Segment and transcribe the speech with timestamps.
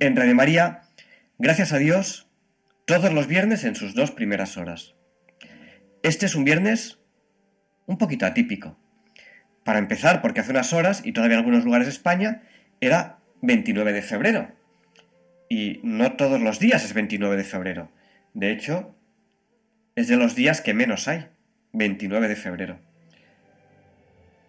[0.00, 0.82] En Radio María,
[1.38, 2.28] gracias a Dios,
[2.84, 4.94] todos los viernes en sus dos primeras horas.
[6.04, 7.00] Este es un viernes
[7.86, 8.78] un poquito atípico.
[9.64, 12.42] Para empezar, porque hace unas horas, y todavía en algunos lugares de España,
[12.80, 14.52] era 29 de febrero.
[15.48, 17.90] Y no todos los días es 29 de febrero.
[18.34, 18.94] De hecho,
[19.96, 21.26] es de los días que menos hay,
[21.72, 22.78] 29 de febrero.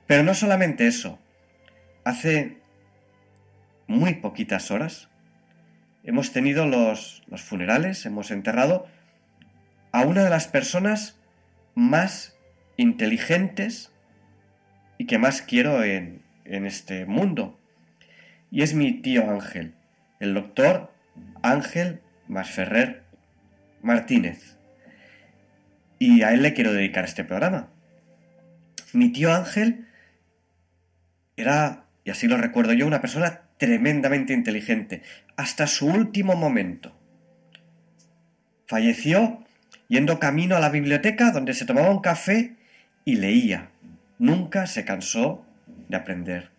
[0.05, 1.17] Pero no solamente eso.
[2.03, 2.59] Hace
[3.87, 5.08] muy poquitas horas
[6.03, 8.87] hemos tenido los, los funerales, hemos enterrado
[9.91, 11.19] a una de las personas
[11.75, 12.37] más
[12.77, 13.91] inteligentes
[14.97, 17.59] y que más quiero en, en este mundo.
[18.51, 19.73] Y es mi tío Ángel,
[20.19, 20.91] el doctor
[21.41, 23.03] Ángel Masferrer
[23.81, 24.57] Martínez
[25.99, 27.67] y a él le quiero dedicar este programa.
[28.93, 29.87] Mi tío Ángel
[31.35, 35.03] era, y así lo recuerdo yo, una persona tremendamente inteligente,
[35.35, 36.95] hasta su último momento.
[38.65, 39.45] Falleció
[39.89, 42.55] yendo camino a la biblioteca donde se tomaba un café
[43.05, 43.69] y leía.
[44.17, 45.45] Nunca se cansó
[45.89, 46.49] de aprender.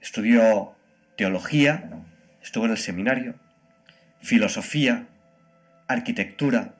[0.00, 0.74] Estudió
[1.16, 1.90] teología,
[2.42, 3.34] estuvo en el seminario,
[4.20, 5.08] filosofía,
[5.88, 6.74] arquitectura,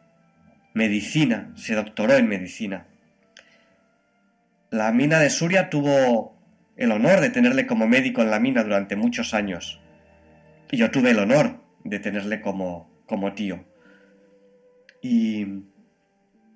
[0.75, 2.87] medicina, se doctoró en medicina.
[4.71, 6.36] La mina de Suria tuvo
[6.77, 9.81] el honor de tenerle como médico en la mina durante muchos años.
[10.71, 13.65] Y yo tuve el honor de tenerle como, como tío.
[15.03, 15.65] Y,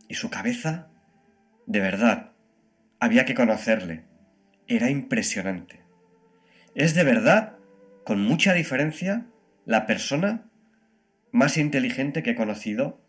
[0.09, 0.89] y su cabeza,
[1.67, 2.33] de verdad,
[2.99, 4.05] había que conocerle.
[4.67, 5.81] Era impresionante.
[6.75, 7.57] Es de verdad,
[8.05, 9.27] con mucha diferencia,
[9.65, 10.51] la persona
[11.33, 13.01] más inteligente que he conocido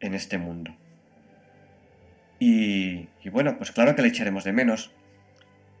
[0.00, 0.76] en este mundo.
[2.38, 4.92] Y, bueno, pues claro que le echaremos de menos.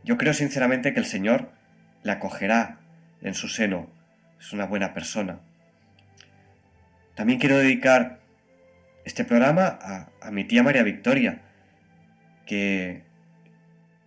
[0.04, 1.50] Yo creo sinceramente que el Señor
[2.02, 2.78] le acogerá
[3.22, 3.88] en su seno.
[4.38, 5.40] Es una buena persona.
[7.14, 8.20] También quiero dedicar
[9.04, 9.78] este programa
[10.20, 11.42] a, mi tía María Victoria,
[12.46, 13.02] que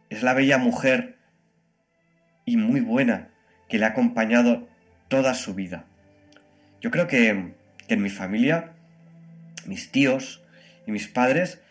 [0.10, 1.18] es la bella mujer
[2.46, 3.30] y muy buena
[3.70, 4.68] que le ha acompañado
[5.10, 5.86] toda su vida.
[6.82, 7.54] Yo creo que
[7.88, 8.72] en mi familia
[9.66, 10.44] mis tíos
[10.86, 11.62] y mis padres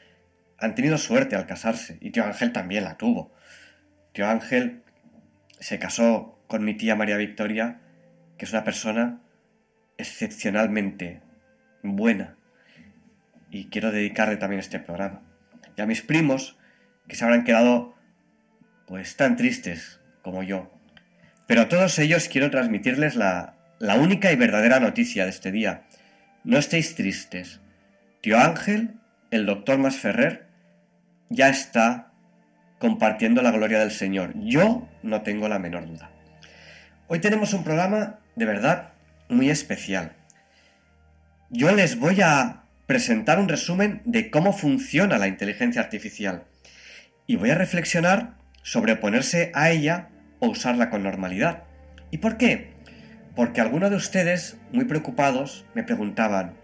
[0.58, 3.32] han tenido suerte al casarse, y tío Ángel también la tuvo.
[4.12, 4.82] Tío Ángel
[5.58, 7.80] se casó con mi tía María Victoria,
[8.36, 9.20] que es una persona
[9.96, 11.20] excepcionalmente
[11.82, 12.36] buena,
[13.50, 15.22] y quiero dedicarle también este programa.
[15.76, 16.58] Y a mis primos,
[17.08, 17.94] que se habrán quedado
[18.86, 20.70] pues tan tristes como yo.
[21.46, 25.84] Pero a todos ellos quiero transmitirles la, la única y verdadera noticia de este día.
[26.44, 27.60] No estéis tristes,
[28.22, 29.00] Tío Ángel,
[29.32, 30.46] el doctor Masferrer,
[31.28, 32.11] ya está
[32.82, 34.32] compartiendo la gloria del Señor.
[34.34, 36.10] Yo no tengo la menor duda.
[37.06, 38.94] Hoy tenemos un programa de verdad
[39.28, 40.16] muy especial.
[41.48, 46.42] Yo les voy a presentar un resumen de cómo funciona la inteligencia artificial
[47.28, 48.34] y voy a reflexionar
[48.64, 50.08] sobre oponerse a ella
[50.40, 51.62] o usarla con normalidad.
[52.10, 52.72] ¿Y por qué?
[53.36, 56.54] Porque algunos de ustedes, muy preocupados, me preguntaban,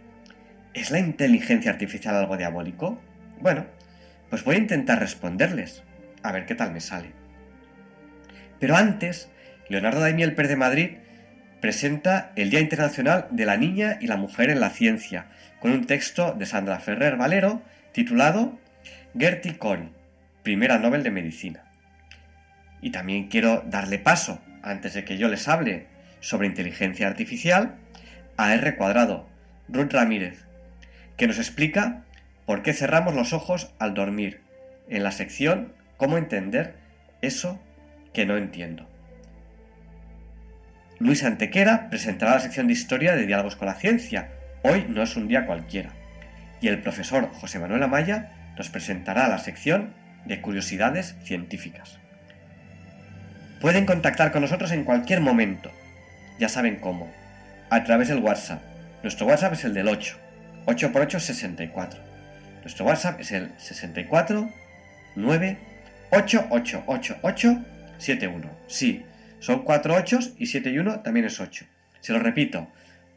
[0.75, 3.01] ¿Es la inteligencia artificial algo diabólico?
[3.41, 3.67] Bueno,
[4.31, 5.85] pues voy a intentar responderles,
[6.23, 7.13] a ver qué tal me sale.
[8.59, 9.31] Pero antes,
[9.69, 10.91] Leonardo Daimiel Pérez de Madrid
[11.61, 15.27] presenta el Día Internacional de la Niña y la Mujer en la Ciencia,
[15.61, 17.63] con un texto de Sandra Ferrer Valero
[17.93, 18.59] titulado
[19.19, 19.91] Gertie Cori,
[20.43, 21.65] primera Nobel de Medicina.
[22.81, 25.87] Y también quiero darle paso, antes de que yo les hable
[26.21, 27.77] sobre inteligencia artificial,
[28.37, 29.29] a R cuadrado,
[29.69, 30.45] Ruth Ramírez,
[31.17, 32.05] que nos explica
[32.47, 34.41] por qué cerramos los ojos al dormir,
[34.89, 36.77] en la sección Cómo entender
[37.21, 37.61] eso
[38.15, 38.89] que no entiendo.
[40.99, 44.31] Luis Antequera presentará la sección de Historia de Diálogos con la Ciencia.
[44.63, 45.91] Hoy no es un día cualquiera.
[46.61, 49.93] Y el profesor José Manuel Amaya nos presentará la sección
[50.25, 51.99] de Curiosidades Científicas.
[53.61, 55.71] Pueden contactar con nosotros en cualquier momento.
[56.39, 57.13] Ya saben cómo.
[57.71, 58.63] A través del WhatsApp.
[59.03, 60.17] Nuestro WhatsApp es el del 8
[60.67, 62.01] 8 por 8 64.
[62.63, 64.49] Nuestro WhatsApp es el 64
[65.17, 65.68] 9
[66.11, 67.65] 8 8 8 8
[67.99, 68.51] 7 1.
[68.67, 69.05] Sí,
[69.41, 71.67] son 4 8 y 7 y 1 también es 8.
[72.01, 72.69] Se lo repito,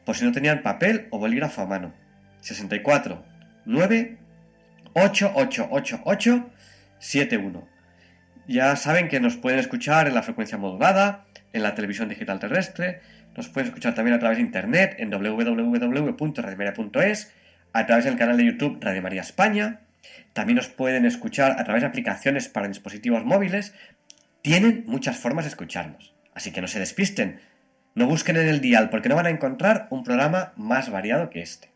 [0.06, 1.94] por si no tenían papel o bolígrafo a mano.
[2.42, 3.24] 64
[3.66, 4.18] 9
[4.94, 6.50] 8888
[7.00, 7.68] 71.
[8.48, 13.02] Ya saben que nos pueden escuchar en la frecuencia modulada, en la televisión digital terrestre,
[13.36, 17.34] nos pueden escuchar también a través de internet en www.radiomaria.es,
[17.74, 19.82] a través del canal de YouTube Radio María España,
[20.34, 23.74] también nos pueden escuchar a través de aplicaciones para dispositivos móviles.
[24.42, 27.40] Tienen muchas formas de escucharnos, así que no se despisten,
[27.94, 31.42] no busquen en el dial porque no van a encontrar un programa más variado que
[31.42, 31.70] este.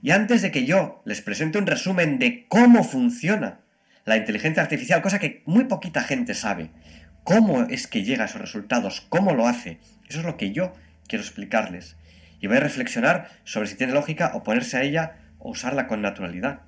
[0.00, 3.60] Y antes de que yo les presente un resumen de cómo funciona
[4.04, 6.70] la inteligencia artificial, cosa que muy poquita gente sabe,
[7.22, 10.72] cómo es que llega a esos resultados, cómo lo hace, eso es lo que yo
[11.06, 11.96] quiero explicarles.
[12.40, 16.62] Y voy a reflexionar sobre si tiene lógica oponerse a ella o usarla con naturalidad.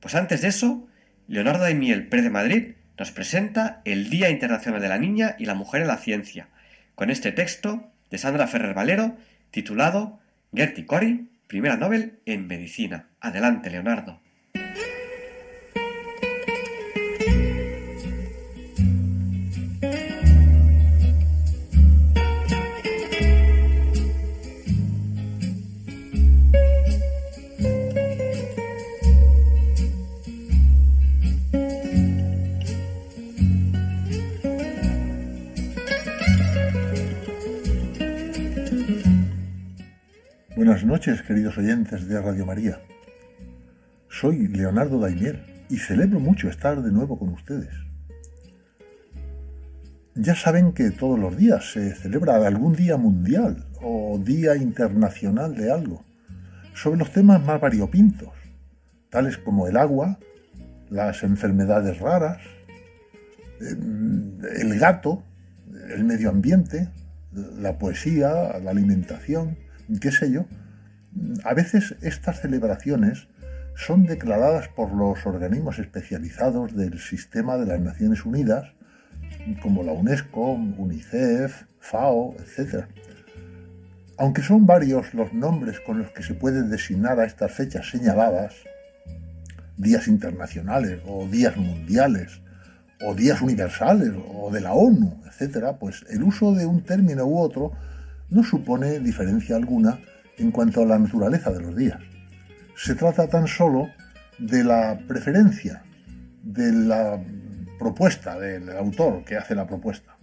[0.00, 0.88] Pues antes de eso,
[1.28, 5.44] Leonardo de Miel, Pérez de Madrid, nos presenta el Día Internacional de la Niña y
[5.44, 6.48] la Mujer en la Ciencia,
[6.94, 9.16] con este texto de Sandra Ferrer Valero,
[9.50, 10.20] titulado
[10.54, 13.06] Gertie Cori, primera Nobel en Medicina.
[13.20, 14.20] Adelante, Leonardo.
[40.70, 42.80] Buenas noches, queridos oyentes de Radio María.
[44.08, 47.74] Soy Leonardo Daimier y celebro mucho estar de nuevo con ustedes.
[50.14, 55.72] Ya saben que todos los días se celebra algún día mundial o día internacional de
[55.72, 56.04] algo,
[56.72, 58.30] sobre los temas más variopintos,
[59.10, 60.20] tales como el agua,
[60.88, 62.38] las enfermedades raras,
[63.60, 65.24] em, el gato,
[65.92, 66.90] el medio ambiente,
[67.58, 69.56] la poesía, la alimentación,
[69.98, 70.46] qué sé yo.
[71.44, 73.28] A veces estas celebraciones
[73.74, 78.72] son declaradas por los organismos especializados del sistema de las Naciones Unidas,
[79.62, 82.84] como la UNESCO, UNICEF, FAO, etc.
[84.18, 88.54] Aunque son varios los nombres con los que se pueden designar a estas fechas señaladas,
[89.76, 92.42] días internacionales o días mundiales
[93.02, 97.38] o días universales o de la ONU, etc., pues el uso de un término u
[97.38, 97.72] otro
[98.28, 99.98] no supone diferencia alguna
[100.38, 101.98] en cuanto a la naturaleza de los días.
[102.76, 103.90] Se trata tan solo
[104.38, 105.82] de la preferencia,
[106.42, 107.20] de la
[107.78, 110.16] propuesta del autor que hace la propuesta.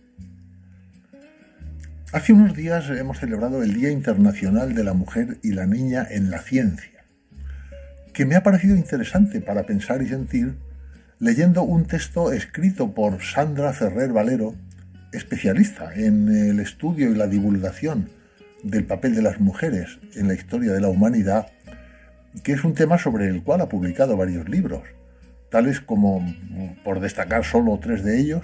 [2.13, 6.31] Hace unos días hemos celebrado el Día Internacional de la Mujer y la Niña en
[6.31, 7.06] la Ciencia,
[8.13, 10.56] que me ha parecido interesante para pensar y sentir
[11.19, 14.56] leyendo un texto escrito por Sandra Ferrer Valero
[15.12, 18.09] especialista en el estudio y la divulgación
[18.63, 21.48] del papel de las mujeres en la historia de la humanidad,
[22.44, 24.83] que es un tema sobre el cual ha publicado varios libros,
[25.50, 26.25] tales como,
[26.83, 28.44] por destacar solo tres de ellos,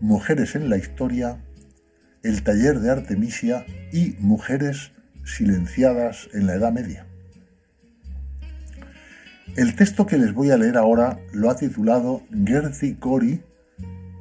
[0.00, 1.38] Mujeres en la Historia,
[2.24, 4.90] El Taller de Artemisia y Mujeres
[5.24, 7.06] silenciadas en la Edad Media.
[9.56, 13.42] El texto que les voy a leer ahora lo ha titulado Gertie Cori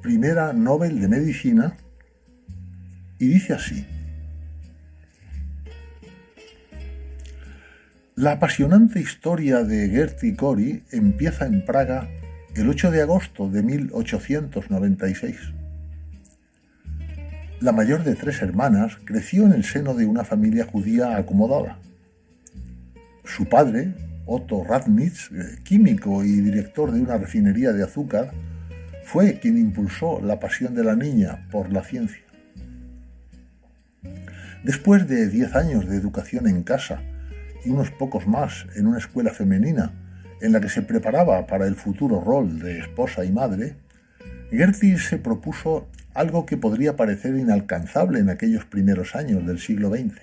[0.01, 1.77] primera Nobel de Medicina,
[3.19, 3.85] y dice así.
[8.17, 12.09] La apasionante historia de Gertie Cori empieza en Praga
[12.55, 15.37] el 8 de agosto de 1896.
[17.61, 21.79] La mayor de tres hermanas creció en el seno de una familia judía acomodada.
[23.23, 23.93] Su padre,
[24.25, 25.29] Otto Radnitz,
[25.63, 28.33] químico y director de una refinería de azúcar,
[29.05, 32.23] fue quien impulsó la pasión de la niña por la ciencia.
[34.65, 37.01] Después de 10 años de educación en casa
[37.65, 39.93] y unos pocos más en una escuela femenina
[40.41, 43.75] en la que se preparaba para el futuro rol de esposa y madre,
[44.49, 50.19] Gertie se propuso algo que podría parecer inalcanzable en aquellos primeros años del siglo XX.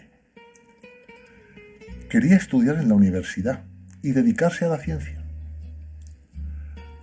[2.10, 3.62] Quería estudiar en la universidad
[4.02, 5.18] y dedicarse a la ciencia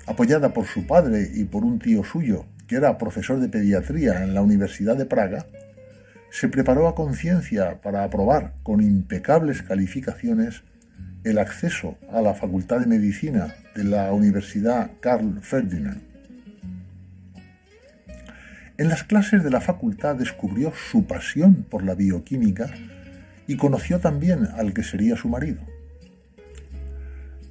[0.08, 4.34] apoyada por su padre y por un tío suyo, que era profesor de pediatría en
[4.34, 5.46] la Universidad de Praga,
[6.38, 10.64] se preparó a conciencia para aprobar con impecables calificaciones
[11.24, 16.02] el acceso a la Facultad de Medicina de la Universidad Carl Ferdinand.
[18.78, 22.70] En las clases de la facultad descubrió su pasión por la bioquímica
[23.48, 25.62] y conoció también al que sería su marido.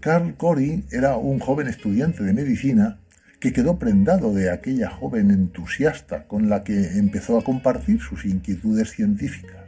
[0.00, 2.98] Carl Corey era un joven estudiante de medicina
[3.40, 8.90] que quedó prendado de aquella joven entusiasta con la que empezó a compartir sus inquietudes
[8.90, 9.62] científicas.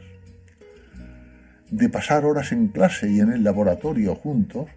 [1.69, 4.69] de pasar horas en clase y en el laboratorio juntos,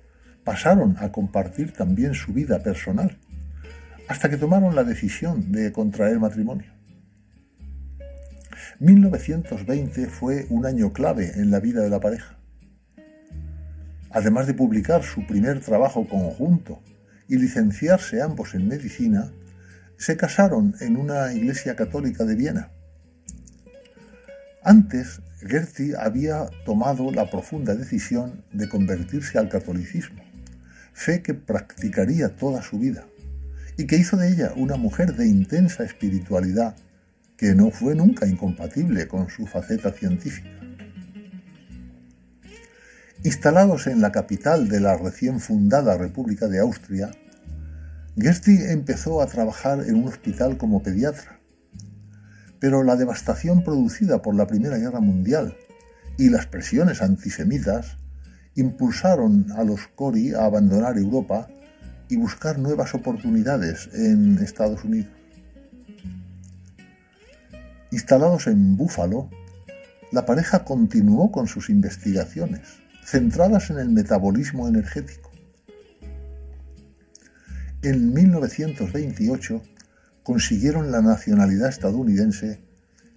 [0.43, 3.17] pasaron a compartir también su vida personal,
[4.09, 6.73] hasta que tomaron la decisión de contraer matrimonio.
[8.81, 12.39] 1920 fue un año clave en la vida de la pareja.
[14.11, 16.81] Además de publicar su primer trabajo conjunto
[17.31, 19.33] y licenciarse ambos en medicina,
[19.97, 22.71] se casaron en una iglesia católica de Viena.
[24.65, 30.25] Antes, Gertie había tomado la profunda decisión de convertirse al catolicismo,
[30.93, 33.07] fe que practicaría toda su vida,
[33.77, 36.75] y que hizo de ella una mujer de intensa espiritualidad
[37.37, 40.51] que no fue nunca incompatible con su faceta científica.
[43.23, 47.11] Instalados en la capital de la recién fundada República de Austria,
[48.21, 51.41] Gertie empezó a trabajar en un hospital como pediatra.
[52.59, 55.57] Pero la devastación producida por la Primera Guerra Mundial
[56.19, 57.97] y las presiones antisemitas
[58.55, 61.49] impulsaron a los Cori a abandonar Europa
[62.09, 65.13] y buscar nuevas oportunidades en Estados Unidos.
[67.93, 69.31] Instalados en Búfalo,
[70.13, 72.61] la pareja continuó con sus investigaciones
[73.05, 75.20] centradas en el metabolismo energético.
[77.83, 79.63] En 1928
[80.23, 82.61] consiguieron la nacionalidad estadounidense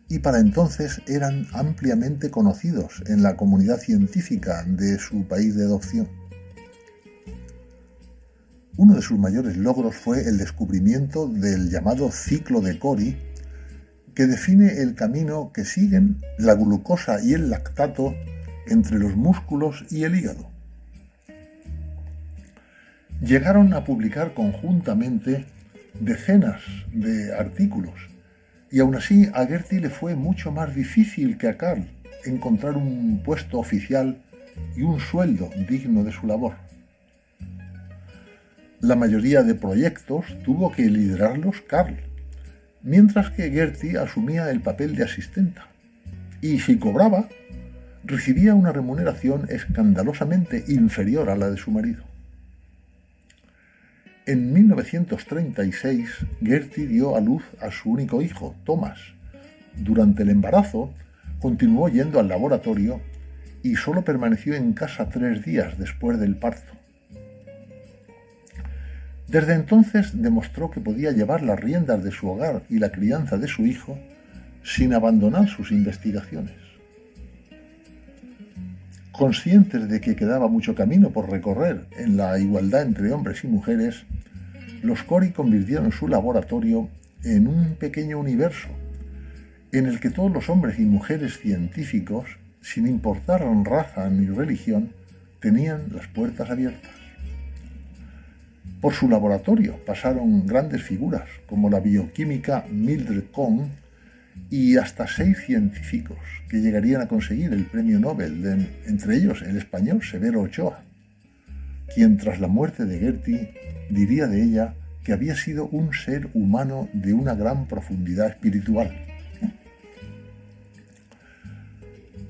[0.08, 6.08] y para entonces eran ampliamente conocidos en la comunidad científica de su país de adopción.
[8.77, 13.17] Uno de sus mayores logros fue el descubrimiento del llamado ciclo de Cori,
[14.15, 18.13] que define el camino que siguen la glucosa y el lactato
[18.67, 20.52] entre los músculos y el hígado.
[23.24, 25.46] Llegaron a publicar conjuntamente
[25.98, 26.62] decenas
[26.92, 27.94] de artículos
[28.70, 31.88] y aún así a Gertie le fue mucho más difícil que a Carl
[32.25, 34.22] encontrar un puesto oficial
[34.75, 36.56] y un sueldo digno de su labor.
[38.82, 41.96] La mayoría de proyectos tuvo que liderarlos Carl,
[42.82, 45.68] mientras que Gertie asumía el papel de asistenta.
[46.42, 47.30] Y si cobraba,
[48.03, 52.12] recibía una remuneración escandalosamente inferior a la de su marido.
[54.25, 56.10] En 1936,
[56.42, 58.98] Gertie dio a luz a su único hijo, Thomas.
[59.75, 60.94] Durante el embarazo,
[61.39, 63.01] continuó yendo al laboratorio
[63.63, 66.72] y solo permaneció en casa tres días después del parto.
[69.27, 73.50] Desde entonces demostró que podía llevar las riendas de su hogar y la crianza de
[73.50, 74.00] su hijo
[74.63, 76.62] sin abandonar sus investigaciones.
[79.13, 84.05] Conscientes de que quedaba mucho camino por recorrer en la igualdad entre hombres y mujeres,
[84.82, 86.89] los Cori convirtieron su laboratorio
[87.24, 88.70] en un pequeño universo
[89.72, 92.25] en el que todos los hombres y mujeres científicos,
[92.62, 94.93] sin importar raza ni religión,
[95.39, 96.91] tenían las puertas abiertas.
[98.82, 103.82] Por su laboratorio pasaron grandes figuras como la bioquímica Mildred Kohn
[104.49, 106.17] y hasta seis científicos
[106.49, 110.83] que llegarían a conseguir el premio Nobel, entre ellos el español Severo Ochoa,
[111.93, 113.53] quien tras la muerte de Gertie
[113.89, 118.91] diría de ella que había sido un ser humano de una gran profundidad espiritual.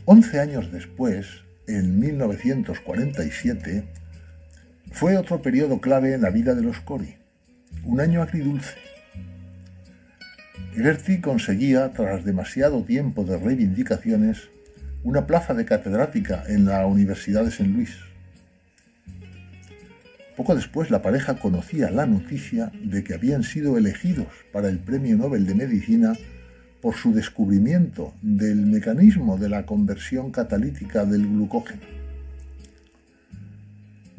[0.06, 1.28] Once años después,
[1.68, 3.84] en 1947,
[4.92, 7.16] fue otro periodo clave en la vida de los Cori,
[7.84, 8.93] un año agridulce
[10.76, 14.50] Gertie conseguía, tras demasiado tiempo de reivindicaciones,
[15.04, 17.68] una plaza de catedrática en la Universidad de St.
[17.68, 17.96] Louis.
[20.36, 25.16] Poco después la pareja conocía la noticia de que habían sido elegidos para el Premio
[25.16, 26.14] Nobel de Medicina
[26.82, 31.84] por su descubrimiento del mecanismo de la conversión catalítica del glucógeno.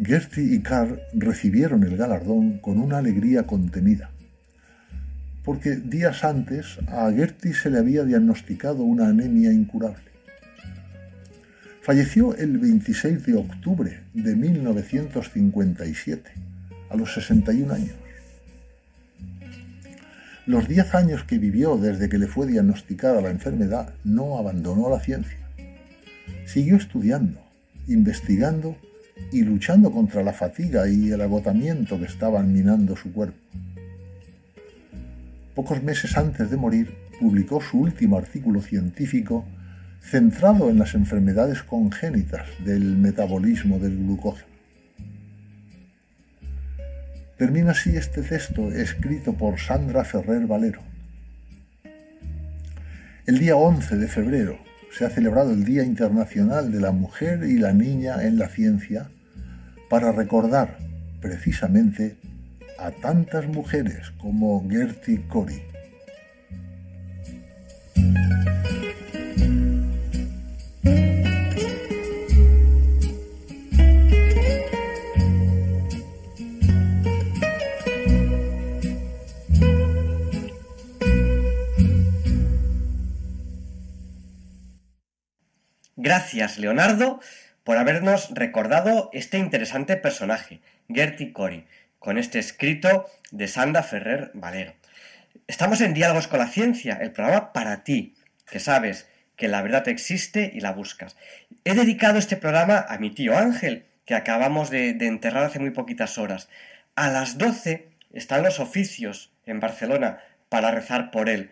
[0.00, 4.13] Gertie y Carr recibieron el galardón con una alegría contenida
[5.44, 10.02] porque días antes a Gertie se le había diagnosticado una anemia incurable.
[11.82, 16.30] Falleció el 26 de octubre de 1957,
[16.88, 17.94] a los 61 años.
[20.46, 25.00] Los 10 años que vivió desde que le fue diagnosticada la enfermedad no abandonó la
[25.00, 25.38] ciencia.
[26.46, 27.40] Siguió estudiando,
[27.86, 28.76] investigando
[29.30, 33.36] y luchando contra la fatiga y el agotamiento que estaban minando su cuerpo
[35.54, 39.44] pocos meses antes de morir, publicó su último artículo científico
[40.00, 44.54] centrado en las enfermedades congénitas del metabolismo del glucógeno.
[47.38, 50.80] Termina así este texto escrito por Sandra Ferrer Valero.
[53.26, 54.58] El día 11 de febrero
[54.96, 59.08] se ha celebrado el Día Internacional de la Mujer y la Niña en la Ciencia
[59.90, 60.78] para recordar
[61.20, 62.16] precisamente
[62.84, 65.62] a tantas mujeres como Gertie Cori.
[85.96, 87.18] Gracias, Leonardo,
[87.62, 90.60] por habernos recordado este interesante personaje,
[90.90, 91.64] Gertie Cori,
[92.04, 94.74] con este escrito de Sanda Ferrer Valero.
[95.46, 98.14] Estamos en Diálogos con la Ciencia, el programa para ti,
[98.50, 101.16] que sabes que la verdad existe y la buscas.
[101.64, 106.18] He dedicado este programa a mi tío Ángel, que acabamos de, enterrar hace muy poquitas
[106.18, 106.50] horas.
[106.94, 110.18] A las 12 están los oficios en Barcelona
[110.50, 111.50] para rezar por él.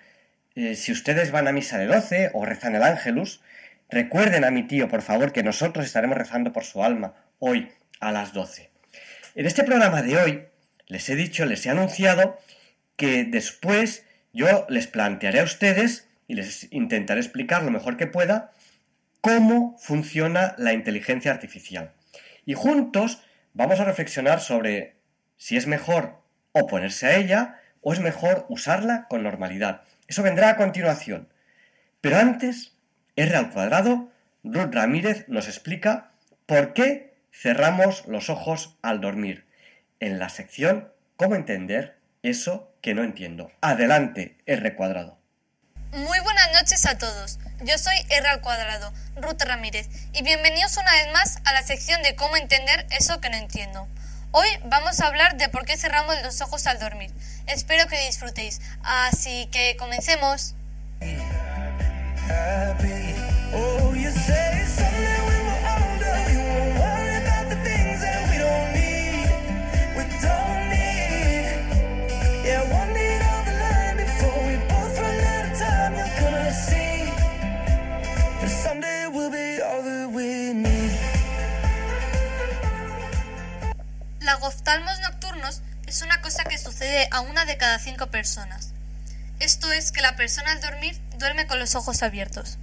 [0.54, 3.40] Eh, si ustedes van a misa de 12 o rezan el Ángelus,
[3.92, 8.11] Recuerden a mi tío, por favor, que nosotros estaremos rezando por su alma hoy a
[8.11, 8.72] las 12.
[9.34, 10.44] En este programa de hoy
[10.88, 12.38] les he dicho, les he anunciado
[12.96, 18.52] que después yo les plantearé a ustedes y les intentaré explicar lo mejor que pueda
[19.22, 21.92] cómo funciona la inteligencia artificial.
[22.44, 23.22] Y juntos
[23.54, 24.96] vamos a reflexionar sobre
[25.38, 26.20] si es mejor
[26.52, 29.80] oponerse a ella o es mejor usarla con normalidad.
[30.08, 31.28] Eso vendrá a continuación.
[32.02, 32.76] Pero antes
[33.16, 34.10] R al cuadrado,
[34.44, 36.10] Ruth Ramírez nos explica
[36.44, 39.46] por qué cerramos los ojos al dormir,
[40.00, 43.52] en la sección Cómo entender eso que no entiendo.
[43.60, 45.18] Adelante, R cuadrado.
[45.92, 47.38] Muy buenas noches a todos.
[47.62, 52.02] Yo soy R al cuadrado, Ruth Ramírez, y bienvenidos una vez más a la sección
[52.02, 53.86] de cómo entender eso que no entiendo.
[54.32, 57.12] Hoy vamos a hablar de por qué cerramos los ojos al dormir.
[57.47, 58.60] Espero que disfrutéis.
[58.82, 60.54] Así que comencemos.
[84.43, 88.73] La oftalmos nocturnos es una cosa que sucede a una de cada cinco personas.
[89.39, 92.59] Esto es que la persona al dormir duerme con los ojos abiertos.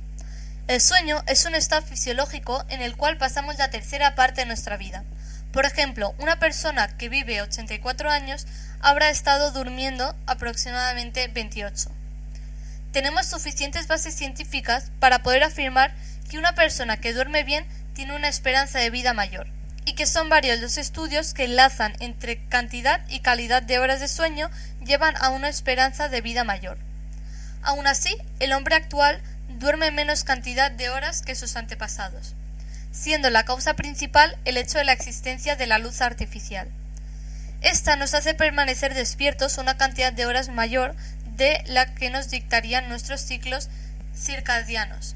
[0.68, 4.76] El sueño es un estado fisiológico en el cual pasamos la tercera parte de nuestra
[4.76, 5.06] vida.
[5.54, 8.46] Por ejemplo, una persona que vive 84 años
[8.82, 11.89] habrá estado durmiendo aproximadamente 28.
[12.92, 15.96] Tenemos suficientes bases científicas para poder afirmar
[16.30, 19.48] que una persona que duerme bien tiene una esperanza de vida mayor
[19.89, 24.08] y que son varios los estudios que enlazan entre cantidad y calidad de horas de
[24.08, 24.52] sueño
[24.86, 26.78] llevan a una esperanza de vida mayor.
[27.63, 29.19] Aun así, el hombre actual
[29.58, 32.36] duerme menos cantidad de horas que sus antepasados,
[32.91, 36.67] siendo la causa principal el hecho de la existencia de la luz artificial.
[37.62, 40.95] Esta nos hace permanecer despiertos una cantidad de horas mayor
[41.36, 43.69] de la que nos dictarían nuestros ciclos
[44.15, 45.15] circadianos.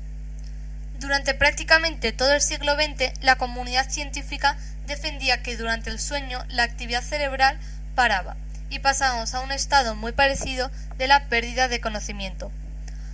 [1.03, 4.55] Durante prácticamente todo el siglo XX, la comunidad científica
[4.87, 7.59] defendía que durante el sueño la actividad cerebral
[7.93, 8.37] paraba
[8.69, 12.53] y pasábamos a un estado muy parecido de la pérdida de conocimiento.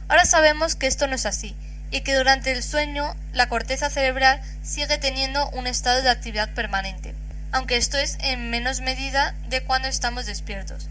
[0.07, 1.55] Ahora sabemos que esto no es así
[1.89, 7.15] y que durante el sueño la corteza cerebral sigue teniendo un estado de actividad permanente,
[7.51, 10.89] aunque esto es en menos medida de cuando estamos despiertos.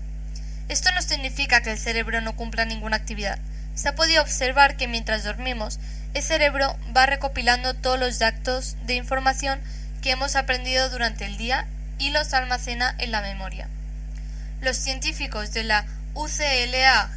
[0.68, 3.38] Esto no significa que el cerebro no cumpla ninguna actividad.
[3.76, 5.78] Se ha podido observar que mientras dormimos
[6.18, 9.60] el cerebro va recopilando todos los datos de información
[10.02, 11.68] que hemos aprendido durante el día
[12.00, 13.68] y los almacena en la memoria.
[14.60, 17.08] Los científicos de la UCLA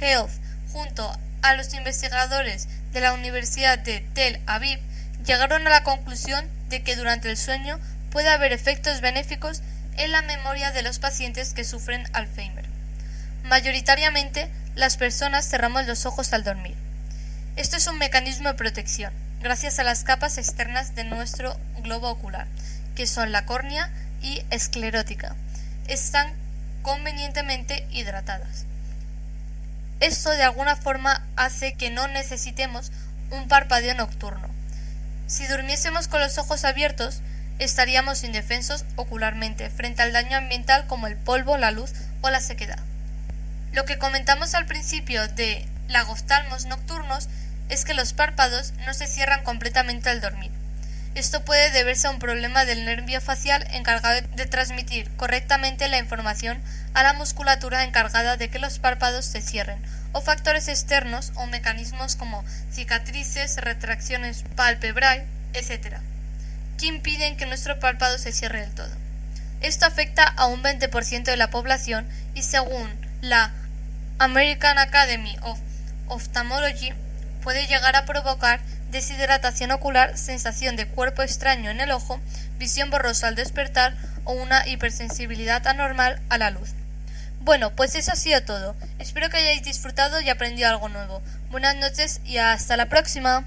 [0.00, 0.30] Health
[0.70, 4.78] junto a los investigadores de la Universidad de Tel Aviv
[5.26, 7.80] llegaron a la conclusión de que durante el sueño
[8.10, 9.62] puede haber efectos benéficos
[9.96, 12.66] en la memoria de los pacientes que sufren Alzheimer.
[13.42, 16.76] Mayoritariamente, las personas cerramos los ojos al dormir.
[17.54, 19.12] Esto es un mecanismo de protección,
[19.42, 22.46] gracias a las capas externas de nuestro globo ocular,
[22.94, 23.90] que son la córnea
[24.22, 25.36] y esclerótica.
[25.86, 26.32] Están
[26.80, 28.64] convenientemente hidratadas.
[30.00, 32.90] Esto de alguna forma hace que no necesitemos
[33.30, 34.48] un parpadeo nocturno.
[35.26, 37.20] Si durmiésemos con los ojos abiertos,
[37.58, 42.78] estaríamos indefensos ocularmente frente al daño ambiental como el polvo, la luz o la sequedad.
[43.72, 47.28] Lo que comentamos al principio de lagoftalmos nocturnos
[47.68, 50.50] es que los párpados no se cierran completamente al dormir.
[51.14, 56.58] Esto puede deberse a un problema del nervio facial encargado de transmitir correctamente la información
[56.94, 62.16] a la musculatura encargada de que los párpados se cierren, o factores externos o mecanismos
[62.16, 65.98] como cicatrices, retracciones palpebrae, etc.,
[66.78, 68.90] que impiden que nuestro párpado se cierre del todo.
[69.60, 73.52] Esto afecta a un 20% de la población y según la
[74.18, 75.58] American Academy of
[76.12, 76.92] Ophthalmology
[77.42, 82.20] puede llegar a provocar deshidratación ocular, sensación de cuerpo extraño en el ojo,
[82.58, 83.94] visión borrosa al despertar
[84.24, 86.74] o una hipersensibilidad anormal a la luz.
[87.40, 88.76] Bueno, pues eso ha sido todo.
[88.98, 91.22] Espero que hayáis disfrutado y aprendido algo nuevo.
[91.50, 93.44] Buenas noches y hasta la próxima.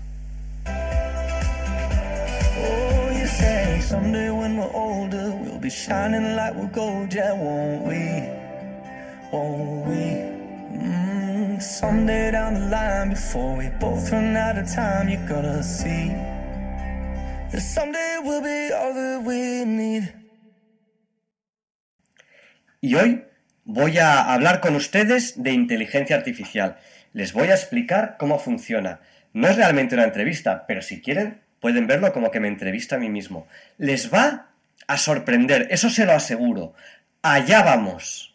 [22.82, 23.26] Y hoy
[23.64, 26.78] voy a hablar con ustedes de inteligencia artificial.
[27.14, 29.00] Les voy a explicar cómo funciona.
[29.34, 33.00] No es realmente una entrevista, pero si quieren pueden verlo como que me entrevista a
[33.00, 33.48] mí mismo.
[33.78, 34.50] Les va
[34.88, 36.76] a sorprender, eso se lo aseguro.
[37.24, 38.35] Allá vamos.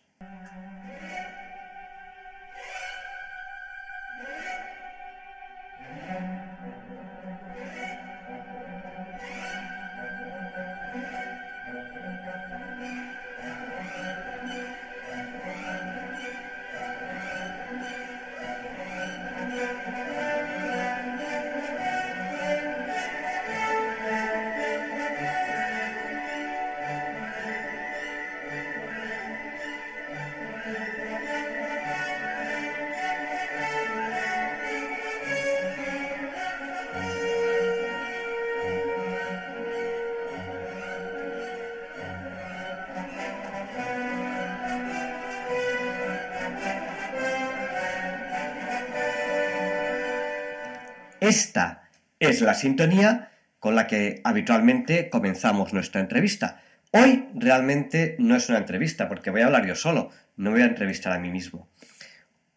[51.31, 51.85] Esta
[52.19, 56.61] es la sintonía con la que habitualmente comenzamos nuestra entrevista.
[56.91, 60.65] Hoy realmente no es una entrevista porque voy a hablar yo solo, no voy a
[60.65, 61.69] entrevistar a mí mismo.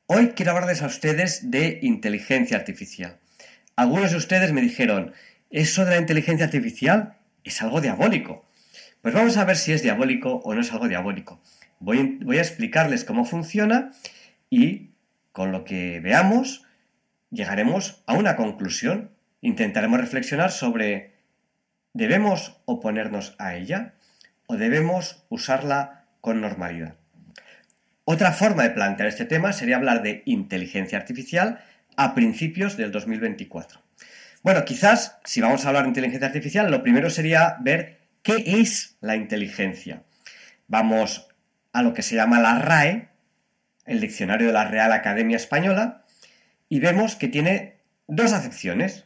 [0.08, 3.20] Hoy quiero hablarles a ustedes de inteligencia artificial.
[3.76, 5.14] Algunos de ustedes me dijeron,
[5.52, 8.44] eso de la inteligencia artificial es algo diabólico.
[9.04, 11.40] Pues vamos a ver si es diabólico o no es algo diabólico.
[11.78, 13.92] Voy, voy a explicarles cómo funciona
[14.50, 14.96] y
[15.32, 16.63] con lo que veamos
[17.34, 19.12] llegaremos a una conclusión.
[19.42, 21.14] Intentaremos reflexionar sobre
[21.94, 23.96] ¿debemos oponernos a ella
[24.48, 26.96] o debemos usarla con normalidad?
[28.06, 31.60] Otra forma de plantear este tema sería hablar de inteligencia artificial
[31.96, 33.82] a principios del 2024.
[34.44, 38.98] Bueno, quizás si vamos a hablar de inteligencia artificial, lo primero sería ver qué es
[39.00, 40.04] la inteligencia.
[40.68, 41.30] Vamos
[41.72, 43.08] a lo que se llama la RAE,
[43.86, 46.03] el diccionario de la Real Academia Española,
[46.74, 47.76] y vemos que tiene
[48.08, 49.06] dos acepciones.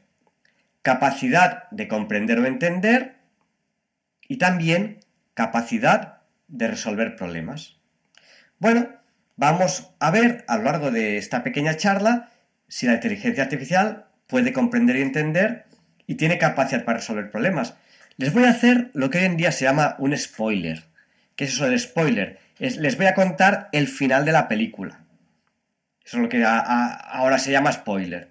[0.84, 3.16] Capacidad de comprender o entender
[4.26, 5.02] y también
[5.34, 7.76] capacidad de resolver problemas.
[8.58, 8.88] Bueno,
[9.36, 12.32] vamos a ver a lo largo de esta pequeña charla
[12.70, 15.66] si la inteligencia artificial puede comprender y entender
[16.06, 17.74] y tiene capacidad para resolver problemas.
[18.16, 20.86] Les voy a hacer lo que hoy en día se llama un spoiler.
[21.36, 22.40] ¿Qué es eso del spoiler?
[22.60, 25.02] les voy a contar el final de la película.
[26.08, 28.30] Eso es lo que ahora se llama spoiler.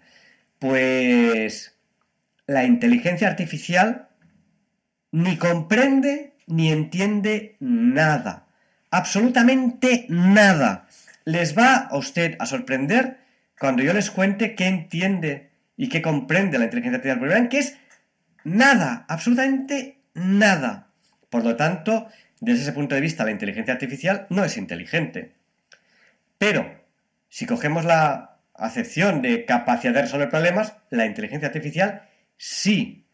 [0.59, 1.77] Pues
[2.47, 4.09] la inteligencia artificial
[5.13, 8.47] ni comprende ni entiende nada.
[8.91, 10.87] Absolutamente nada.
[11.27, 13.19] Les va a usted a sorprender
[13.59, 17.19] cuando yo les cuente qué entiende y qué comprende la inteligencia artificial.
[17.19, 17.77] Porque que es
[18.43, 20.87] nada, absolutamente nada.
[21.29, 22.09] Por lo tanto,
[22.41, 25.35] desde ese punto de vista, la inteligencia artificial no es inteligente.
[26.39, 26.86] Pero
[27.29, 32.03] si cogemos la acepción de capacidad de resolver problemas, la inteligencia artificial
[32.37, 33.07] sí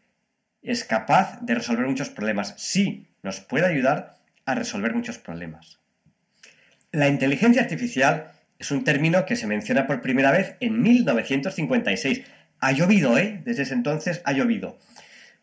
[0.61, 5.79] es capaz de resolver muchos problemas, sí nos puede ayudar a resolver muchos problemas.
[6.91, 12.21] La inteligencia artificial es un término que se menciona por primera vez en 1956.
[12.59, 13.41] Ha llovido, ¿eh?
[13.43, 14.77] Desde ese entonces ha llovido.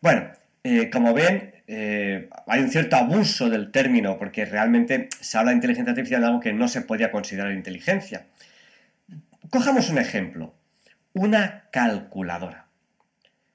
[0.01, 0.31] Bueno,
[0.63, 5.57] eh, como ven, eh, hay un cierto abuso del término porque realmente se habla de
[5.57, 8.25] inteligencia artificial de algo que no se podía considerar inteligencia.
[9.51, 10.55] Cojamos un ejemplo.
[11.11, 12.67] Una calculadora.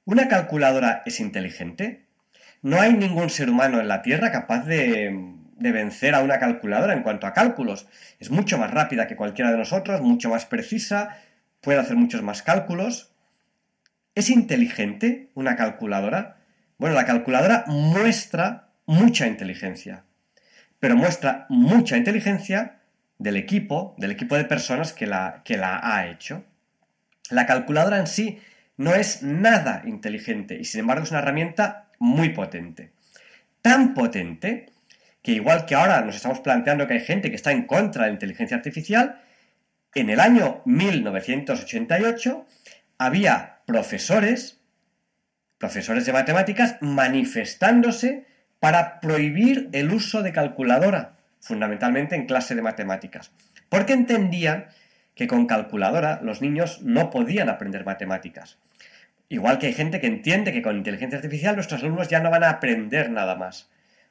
[0.04, 2.04] ¿Una calculadora es inteligente?
[2.60, 7.02] No hay ningún ser humano en la Tierra capaz de, vencer a una calculadora en
[7.02, 7.88] cuanto a cálculos.
[8.20, 11.16] Es mucho más rápida que cualquiera de nosotros, mucho más precisa,
[11.62, 13.14] puede hacer muchos más cálculos.
[14.14, 16.36] ¿Es inteligente una calculadora?
[16.76, 20.04] Bueno, la calculadora muestra mucha inteligencia,
[20.78, 22.75] pero muestra mucha inteligencia
[23.18, 26.44] del equipo, del equipo de personas que la, que la ha hecho.
[27.30, 28.40] La calculadora en sí
[28.76, 32.92] no es nada inteligente y sin embargo es una herramienta muy potente.
[33.62, 34.66] Tan potente
[35.22, 38.10] que igual que ahora nos estamos planteando que hay gente que está en contra de
[38.10, 39.20] la inteligencia artificial,
[39.94, 42.46] en el año 1988
[42.98, 44.60] había profesores,
[45.58, 48.26] profesores de matemáticas, manifestándose
[48.60, 53.32] para prohibir el uso de calculadora, fundamentalmente en clase de matemáticas,
[53.68, 54.66] porque entendían
[55.14, 58.58] que con calculadora los niños no podían aprender matemáticas.
[59.28, 62.44] Igual que hay gente que entiende que con inteligencia artificial nuestros alumnos ya no van
[62.44, 63.68] a aprender nada más.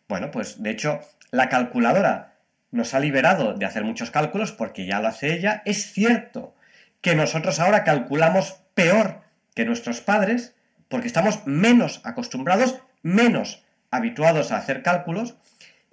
[0.09, 0.99] Bueno, pues de hecho
[1.31, 2.33] la calculadora
[2.71, 5.61] nos ha liberado de hacer muchos cálculos porque ya lo hace ella.
[5.65, 6.55] Es cierto
[7.01, 9.21] que nosotros ahora calculamos peor
[9.53, 10.55] que nuestros padres
[10.89, 15.35] porque estamos menos acostumbrados, menos habituados a hacer cálculos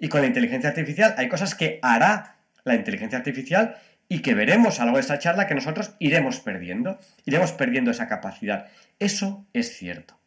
[0.03, 2.35] y con la inteligencia artificial hay cosas que hará
[2.65, 3.77] la inteligencia artificial
[4.09, 7.91] y que veremos a lo largo de esta charla que nosotros iremos perdiendo, iremos perdiendo
[7.91, 8.67] esa capacidad.
[8.99, 10.19] Eso es cierto.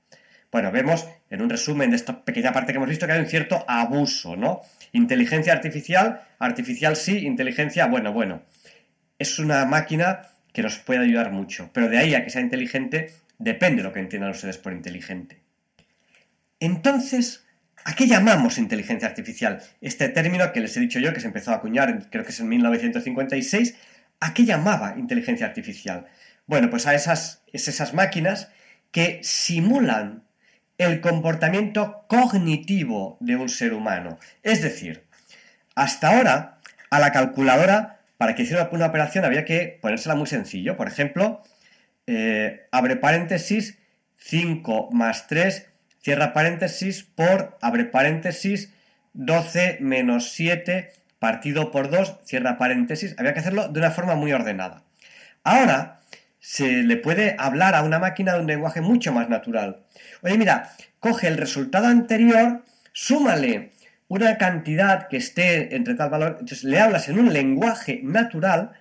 [0.51, 3.27] Bueno, vemos en un resumen de esta pequeña parte que hemos visto que hay un
[3.27, 4.62] cierto abuso, ¿no?
[4.93, 8.45] Inteligencia artificial, artificial sí, inteligencia, bueno, bueno.
[9.19, 10.23] Es una máquina
[10.55, 14.01] que nos puede ayudar mucho, pero de ahí a que sea inteligente depende lo que
[14.01, 15.43] entiendan ustedes por inteligente.
[16.61, 17.46] Entonces,
[17.87, 19.62] ¿a qué llamamos inteligencia artificial?
[19.81, 22.40] Este término que les he dicho yo, que se empezó a acuñar, creo que es
[22.40, 23.77] en 1956,
[24.18, 26.07] ¿a qué llamaba inteligencia artificial?
[26.46, 28.51] Bueno, pues a esas, esas máquinas
[28.90, 30.25] que simulan
[30.79, 34.18] el comportamiento cognitivo de un ser humano.
[34.42, 35.05] Es decir,
[35.77, 36.59] hasta ahora,
[36.90, 40.77] a la calculadora, para que hiciera una operación, había que ponérsela muy sencillo.
[40.77, 41.44] Por ejemplo,
[42.09, 43.79] eh, abre paréntesis,
[44.16, 45.68] 5 más 3,
[46.07, 48.73] cierra paréntesis, por, abre paréntesis,
[49.14, 53.16] 12 menos 7, partido por 2, cierra paréntesis.
[53.19, 54.85] Había que hacerlo de una forma muy ordenada.
[55.42, 55.99] Ahora,
[56.38, 59.83] se le puede hablar a una máquina de un lenguaje mucho más natural.
[60.23, 63.73] Oye, mira, coge el resultado anterior, súmale
[64.07, 68.75] una cantidad que esté entre tal valor, entonces le hablas en un lenguaje natural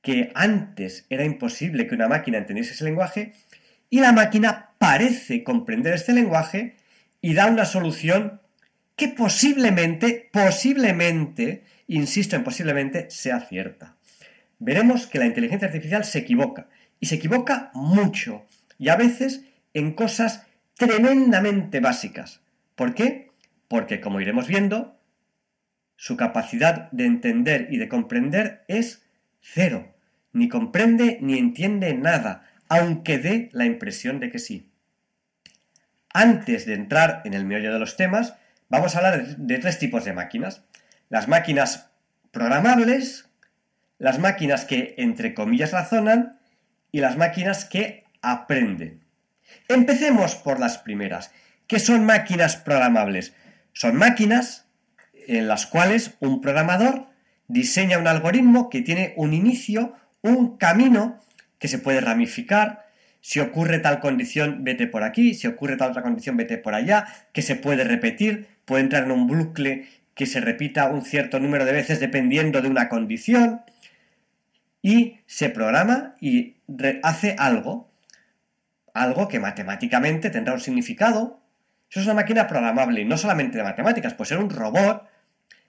[0.00, 3.32] que antes era imposible que una máquina entendiese ese lenguaje
[3.90, 6.76] y la máquina parece comprender este lenguaje
[7.20, 8.40] y da una solución
[8.96, 13.96] que posiblemente, posiblemente, insisto en posiblemente, sea cierta.
[14.58, 16.68] Veremos que la inteligencia artificial se equivoca
[17.00, 18.44] y se equivoca mucho
[18.78, 22.40] y a veces en cosas tremendamente básicas.
[22.74, 23.30] ¿Por qué?
[23.68, 24.98] Porque, como iremos viendo,
[25.96, 29.02] su capacidad de entender y de comprender es
[29.40, 29.94] cero.
[30.32, 34.70] Ni comprende ni entiende nada, aunque dé la impresión de que sí.
[36.12, 38.34] Antes de entrar en el meollo de los temas,
[38.68, 40.62] vamos a hablar de tres tipos de máquinas.
[41.08, 41.90] Las máquinas
[42.30, 43.28] programables,
[43.98, 46.38] las máquinas que, entre comillas, razonan
[46.92, 49.04] y las máquinas que aprenden.
[49.68, 51.32] Empecemos por las primeras.
[51.66, 53.34] ¿Qué son máquinas programables?
[53.72, 54.66] Son máquinas
[55.26, 57.06] en las cuales un programador
[57.48, 61.20] diseña un algoritmo que tiene un inicio, un camino
[61.58, 62.86] que se puede ramificar.
[63.20, 65.34] Si ocurre tal condición, vete por aquí.
[65.34, 67.06] Si ocurre tal otra condición, vete por allá.
[67.32, 68.46] Que se puede repetir.
[68.64, 72.68] Puede entrar en un bucle que se repita un cierto número de veces dependiendo de
[72.68, 73.62] una condición.
[74.82, 76.56] Y se programa y
[77.02, 77.88] hace algo
[78.98, 81.40] algo que matemáticamente tendrá un significado.
[81.90, 85.08] Eso es una máquina programable, no solamente de matemáticas, puede ser un robot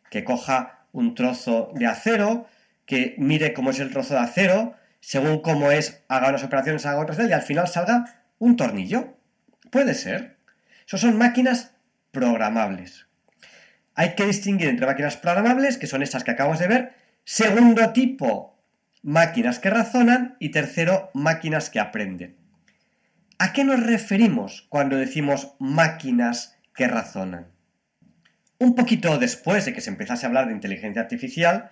[0.09, 2.47] que coja un trozo de acero,
[2.85, 6.99] que mire cómo es el trozo de acero, según cómo es, haga unas operaciones, haga
[6.99, 8.05] otras y al final salga
[8.37, 9.17] un tornillo.
[9.71, 10.37] Puede ser.
[10.85, 11.71] Eso son máquinas
[12.11, 13.07] programables.
[13.95, 18.57] Hay que distinguir entre máquinas programables, que son estas que acabamos de ver, segundo tipo,
[19.03, 22.37] máquinas que razonan y tercero, máquinas que aprenden.
[23.37, 27.47] ¿A qué nos referimos cuando decimos máquinas que razonan?
[28.57, 31.71] Un poquito después de que se empezase a hablar de inteligencia artificial,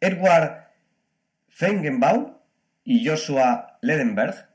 [0.00, 0.68] Edward
[1.48, 2.33] Feigenbaum
[2.84, 4.48] y Joshua Ledenberg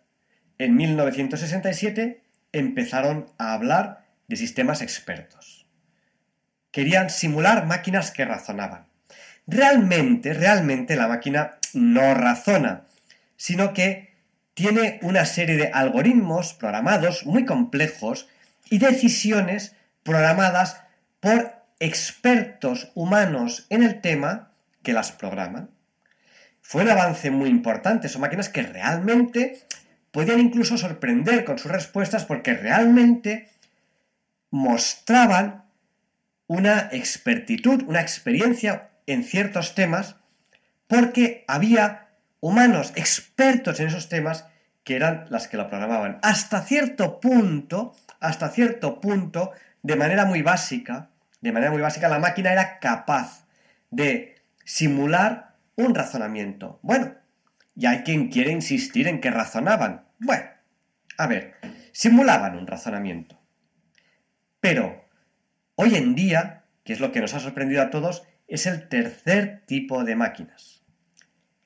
[0.57, 5.67] en 1967 empezaron a hablar de sistemas expertos.
[6.71, 8.87] Querían simular máquinas que razonaban.
[9.47, 12.83] Realmente, realmente la máquina no razona,
[13.37, 14.13] sino que
[14.53, 18.27] tiene una serie de algoritmos programados muy complejos
[18.69, 20.81] y decisiones programadas
[21.19, 24.51] por expertos humanos en el tema
[24.83, 25.69] que las programan.
[26.69, 29.65] Fue un avance muy importante, son máquinas que realmente
[30.11, 33.49] podían incluso sorprender con sus respuestas porque realmente
[34.51, 35.63] mostraban
[36.45, 40.17] una expertitud, una experiencia en ciertos temas
[40.85, 44.45] porque había humanos expertos en esos temas
[44.83, 46.19] que eran las que lo programaban.
[46.21, 51.09] Hasta cierto punto, hasta cierto punto, de manera muy básica,
[51.41, 53.47] de manera muy básica, la máquina era capaz
[53.89, 55.48] de simular
[55.79, 56.79] un razonamiento.
[56.83, 57.15] Bueno,
[57.75, 60.05] y hay quien quiere insistir en que razonaban.
[60.19, 60.43] Bueno,
[61.17, 61.55] a ver,
[61.93, 63.39] simulaban un razonamiento.
[64.59, 65.05] Pero
[65.75, 69.63] hoy en día, que es lo que nos ha sorprendido a todos, es el tercer
[69.65, 70.83] tipo de máquinas.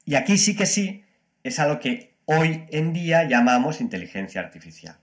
[0.05, 1.03] Y aquí sí que sí
[1.43, 4.97] es a lo que hoy en día llamamos inteligencia artificial.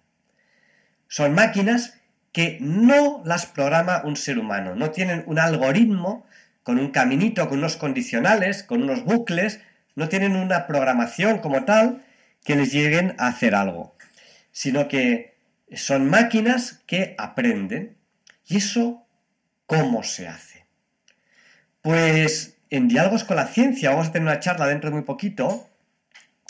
[1.08, 6.26] Son máquinas que no las programa un ser humano, no tienen un algoritmo
[6.70, 9.58] con un caminito, con unos condicionales, con unos bucles,
[9.96, 12.04] no tienen una programación como tal
[12.44, 13.96] que les lleguen a hacer algo,
[14.52, 15.34] sino que
[15.74, 17.96] son máquinas que aprenden.
[18.46, 19.04] ¿Y eso
[19.66, 20.64] cómo se hace?
[21.82, 25.68] Pues en Diálogos con la Ciencia vamos a tener una charla dentro de muy poquito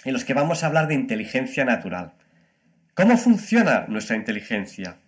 [0.04, 2.12] en los que vamos a hablar de inteligencia natural.
[2.92, 4.98] ¿Cómo funciona nuestra inteligencia?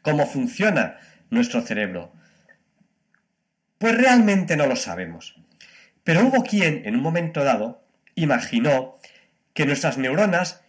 [0.00, 0.96] ¿Cómo funciona
[1.28, 2.18] nuestro cerebro?
[3.80, 5.34] Pues realmente no lo sabemos.
[6.04, 7.82] Pero hubo quien, en un momento dado,
[8.14, 8.98] imaginó
[9.54, 10.60] que nuestras neuronas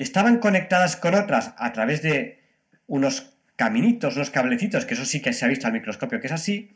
[0.00, 2.42] estaban conectadas con otras a través de
[2.88, 6.32] unos caminitos, unos cablecitos, que eso sí que se ha visto al microscopio que es
[6.32, 6.74] así,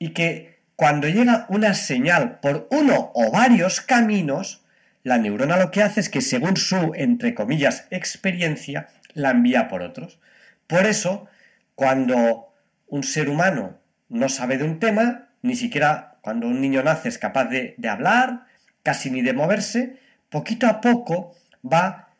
[0.00, 4.64] y que cuando llega una señal por uno o varios caminos,
[5.04, 9.82] la neurona lo que hace es que según su, entre comillas, experiencia, la envía por
[9.82, 10.18] otros.
[10.66, 11.28] Por eso,
[11.76, 12.52] cuando
[12.88, 13.81] un ser humano
[14.12, 18.44] no sabe de un tema, ni siquiera cuando un niño nace es capaz de, hablar,
[18.82, 19.98] casi ni de moverse,
[20.28, 22.10] poquito a poco va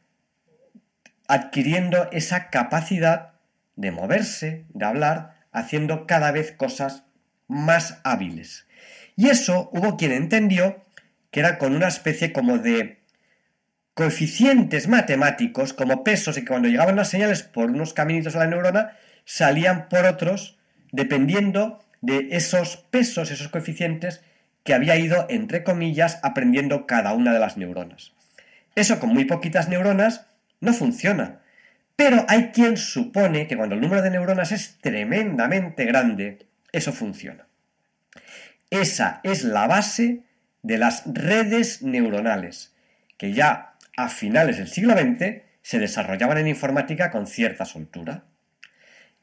[1.29, 3.33] adquiriendo esa capacidad
[3.77, 7.05] de moverse, de hablar, haciendo cada vez cosas
[7.47, 8.67] más hábiles.
[9.15, 10.83] Y eso hubo quien entendió
[11.31, 13.01] que era con una especie como de
[13.95, 18.47] coeficientes matemáticos, como pesos, y que cuando llegaban las señales por unos caminitos a la
[18.47, 20.59] neurona, salían por otros,
[20.93, 24.23] dependiendo de esos pesos, esos coeficientes
[24.63, 28.13] que había ido, entre comillas, aprendiendo cada una de las neuronas.
[28.75, 30.27] Eso con muy poquitas neuronas
[30.61, 31.41] no funciona.
[31.97, 37.47] Pero hay quien supone que cuando el número de neuronas es tremendamente grande, eso funciona.
[38.71, 40.23] Esa es la base
[40.63, 42.75] de las redes neuronales,
[43.19, 48.25] que ya a finales del siglo XX se desarrollaban en informática con cierta soltura.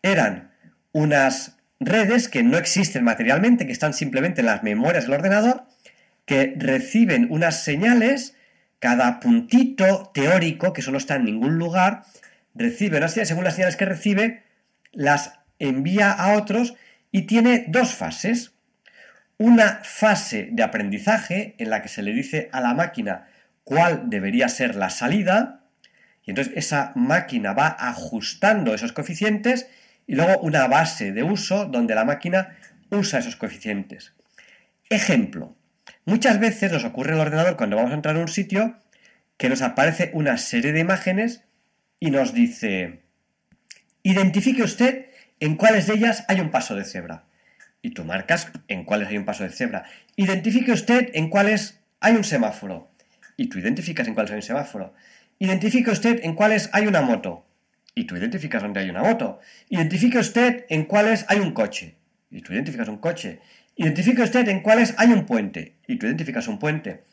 [0.01, 0.51] Eran
[0.91, 5.65] unas redes que no existen materialmente, que están simplemente en las memorias del ordenador,
[6.25, 8.35] que reciben unas señales,
[8.79, 12.03] cada puntito teórico, que eso no está en ningún lugar,
[12.53, 14.43] recibe unas señales, según las señales que recibe,
[14.91, 16.75] las envía a otros
[17.11, 18.53] y tiene dos fases.
[19.37, 23.27] Una fase de aprendizaje en la que se le dice a la máquina
[23.63, 25.63] cuál debería ser la salida,
[26.25, 29.67] y entonces esa máquina va ajustando esos coeficientes
[30.09, 32.57] y luego una base de uso donde la máquina
[32.89, 34.13] usa esos coeficientes.
[34.89, 35.55] Ejemplo,
[36.03, 38.75] muchas veces nos ocurre en el ordenador cuando vamos a entrar a un sitio
[39.37, 41.43] que nos aparece una serie de imágenes
[41.99, 43.03] y nos dice,
[44.01, 47.25] identifique usted en cuáles de ellas hay un paso de cebra.
[47.83, 49.83] Y tú marcas en cuáles hay un paso de cebra.
[50.15, 52.89] Identifique usted en cuáles hay un semáforo.
[53.37, 54.95] Y tú identificas en cuáles hay un semáforo.
[55.37, 57.45] Identifique usted en cuáles hay una moto
[57.99, 59.39] y tú identificas dónde hay una moto.
[59.67, 61.95] Identifique usted en cuáles hay un coche
[62.31, 63.41] y tú identificas un coche.
[63.75, 67.03] Identifique usted en cuáles hay un puente y tú identificas un puente.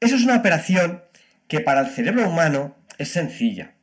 [0.00, 1.04] Eso es una operación
[1.46, 3.74] que para el cerebro humano es sencilla.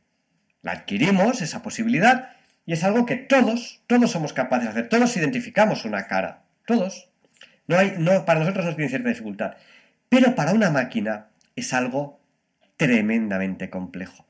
[0.61, 2.31] La adquirimos, esa posibilidad,
[2.65, 4.89] y es algo que todos, todos somos capaces de hacer.
[4.89, 6.43] Todos identificamos una cara.
[6.65, 7.07] Todos.
[7.67, 9.55] No hay, no, para nosotros no tiene cierta dificultad.
[10.09, 12.19] Pero para una máquina es algo
[12.75, 14.25] tremendamente complejo.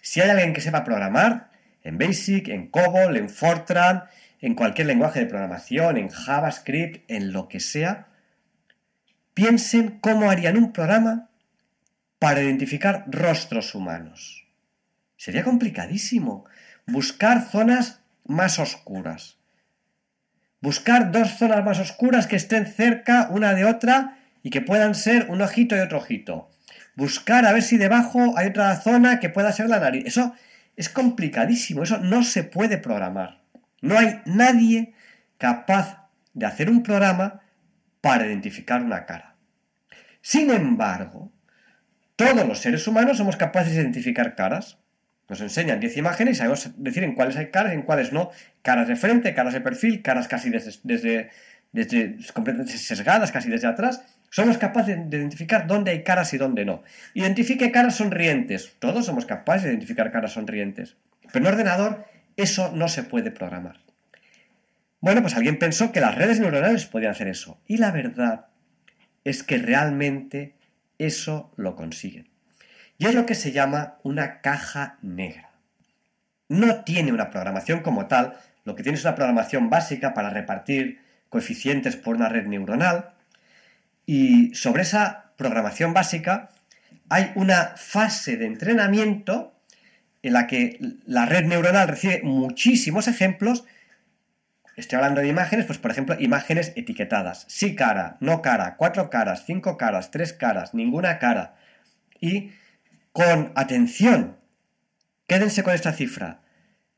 [0.00, 1.51] Si hay alguien que sepa programar,
[1.82, 4.04] en Basic, en COBOL, en Fortran,
[4.40, 8.08] en cualquier lenguaje de programación, en JavaScript, en lo que sea,
[9.34, 11.28] piensen cómo harían un programa
[12.18, 14.46] para identificar rostros humanos.
[15.16, 16.44] Sería complicadísimo.
[16.86, 19.38] Buscar zonas más oscuras.
[20.60, 25.30] Buscar dos zonas más oscuras que estén cerca una de otra y que puedan ser
[25.30, 26.52] un ojito y otro ojito
[26.94, 30.04] buscar a ver si debajo hay otra zona que pueda ser la nariz.
[30.06, 30.34] Eso
[30.76, 33.42] es complicadísimo, eso no se puede programar.
[33.80, 34.94] No hay nadie
[35.38, 37.40] capaz de hacer un programa
[38.00, 39.36] para identificar una cara.
[40.20, 41.32] Sin embargo,
[42.16, 44.78] todos los seres humanos somos capaces de identificar caras.
[45.28, 48.30] Nos enseñan 10 imágenes y sabemos decir en cuáles hay caras y en cuáles no.
[48.62, 51.30] Caras de frente, caras de perfil, caras casi desde,
[51.72, 56.64] desde completamente sesgadas casi desde atrás, somos capaces de identificar dónde hay caras y dónde
[56.64, 56.82] no.
[57.12, 58.72] Identifique caras sonrientes.
[58.78, 60.96] Todos somos capaces de identificar caras sonrientes.
[61.30, 62.06] Pero en ordenador
[62.38, 63.80] eso no se puede programar.
[65.00, 67.60] Bueno, pues alguien pensó que las redes neuronales podían hacer eso.
[67.66, 68.46] Y la verdad
[69.22, 70.54] es que realmente
[70.96, 72.30] eso lo consiguen.
[72.96, 75.50] Y es lo que se llama una caja negra.
[76.48, 81.02] No tiene una programación como tal, lo que tiene es una programación básica para repartir
[81.28, 83.12] coeficientes por una red neuronal,
[84.06, 86.50] y sobre esa programación básica
[87.08, 89.54] hay una fase de entrenamiento
[90.22, 93.64] en la que la red neuronal recibe muchísimos ejemplos.
[94.76, 97.44] Estoy hablando de imágenes, pues por ejemplo, imágenes etiquetadas.
[97.48, 101.56] Sí cara, no cara, cuatro caras, cinco caras, tres caras, ninguna cara.
[102.20, 102.52] Y
[103.12, 104.38] con atención,
[105.26, 106.40] quédense con esta cifra,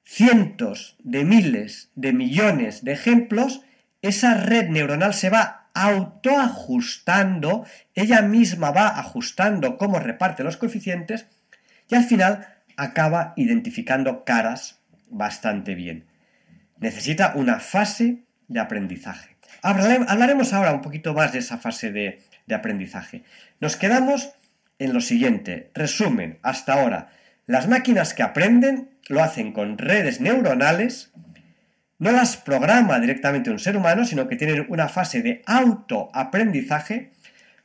[0.04, 3.62] cientos de miles de millones de ejemplos,
[4.02, 11.26] esa red neuronal se va autoajustando, ella misma va ajustando cómo reparte los coeficientes
[11.88, 16.06] y al final acaba identificando caras bastante bien.
[16.78, 19.36] Necesita una fase de aprendizaje.
[19.62, 23.22] Hablaremos ahora un poquito más de esa fase de, de aprendizaje.
[23.60, 24.32] Nos quedamos
[24.78, 25.70] en lo siguiente.
[25.74, 27.08] Resumen, hasta ahora,
[27.46, 31.12] las máquinas que aprenden lo hacen con redes neuronales
[31.98, 37.12] no las programa directamente un ser humano, sino que tienen una fase de autoaprendizaje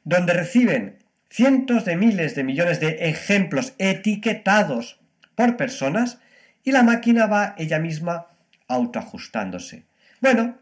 [0.03, 0.97] donde reciben
[1.29, 4.99] cientos de miles de millones de ejemplos etiquetados
[5.35, 6.19] por personas
[6.63, 8.27] y la máquina va ella misma
[8.67, 9.83] autoajustándose.
[10.21, 10.57] Bueno,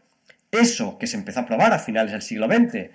[0.50, 2.90] eso que se empezó a probar a finales del siglo XX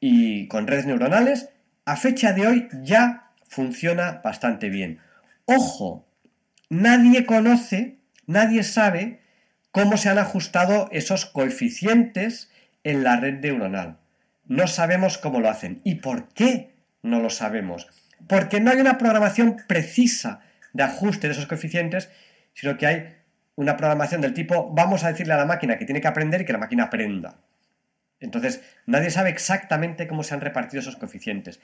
[0.00, 1.48] y con redes neuronales,
[1.84, 4.98] a fecha de hoy ya funciona bastante bien.
[5.46, 6.06] Ojo,
[6.68, 9.20] nadie conoce, nadie sabe
[9.74, 12.48] cómo se han ajustado esos coeficientes
[12.84, 13.98] en la red neuronal.
[14.46, 15.80] No sabemos cómo lo hacen.
[15.82, 17.88] ¿Y por qué no lo sabemos?
[18.28, 22.08] Porque no hay una programación precisa de ajuste de esos coeficientes,
[22.52, 23.16] sino que hay
[23.56, 26.44] una programación del tipo vamos a decirle a la máquina que tiene que aprender y
[26.44, 27.40] que la máquina aprenda.
[28.20, 31.60] Entonces, nadie sabe exactamente cómo se han repartido esos coeficientes.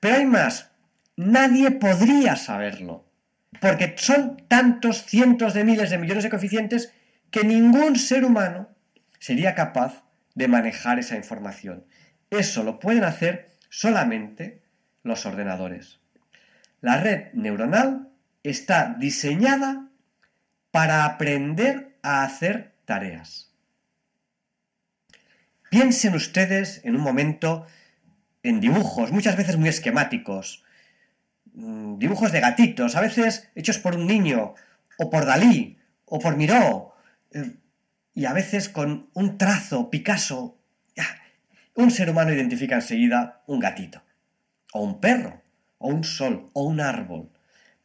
[0.00, 0.70] Pero hay más,
[1.14, 3.04] nadie podría saberlo,
[3.60, 6.94] porque son tantos cientos de miles de millones de coeficientes
[7.34, 8.68] que ningún ser humano
[9.18, 10.04] sería capaz
[10.36, 11.84] de manejar esa información.
[12.30, 14.62] Eso lo pueden hacer solamente
[15.02, 15.98] los ordenadores.
[16.80, 18.08] La red neuronal
[18.44, 19.88] está diseñada
[20.70, 23.50] para aprender a hacer tareas.
[25.70, 27.66] Piensen ustedes en un momento
[28.44, 30.62] en dibujos, muchas veces muy esquemáticos,
[31.52, 34.54] mm, dibujos de gatitos, a veces hechos por un niño,
[34.98, 36.93] o por Dalí, o por Miró,
[38.14, 40.58] y a veces con un trazo, Picasso,
[41.74, 44.02] un ser humano identifica enseguida un gatito,
[44.72, 45.42] o un perro,
[45.78, 47.30] o un sol, o un árbol.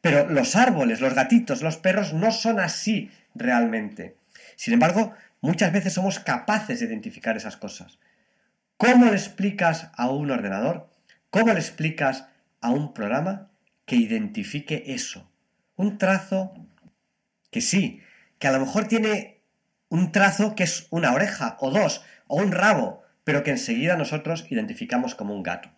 [0.00, 4.16] Pero los árboles, los gatitos, los perros no son así realmente.
[4.56, 7.98] Sin embargo, muchas veces somos capaces de identificar esas cosas.
[8.76, 10.88] ¿Cómo le explicas a un ordenador?
[11.30, 12.26] ¿Cómo le explicas
[12.60, 13.50] a un programa
[13.84, 15.30] que identifique eso?
[15.76, 16.54] Un trazo
[17.50, 18.00] que sí,
[18.38, 19.39] que a lo mejor tiene
[19.90, 24.46] un trazo que es una oreja o dos o un rabo, pero que enseguida nosotros
[24.48, 25.70] identificamos como un gato.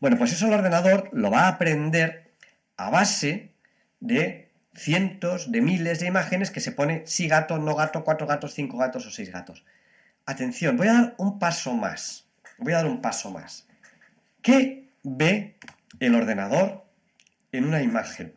[0.00, 2.32] Bueno, pues eso el ordenador lo va a aprender
[2.76, 3.52] a base
[4.00, 8.54] de cientos de miles de imágenes que se pone sí gato, no gato, cuatro gatos,
[8.54, 9.64] cinco gatos o seis gatos.
[10.26, 12.26] Atención, voy a dar un paso más.
[12.58, 13.66] Voy a dar un paso más.
[14.40, 15.56] ¿Qué ve
[16.00, 16.84] el ordenador
[17.52, 18.34] en una imagen?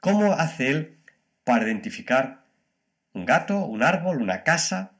[0.00, 0.98] ¿Cómo hace él
[1.44, 2.37] para identificar
[3.12, 4.92] un gato, un árbol, una casa,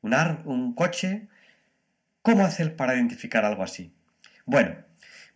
[0.00, 1.28] un, coche.
[2.22, 3.92] ¿Cómo hacer para identificar algo así?
[4.44, 4.76] Bueno,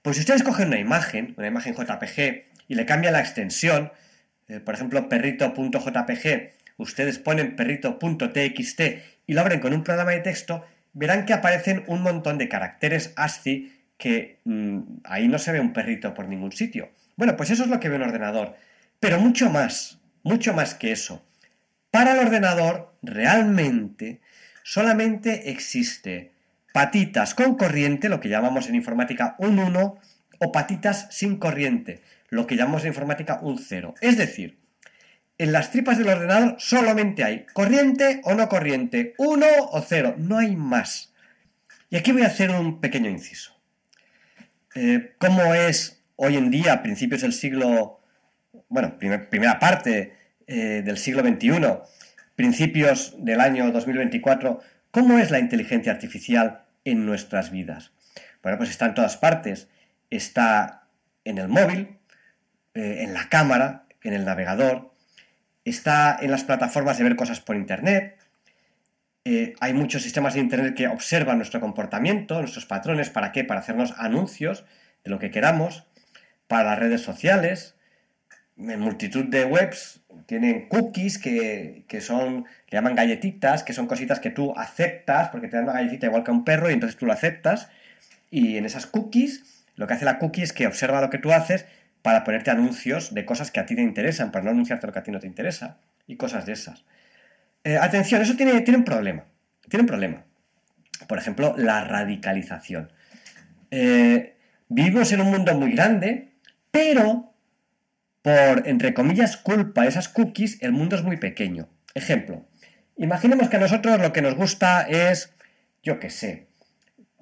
[0.02, 3.92] pues si ustedes cogen una imagen, una imagen JPG, y le cambian la extensión,
[4.48, 8.80] eh, por ejemplo, perrito.jpg, ustedes ponen perrito.txt
[9.26, 13.12] y lo abren con un programa de texto, verán que aparecen un montón de caracteres
[13.16, 16.90] ASCII que mm, ahí no se ve un perrito por ningún sitio.
[17.16, 18.56] Bueno, pues eso es lo que ve un ordenador.
[18.98, 21.24] Pero mucho más, mucho más que eso.
[21.90, 24.20] Para el ordenador, realmente,
[24.62, 26.32] solamente existe
[26.72, 29.98] patitas con corriente, lo que llamamos en informática un 1,
[30.38, 33.94] o patitas sin corriente, lo que llamamos en informática un 0.
[34.00, 34.58] Es decir,
[35.38, 40.38] en las tripas del ordenador solamente hay corriente o no corriente, 1 o 0, no
[40.38, 41.12] hay más.
[41.90, 43.56] Y aquí voy a hacer un pequeño inciso.
[44.76, 48.00] Eh, ¿Cómo es hoy en día, a principios del siglo,
[48.68, 50.19] bueno, primera parte
[50.50, 51.78] eh, del siglo XXI,
[52.36, 57.92] principios del año 2024, ¿Cómo es la inteligencia artificial en nuestras vidas?
[58.42, 59.68] Bueno, pues está en todas partes.
[60.10, 60.88] Está
[61.24, 61.98] en el móvil,
[62.74, 64.92] eh, en la cámara, en el navegador,
[65.64, 68.18] está en las plataformas de ver cosas por Internet.
[69.24, 73.10] Eh, hay muchos sistemas de Internet que observan nuestro comportamiento, nuestros patrones.
[73.10, 73.44] ¿Para qué?
[73.44, 74.64] Para hacernos anuncios
[75.04, 75.86] de lo que queramos.
[76.48, 77.76] Para las redes sociales.
[78.60, 84.20] En multitud de webs tienen cookies que, que son, le llaman galletitas, que son cositas
[84.20, 86.98] que tú aceptas porque te dan una galletita igual que a un perro y entonces
[86.98, 87.68] tú lo aceptas.
[88.30, 91.32] Y en esas cookies, lo que hace la cookie es que observa lo que tú
[91.32, 91.66] haces
[92.02, 94.98] para ponerte anuncios de cosas que a ti te interesan, para no anunciarte lo que
[94.98, 96.84] a ti no te interesa y cosas de esas.
[97.64, 99.24] Eh, atención, eso tiene, tiene, un problema.
[99.68, 100.24] Tiene un problema.
[101.06, 102.90] Por ejemplo, la radicalización.
[103.70, 104.36] Eh,
[104.68, 106.32] vivimos en un mundo muy grande,
[106.70, 107.29] pero
[108.22, 111.68] por, entre comillas, culpa de esas cookies, el mundo es muy pequeño.
[111.94, 112.46] Ejemplo,
[112.96, 115.34] imaginemos que a nosotros lo que nos gusta es,
[115.82, 116.48] yo qué sé,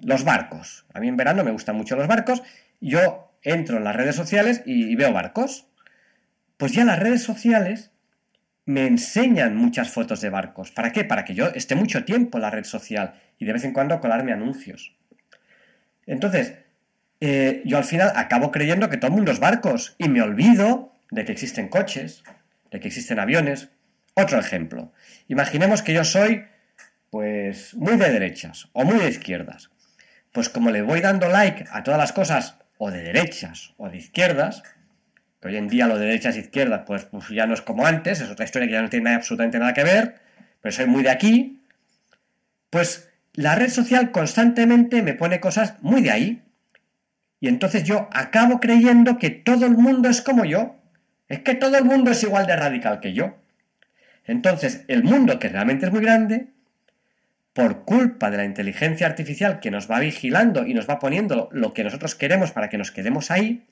[0.03, 0.87] los barcos.
[0.95, 2.43] A mí en verano me gustan mucho los barcos.
[2.81, 5.67] Yo entro en las redes sociales y, veo barcos.
[6.57, 7.93] Pues ya las redes sociales
[8.65, 10.73] me enseñan muchas fotos de barcos.
[10.73, 11.05] ¿Para qué?
[11.05, 14.01] Para que yo esté mucho tiempo en la red social y de vez en cuando
[14.01, 14.97] colarme anuncios.
[16.07, 16.55] Entonces,
[17.21, 20.93] eh, yo al final acabo creyendo que todo el mundo es barcos y me olvido
[21.11, 22.23] de que existen coches,
[22.71, 23.71] de que existen aviones.
[24.15, 24.93] Otro ejemplo.
[25.29, 26.45] Imaginemos que yo soy,
[27.11, 29.71] pues, muy de derechas o muy de izquierdas.
[30.33, 33.97] Pues como le voy dando like a todas las cosas o de derechas o de
[33.97, 34.63] izquierdas,
[35.41, 37.87] que hoy en día lo de derechas e izquierdas pues, pues, ya no es como
[37.87, 40.17] antes, es otra historia que ya no tiene absolutamente nada que ver,
[40.61, 41.63] pero soy muy de aquí,
[42.71, 46.43] pues la red social constantemente me pone cosas muy de ahí.
[47.41, 50.77] Y entonces yo acabo creyendo que todo el mundo es como yo.
[51.29, 53.37] Es que todo el mundo es igual de radical que yo.
[54.25, 56.49] Entonces, el mundo, que realmente es muy grande,
[57.53, 61.75] por culpa de la inteligencia artificial que nos va vigilando y nos va poniendo lo
[61.75, 63.65] que nosotros queremos para que nos quedemos ahí,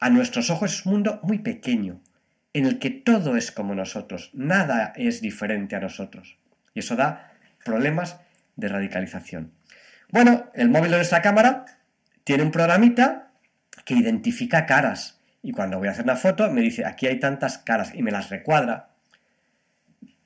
[0.00, 2.00] a nuestros ojos es un mundo muy pequeño,
[2.52, 6.38] en el que todo es como nosotros, nada es diferente a nosotros.
[6.72, 7.32] Y eso da
[7.64, 8.16] problemas
[8.56, 9.52] de radicalización.
[10.10, 11.64] Bueno, el móvil de nuestra cámara
[12.24, 13.30] tiene un programita
[13.84, 15.20] que identifica caras.
[15.42, 18.10] Y cuando voy a hacer una foto me dice, aquí hay tantas caras y me
[18.10, 18.88] las recuadra.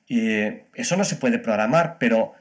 [0.07, 0.39] Y
[0.73, 2.33] eso no se puede programar, pero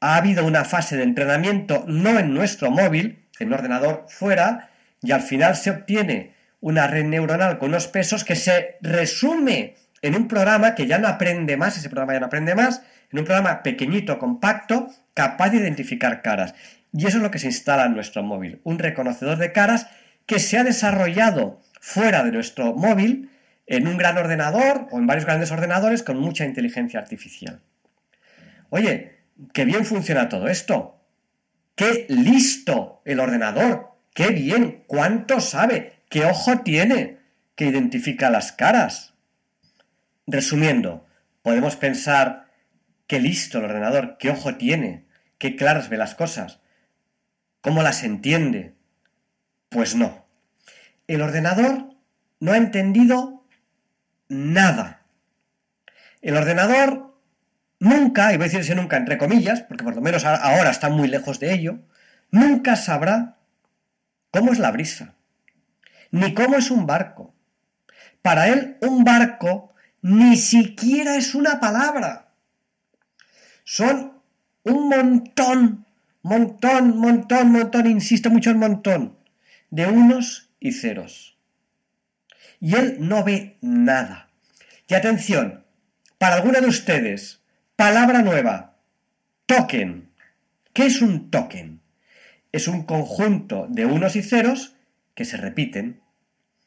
[0.00, 4.70] ha habido una fase de entrenamiento no en nuestro móvil, en un ordenador fuera,
[5.02, 10.14] y al final se obtiene una red neuronal con unos pesos que se resume en
[10.14, 13.24] un programa que ya no aprende más, ese programa ya no aprende más, en un
[13.24, 16.54] programa pequeñito, compacto, capaz de identificar caras.
[16.92, 19.88] Y eso es lo que se instala en nuestro móvil, un reconocedor de caras
[20.26, 23.30] que se ha desarrollado fuera de nuestro móvil
[23.66, 27.60] en un gran ordenador o en varios grandes ordenadores con mucha inteligencia artificial.
[28.70, 29.18] Oye,
[29.52, 31.02] qué bien funciona todo esto.
[31.74, 33.92] Qué listo el ordenador.
[34.14, 34.84] Qué bien.
[34.86, 36.02] ¿Cuánto sabe?
[36.08, 37.18] ¿Qué ojo tiene
[37.54, 39.14] que identifica las caras?
[40.26, 41.06] Resumiendo,
[41.42, 42.48] podemos pensar
[43.06, 45.06] qué listo el ordenador, qué ojo tiene,
[45.38, 46.60] qué claras ve las cosas,
[47.68, 48.74] cómo las entiende.
[49.68, 50.24] Pues no.
[51.06, 51.90] El ordenador
[52.40, 53.44] no ha entendido
[54.26, 55.02] nada.
[56.22, 57.14] El ordenador
[57.78, 61.08] nunca, y voy a decirse nunca entre comillas, porque por lo menos ahora está muy
[61.08, 61.80] lejos de ello,
[62.30, 63.36] nunca sabrá
[64.30, 65.16] cómo es la brisa,
[66.10, 67.34] ni cómo es un barco.
[68.22, 72.32] Para él, un barco ni siquiera es una palabra.
[73.62, 74.22] Son
[74.62, 75.84] un montón,
[76.22, 79.18] montón, montón, montón, insisto mucho en montón,
[79.70, 81.38] de unos y ceros.
[82.60, 84.30] Y él no ve nada.
[84.88, 85.64] Y atención,
[86.18, 87.38] para alguno de ustedes,
[87.78, 88.74] Palabra nueva.
[89.46, 90.10] Token.
[90.72, 91.80] ¿Qué es un token?
[92.50, 94.74] Es un conjunto de unos y ceros
[95.14, 96.00] que se repiten.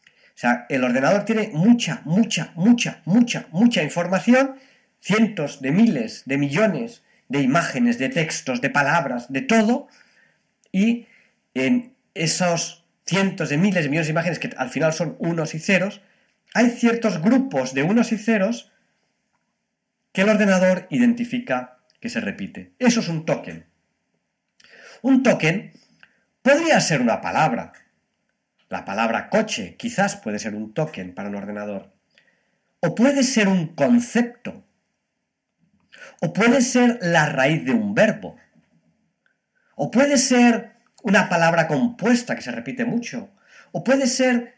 [0.05, 4.55] O sea, el ordenador tiene mucha, mucha, mucha, mucha, mucha información,
[5.01, 9.87] cientos de miles, de millones de imágenes, de textos, de palabras, de todo,
[10.71, 11.07] y
[11.53, 15.59] en esos cientos de miles de millones de imágenes que al final son unos y
[15.59, 16.01] ceros,
[16.53, 18.71] hay ciertos grupos de unos y ceros
[20.11, 22.73] que el ordenador identifica que se repite.
[22.79, 23.65] Eso es un token.
[25.01, 25.71] Un token
[26.41, 27.71] podría ser una palabra.
[28.67, 31.93] La palabra coche quizás puede ser un token para un ordenador.
[32.81, 34.65] O puede ser un concepto.
[36.23, 38.37] O puede ser la raíz de un verbo.
[39.75, 43.31] O puede ser una palabra compuesta que se repite mucho.
[43.71, 44.53] O puede ser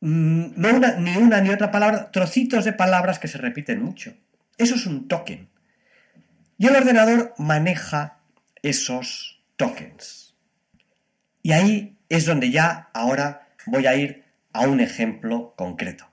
[0.00, 4.14] mm, no ni una ni otra palabra, trocitos de palabras que se repiten mucho.
[4.58, 5.48] Eso es un token.
[6.56, 8.20] Y el ordenador maneja
[8.62, 10.36] esos tokens.
[11.42, 16.08] Y ahí es donde ya ahora voy a ir a un ejemplo concreto.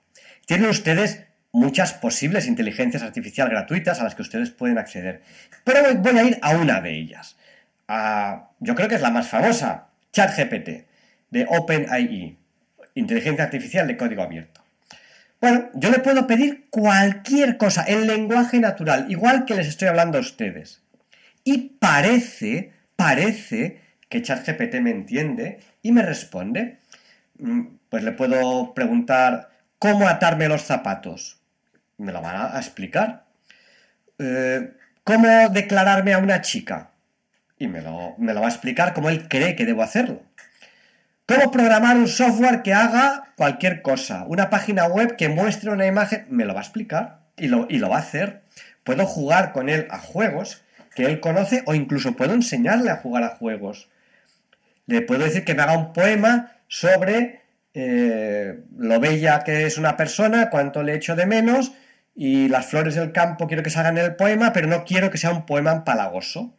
[0.46, 1.24] Tienen ustedes
[1.54, 5.22] muchas posibles inteligencias artificiales gratuitas a las que ustedes pueden acceder.
[5.62, 7.36] Pero voy a ir a una de ellas.
[8.58, 10.84] yo creo que es la más famosa, ChatGPT,
[11.30, 12.36] de OpenAI,
[12.96, 14.62] inteligencia artificial de código abierto.
[15.40, 20.18] Bueno, yo le puedo pedir cualquier cosa en lenguaje natural, igual que les estoy hablando
[20.18, 20.82] a ustedes.
[21.44, 26.78] Y parece, parece que ChatGPT me entiende y me responde.
[27.38, 31.43] Mm, pues le puedo preguntar cómo atarme los zapatos.
[31.98, 33.24] Me lo va a explicar.
[34.18, 34.72] Eh,
[35.04, 36.90] ¿Cómo declararme a una chica?
[37.58, 40.22] Y me lo, me lo va a explicar como él cree que debo hacerlo.
[41.26, 44.24] ¿Cómo programar un software que haga cualquier cosa?
[44.26, 47.78] Una página web que muestre una imagen, me lo va a explicar y lo, y
[47.78, 48.42] lo va a hacer.
[48.82, 50.62] Puedo jugar con él a juegos
[50.94, 53.88] que él conoce o incluso puedo enseñarle a jugar a juegos.
[54.86, 57.42] Le puedo decir que me haga un poema sobre
[57.72, 61.72] eh, lo bella que es una persona, cuánto le echo de menos
[62.14, 65.18] y las flores del campo quiero que salgan en el poema, pero no quiero que
[65.18, 66.54] sea un poema empalagoso.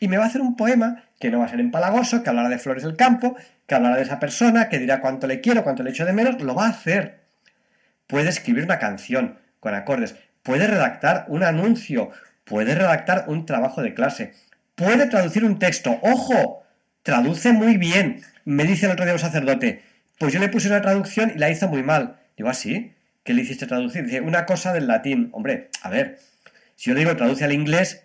[0.00, 2.48] Y me va a hacer un poema que no va a ser empalagoso, que hablará
[2.48, 3.36] de flores del campo,
[3.66, 6.40] que hablará de esa persona, que dirá cuánto le quiero, cuánto le echo de menos,
[6.42, 7.20] lo va a hacer.
[8.06, 12.10] Puede escribir una canción con acordes, puede redactar un anuncio,
[12.44, 14.34] puede redactar un trabajo de clase,
[14.74, 15.98] puede traducir un texto.
[16.02, 16.64] ¡Ojo!
[17.02, 18.22] Traduce muy bien.
[18.44, 19.82] Me dice el otro día un sacerdote,
[20.18, 22.16] pues yo le puse una traducción y la hizo muy mal.
[22.36, 22.93] Digo, ¿así?
[23.24, 24.04] ¿Ah, ¿Qué le hiciste traducir?
[24.04, 25.30] Dice, una cosa del latín.
[25.32, 26.18] Hombre, a ver,
[26.76, 28.04] si yo le digo traduce al inglés,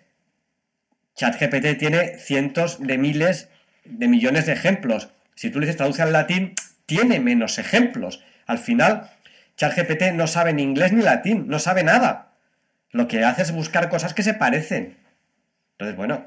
[1.14, 3.48] ChatGPT tiene cientos de miles
[3.84, 5.10] de millones de ejemplos.
[5.34, 6.54] Si tú le dices traduce al latín,
[6.86, 8.24] tiene menos ejemplos.
[8.46, 9.10] Al final,
[9.56, 12.32] ChatGPT no sabe ni inglés ni latín, no sabe nada.
[12.90, 14.96] Lo que hace es buscar cosas que se parecen.
[15.72, 16.26] Entonces, bueno,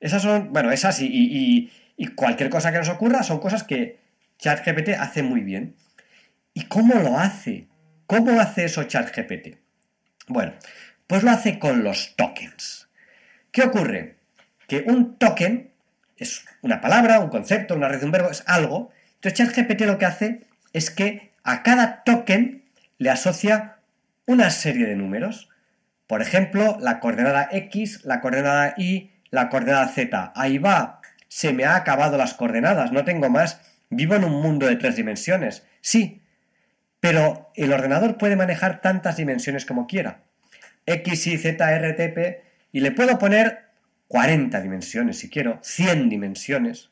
[0.00, 3.98] esas son, bueno, esas y, y, cualquier cosa que nos ocurra son cosas que
[4.38, 5.74] ChatGPT hace muy bien.
[6.54, 7.68] ¿Y cómo lo hace?
[8.06, 9.56] ¿Cómo hace eso ChatGPT?
[10.28, 10.52] Bueno,
[11.06, 12.88] pues lo hace con los tokens.
[13.50, 14.16] ¿Qué ocurre?
[14.66, 15.70] Que un token
[16.16, 18.90] es una palabra, un concepto, una red un verbo, es algo.
[19.16, 20.40] Entonces ChatGPT lo que hace
[20.72, 22.64] es que a cada token
[22.98, 23.76] le asocia
[24.26, 25.48] una serie de números.
[26.06, 30.32] Por ejemplo, la coordenada X, la coordenada Y, la coordenada Z.
[30.34, 31.00] Ahí va.
[31.28, 33.60] Se me ha acabado las coordenadas, no tengo más.
[33.90, 35.66] Vivo en un mundo de tres dimensiones.
[35.80, 36.21] Sí,
[37.02, 40.20] pero el ordenador puede manejar tantas dimensiones como quiera.
[40.86, 43.64] X, Y, Z, R, T, P, y le puedo poner
[44.06, 46.90] 40 dimensiones si quiero, 100 dimensiones.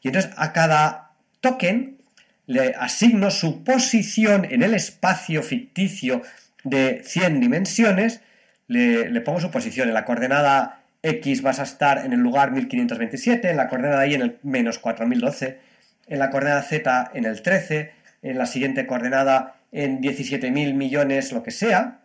[0.00, 1.10] Y entonces a cada
[1.42, 1.98] token
[2.46, 6.22] le asigno su posición en el espacio ficticio
[6.62, 8.22] de 100 dimensiones,
[8.66, 9.88] le, pongo su posición.
[9.88, 14.14] En la coordenada X vas a estar en el lugar 1527, en la coordenada Y
[14.14, 15.58] en el menos 4012,
[16.06, 21.42] en la coordenada Z en el 13, en la siguiente coordenada en 17.000 millones, lo
[21.42, 22.00] que sea.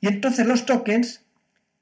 [0.00, 1.24] Y entonces los tokens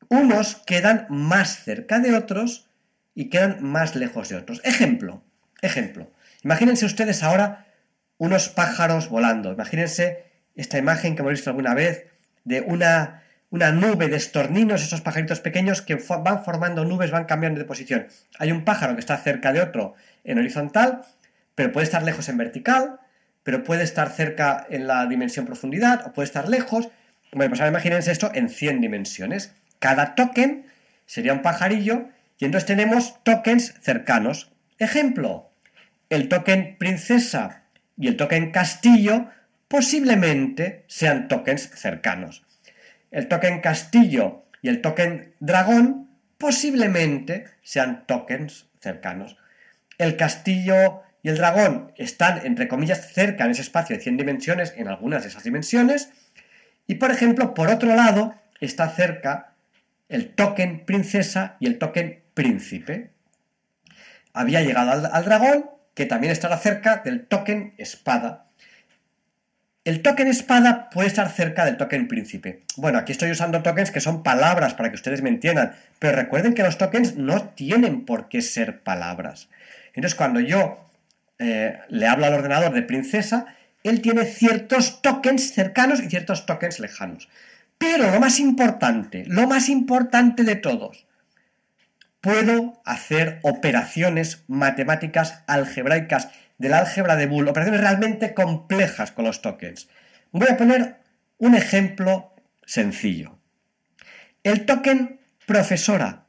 [0.08, 2.68] unos quedan más cerca de otros
[3.14, 4.60] y quedan más lejos de otros.
[4.64, 5.22] Ejemplo,
[5.62, 6.10] ejemplo.
[6.42, 7.66] Imagínense ustedes ahora
[8.16, 9.52] unos pájaros volando.
[9.52, 10.24] Imagínense
[10.56, 12.06] esta imagen que hemos visto alguna vez
[12.44, 17.60] de una, una nube de estorninos, esos pajaritos pequeños que van formando nubes, van cambiando
[17.60, 18.06] de posición.
[18.38, 19.94] Hay un pájaro que está cerca de otro
[20.24, 21.02] en horizontal,
[21.54, 22.99] pero puede estar lejos en vertical,
[23.42, 26.88] pero puede estar cerca en la dimensión profundidad o puede estar lejos.
[27.32, 29.54] Bueno, pues ahora imagínense esto en 100 dimensiones.
[29.78, 30.66] Cada token
[31.06, 34.52] sería un pajarillo y entonces tenemos tokens cercanos.
[34.78, 35.50] Ejemplo,
[36.08, 37.64] el token princesa
[37.96, 39.28] y el token castillo
[39.68, 42.44] posiblemente sean tokens cercanos.
[43.10, 49.36] El token castillo y el token dragón posiblemente sean tokens cercanos.
[49.98, 54.74] El castillo y el dragón están, entre comillas, cerca en ese espacio de 100 dimensiones,
[54.76, 56.10] en algunas de esas dimensiones.
[56.86, 59.52] Y, por ejemplo, por otro lado, está cerca
[60.08, 63.10] el token princesa y el token príncipe.
[64.32, 68.46] Había llegado al, dragón, que también estará cerca del token espada.
[69.84, 72.60] El token espada puede estar cerca del token príncipe.
[72.76, 76.54] Bueno, aquí estoy usando tokens que son palabras para que ustedes me entiendan, pero recuerden
[76.54, 79.48] que los tokens no tienen por qué ser palabras.
[79.94, 80.89] Entonces, cuando yo
[81.40, 83.46] eh, le hablo al ordenador de princesa,
[83.82, 87.28] él tiene ciertos tokens cercanos y ciertos tokens lejanos.
[87.78, 91.06] Pero lo más importante, lo más importante de todos,
[92.20, 96.28] puedo hacer operaciones matemáticas algebraicas
[96.58, 99.88] del álgebra de Boole, operaciones realmente complejas con los tokens.
[100.30, 100.96] Voy a poner
[101.38, 102.34] un ejemplo
[102.66, 103.38] sencillo.
[104.44, 106.26] El token profesora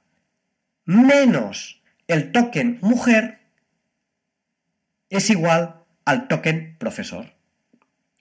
[0.85, 3.40] menos el token mujer
[5.11, 7.33] es igual al token profesor.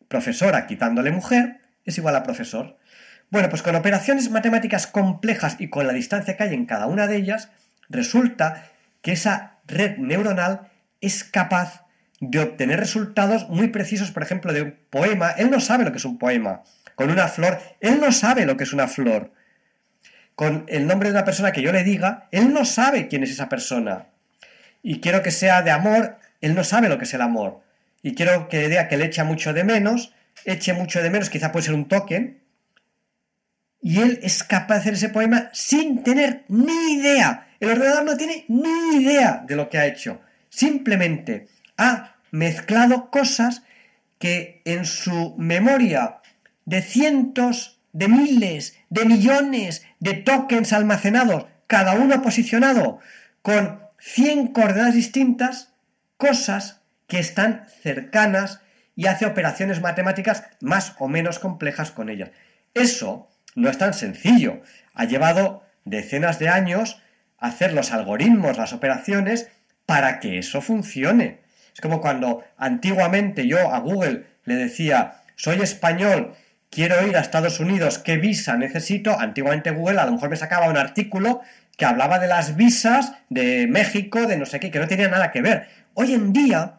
[0.08, 2.76] Profesora quitándole mujer es igual a profesor.
[3.30, 7.06] Bueno, pues con operaciones matemáticas complejas y con la distancia que hay en cada una
[7.06, 7.48] de ellas,
[7.88, 8.64] resulta
[9.02, 10.68] que esa red neuronal
[11.00, 11.86] es capaz
[12.18, 15.30] de obtener resultados muy precisos, por ejemplo, de un poema.
[15.30, 16.62] Él no sabe lo que es un poema.
[16.96, 19.32] Con una flor, él no sabe lo que es una flor.
[20.34, 23.30] Con el nombre de una persona que yo le diga, él no sabe quién es
[23.30, 24.06] esa persona.
[24.82, 27.60] Y quiero que sea de amor, él no sabe lo que es el amor.
[28.02, 30.14] Y quiero que diga que le echa mucho de menos,
[30.44, 32.40] eche mucho de menos, quizá puede ser un token,
[33.82, 37.48] y él es capaz de hacer ese poema sin tener ni idea.
[37.60, 40.20] El ordenador no tiene ni idea de lo que ha hecho.
[40.50, 43.62] Simplemente ha mezclado cosas
[44.18, 46.18] que en su memoria
[46.66, 52.98] de cientos, de miles, de millones de tokens almacenados, cada uno posicionado
[53.42, 55.69] con 100 coordenadas distintas,
[56.20, 58.60] cosas que están cercanas
[58.94, 62.30] y hace operaciones matemáticas más o menos complejas con ellas.
[62.74, 64.60] Eso no es tan sencillo.
[64.94, 67.02] Ha llevado decenas de años
[67.38, 69.48] hacer los algoritmos, las operaciones,
[69.86, 71.40] para que eso funcione.
[71.74, 76.34] Es como cuando antiguamente yo a Google le decía, soy español,
[76.68, 79.18] quiero ir a Estados Unidos, ¿qué visa necesito?
[79.18, 81.40] Antiguamente Google a lo mejor me sacaba un artículo
[81.78, 85.32] que hablaba de las visas de México, de no sé qué, que no tenía nada
[85.32, 85.66] que ver.
[86.00, 86.78] Hoy en día,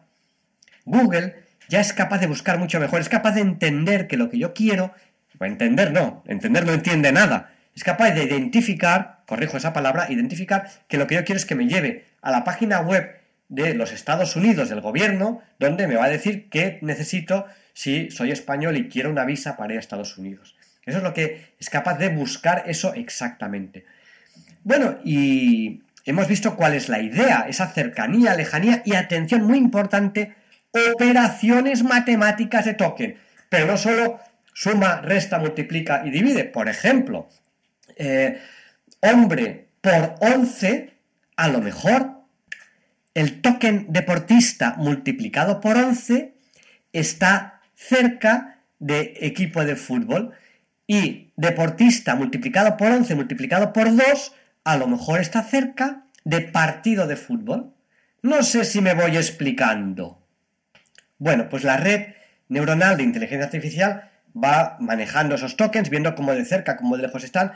[0.84, 1.36] Google
[1.68, 4.52] ya es capaz de buscar mucho mejor, es capaz de entender que lo que yo
[4.52, 4.92] quiero
[5.38, 7.52] entender no, entender no entiende nada.
[7.72, 11.54] Es capaz de identificar, corrijo esa palabra, identificar que lo que yo quiero es que
[11.54, 16.06] me lleve a la página web de los Estados Unidos del gobierno, donde me va
[16.06, 20.18] a decir qué necesito si soy español y quiero una visa para ir a Estados
[20.18, 20.56] Unidos.
[20.84, 23.84] Eso es lo que es capaz de buscar eso exactamente.
[24.64, 30.34] Bueno, y hemos visto cuál es la idea, esa cercanía, lejanía y atención muy importante,
[30.94, 33.16] operaciones matemáticas de token.
[33.48, 34.20] Pero no solo
[34.52, 36.44] suma, resta, multiplica y divide.
[36.44, 37.28] Por ejemplo,
[37.96, 38.40] eh,
[39.00, 40.92] hombre por 11,
[41.36, 42.22] a lo mejor
[43.14, 46.34] el token deportista multiplicado por 11
[46.92, 50.32] está cerca de equipo de fútbol
[50.86, 54.32] y deportista multiplicado por 11 multiplicado por 2
[54.64, 57.74] a lo mejor está cerca de partido de fútbol.
[58.22, 60.22] No sé si me voy explicando.
[61.18, 62.14] Bueno, pues la red
[62.48, 67.24] neuronal de inteligencia artificial va manejando esos tokens, viendo cómo de cerca, cómo de lejos
[67.24, 67.52] están,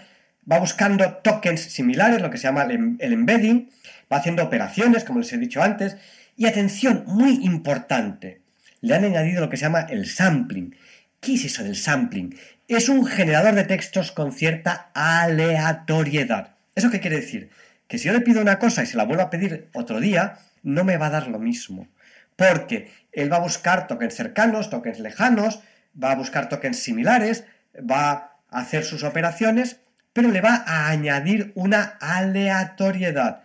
[0.50, 3.70] va buscando tokens similares, lo que se llama el, embedding,
[4.12, 5.96] va haciendo operaciones, como les he dicho antes,
[6.36, 8.40] y atención, muy importante,
[8.80, 10.76] le han añadido lo que se llama el sampling.
[11.20, 12.36] ¿Qué es eso del sampling?
[12.68, 16.55] Es un generador de textos con cierta aleatoriedad.
[16.76, 17.50] ¿Eso qué quiere decir?
[17.88, 20.38] Que si yo le pido una cosa y se la vuelvo a pedir otro día,
[20.62, 21.88] no me va a dar lo mismo.
[22.36, 25.60] Porque él va a buscar tokens cercanos, tokens lejanos,
[26.00, 27.44] va a buscar tokens similares,
[27.78, 29.80] va a hacer sus operaciones,
[30.12, 33.42] pero le va a añadir una aleatoriedad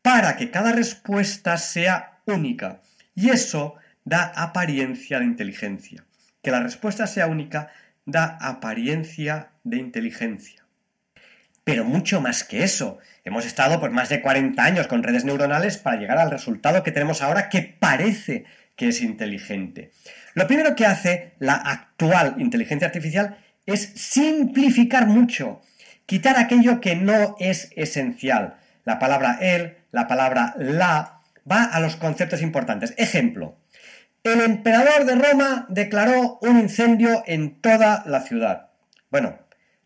[0.00, 2.80] para que cada respuesta sea única.
[3.16, 3.74] Y eso
[4.04, 6.04] da apariencia de inteligencia.
[6.42, 7.72] Que la respuesta sea única
[8.06, 10.57] da apariencia de inteligencia.
[11.68, 12.96] Pero mucho más que eso.
[13.26, 16.92] Hemos estado por más de 40 años con redes neuronales para llegar al resultado que
[16.92, 19.90] tenemos ahora que parece que es inteligente.
[20.32, 25.60] Lo primero que hace la actual inteligencia artificial es simplificar mucho,
[26.06, 28.56] quitar aquello que no es esencial.
[28.86, 32.94] La palabra el, la palabra la, va a los conceptos importantes.
[32.96, 33.58] Ejemplo,
[34.24, 38.70] el emperador de Roma declaró un incendio en toda la ciudad.
[39.10, 39.38] Bueno,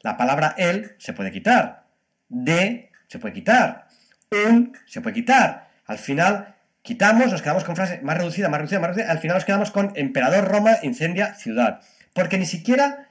[0.02, 1.84] la palabra el se puede quitar,
[2.28, 3.86] de se puede quitar,
[4.30, 5.68] un se puede quitar.
[5.86, 9.12] Al final Quitamos, nos quedamos con frase más reducida, más reducida, más reducida.
[9.12, 11.80] Al final nos quedamos con Emperador Roma incendia ciudad.
[12.12, 13.06] Porque ni siquiera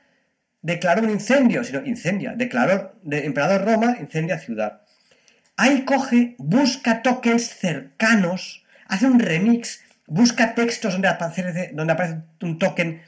[0.61, 2.33] declaró un incendio, sino incendia.
[2.35, 4.81] Declaró de Emperador Roma incendia ciudad.
[5.55, 12.59] Ahí coge, busca tokens cercanos, hace un remix, busca textos donde aparece, donde aparece un
[12.59, 13.01] token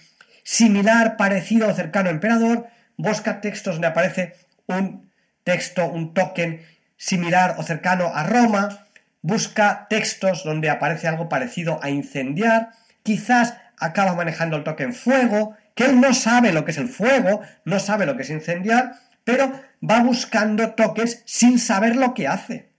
[0.43, 2.67] similar, parecido o cercano a Emperador,
[2.97, 4.35] busca textos donde aparece
[4.67, 5.11] un
[5.43, 6.61] texto, un token
[6.97, 8.87] similar o cercano a Roma,
[9.21, 12.71] busca textos donde aparece algo parecido a incendiar,
[13.03, 17.41] quizás acaba manejando el token fuego, que él no sabe lo que es el fuego,
[17.65, 19.51] no sabe lo que es incendiar, pero
[19.83, 22.69] va buscando tokens sin saber lo que hace.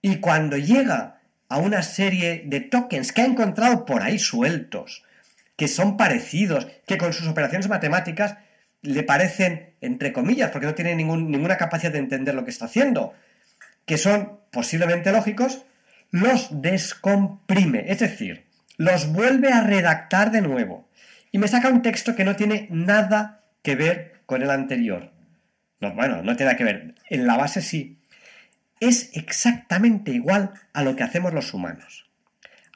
[0.00, 5.04] Y cuando llega a una serie de tokens que ha encontrado por ahí sueltos,
[5.56, 8.36] que son parecidos, que con sus operaciones matemáticas
[8.82, 13.14] le parecen, entre comillas, porque no tiene ninguna capacidad de entender lo que está haciendo,
[13.86, 15.64] que son posiblemente lógicos,
[16.10, 20.88] los descomprime, es decir, los vuelve a redactar de nuevo
[21.32, 25.12] y me saca un texto que no tiene nada que ver con el anterior.
[25.80, 26.94] No, bueno, no tiene nada que ver.
[27.08, 27.98] En la base sí.
[28.80, 32.08] Es exactamente igual a lo que hacemos los humanos.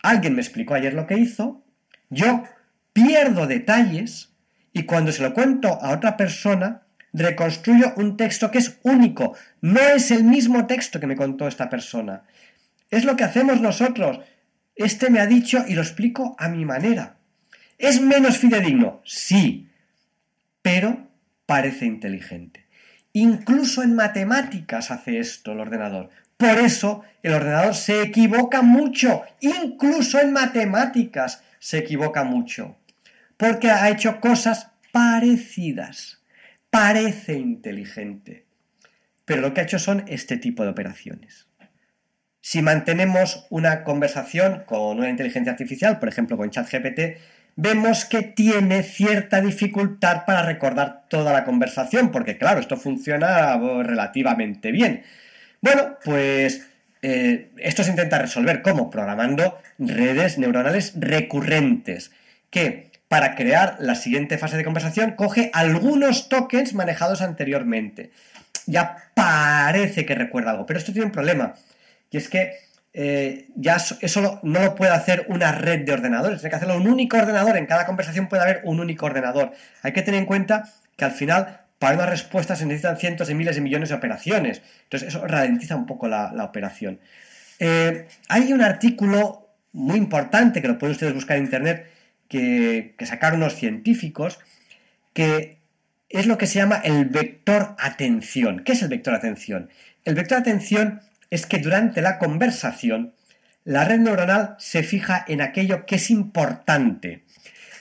[0.03, 1.65] Alguien me explicó ayer lo que hizo,
[2.11, 2.45] yo
[2.93, 4.32] pierdo detalles
[4.73, 9.37] y cuando se lo cuento a otra persona, reconstruyo un texto que es único.
[9.61, 12.23] No es el mismo texto que me contó esta persona.
[12.91, 14.21] Es lo que hacemos nosotros.
[14.75, 17.17] Este me ha dicho y lo explico a mi manera.
[17.79, 19.03] ¿Es menos fidedigno?
[19.05, 19.69] Sí,
[20.63, 21.09] pero
[21.47, 22.67] parece inteligente.
[23.13, 26.09] Incluso en matemáticas hace esto el ordenador.
[26.39, 29.23] Por eso el ordenador se equivoca mucho.
[29.41, 32.77] Incluso en matemáticas se equivoca mucho.
[33.43, 36.23] Porque ha hecho cosas parecidas.
[36.71, 38.47] Parece inteligente.
[39.25, 41.49] Pero lo que ha hecho son este tipo de operaciones.
[42.41, 47.19] Si mantenemos una conversación con una inteligencia artificial, por ejemplo con ChatGPT,
[47.57, 54.71] vemos que tiene cierta dificultad para recordar toda la conversación, porque claro, esto funciona relativamente
[54.71, 55.03] bien.
[55.61, 56.69] Bueno, pues
[57.03, 62.13] eh, esto se intenta resolver como programando redes neuronales recurrentes,
[62.49, 68.11] que para crear la siguiente fase de conversación coge algunos tokens manejados anteriormente.
[68.65, 71.53] Ya parece que recuerda algo, pero esto tiene un problema,
[72.11, 72.55] y es que
[72.95, 76.89] eh, ya eso no lo puede hacer una red de ordenadores, tiene que hacerlo un
[76.89, 79.53] único ordenador, en cada conversación puede haber un único ordenador.
[79.83, 83.35] Hay que tener en cuenta que al final para una respuesta se necesitan cientos de
[83.35, 86.99] miles de millones de operaciones, entonces eso ralentiza un poco la, operación.
[87.59, 91.92] Eh, hay un artículo muy importante que lo pueden ustedes buscar en internet
[92.33, 94.39] que, sacaron unos científicos
[95.13, 95.59] que
[96.09, 98.65] es lo que se llama el vector atención.
[98.65, 99.69] ¿Qué es el vector atención?
[100.07, 103.13] El vector atención es que durante la conversación
[103.65, 107.23] la red neuronal se fija en aquello que es importante.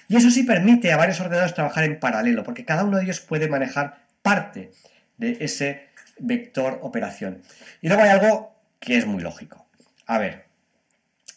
[0.10, 3.22] Y eso sí permite a varios ordenadores trabajar en paralelo, porque cada uno de ellos
[3.22, 4.72] puede manejar parte
[5.18, 5.88] de ese
[6.20, 7.41] vector operación.
[7.82, 9.66] Y luego hay algo que es muy lógico.
[10.08, 10.45] A ver,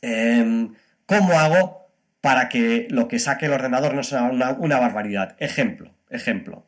[0.03, 0.75] em,
[1.07, 1.84] ¿cómo hago
[2.25, 5.37] para que lo que saque el ordenador no sea una, barbaridad?
[5.41, 6.67] Ejemplo, ejemplo.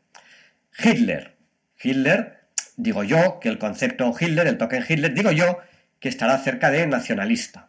[0.79, 1.35] Hitler.
[1.83, 2.41] Hitler
[2.77, 5.61] digo yo que el concepto Hitler, el token Hitler, digo yo
[5.99, 7.69] que estará cerca de nacionalista.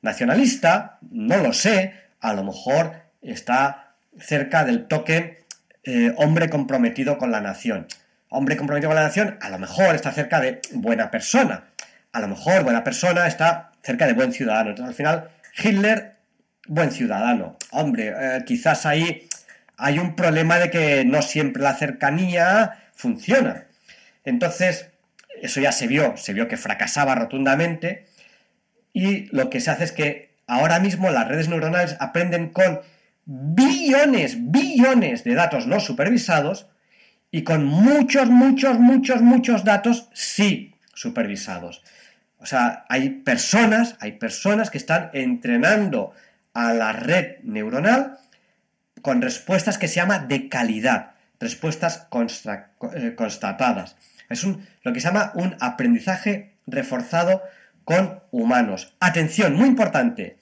[0.00, 5.36] Nacionalista, no lo sé, a lo mejor está cerca del token
[5.82, 7.88] eh, hombre comprometido con la nación.
[8.28, 11.64] Hombre comprometido con la nación, a lo mejor está cerca de buena persona.
[12.12, 14.70] A lo mejor buena persona está cerca de buen ciudadano.
[14.70, 15.30] Entonces, al final,
[15.60, 16.13] Hitler,
[16.66, 17.56] buen ciudadano.
[17.70, 19.28] Hombre, eh, quizás ahí
[19.76, 23.66] hay un problema de que no siempre la cercanía funciona.
[24.24, 24.90] Entonces,
[25.42, 28.06] eso ya se vio, se vio que fracasaba rotundamente
[28.92, 32.80] y lo que se hace es que ahora mismo las redes neuronales aprenden con
[33.26, 36.68] billones, billones de datos no supervisados
[37.30, 41.82] y con muchos, muchos, muchos, muchos datos sí supervisados.
[42.38, 46.12] O sea, hay personas, hay personas que están entrenando
[46.54, 48.18] a la red neuronal
[49.02, 52.08] con respuestas que se llama de calidad, respuestas
[52.94, 53.96] eh, constatadas.
[54.30, 57.42] Es lo que se llama un aprendizaje reforzado
[57.84, 58.96] con humanos.
[59.00, 60.38] Atención, muy importante.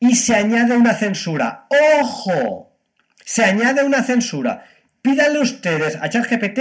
[0.00, 1.66] Y se añade una censura.
[2.00, 2.76] ¡Ojo!
[3.24, 4.64] Se añade una censura.
[5.00, 6.60] Pídanle ustedes a ChatGPT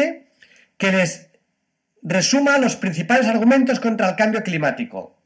[0.77, 1.29] que les
[2.03, 5.17] resuma los principales argumentos contra el cambio climático.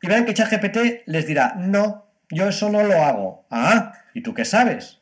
[0.00, 3.46] Y verán que ChatGPT les dirá, no, yo eso no lo hago.
[3.50, 5.00] Ah, ¿y tú qué sabes?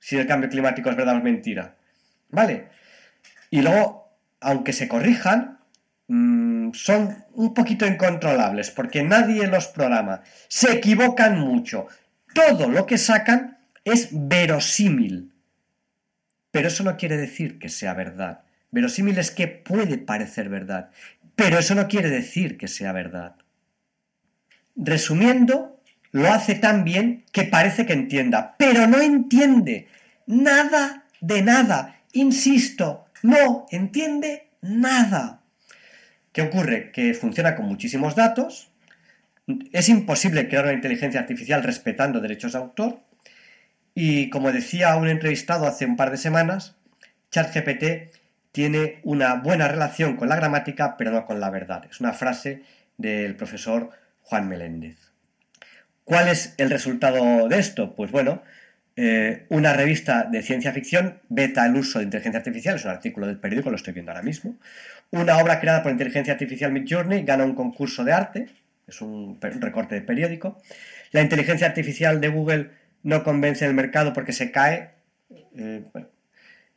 [0.00, 1.76] Si el cambio climático es verdad o mentira.
[2.30, 2.68] ¿Vale?
[3.50, 4.06] Y luego
[4.40, 5.58] aunque se corrijan,
[6.08, 10.22] mm, son un poquito incontrolables porque nadie los programa.
[10.48, 11.86] Se equivocan mucho.
[12.34, 15.32] Todo lo que sacan es verosímil.
[16.50, 18.44] Pero eso no quiere decir que sea verdad.
[18.70, 20.90] Verosímil es que puede parecer verdad.
[21.34, 23.36] Pero eso no quiere decir que sea verdad.
[24.74, 25.75] Resumiendo,
[26.16, 29.86] lo hace tan bien que parece que entienda, pero no entiende
[30.26, 32.00] nada de nada.
[32.12, 35.42] Insisto, no entiende nada.
[36.32, 36.90] ¿Qué ocurre?
[36.90, 38.70] Que funciona con muchísimos datos,
[39.72, 43.00] es imposible crear una inteligencia artificial respetando derechos de autor
[43.94, 46.76] y como decía un entrevistado hace un par de semanas,
[47.30, 48.16] ChatGPT
[48.52, 51.84] tiene una buena relación con la gramática pero no con la verdad.
[51.90, 52.62] Es una frase
[52.96, 53.90] del profesor
[54.22, 55.05] Juan Meléndez.
[56.06, 57.96] ¿Cuál es el resultado de esto?
[57.96, 58.40] Pues bueno,
[58.94, 63.26] eh, una revista de ciencia ficción veta el uso de inteligencia artificial, es un artículo
[63.26, 64.56] del periódico, lo estoy viendo ahora mismo.
[65.10, 68.46] Una obra creada por inteligencia artificial Midjourney gana un concurso de arte,
[68.86, 70.62] es un, recorte de periódico.
[71.10, 72.70] La inteligencia artificial de Google
[73.02, 74.92] no convence el mercado porque se cae.
[75.58, 75.82] Eh,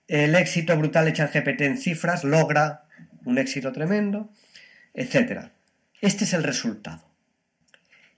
[0.08, 2.86] el éxito brutal de ChatGPT en cifras logra
[3.26, 4.32] un éxito tremendo,
[4.96, 5.52] etc.
[6.02, 7.08] Este es el resultado.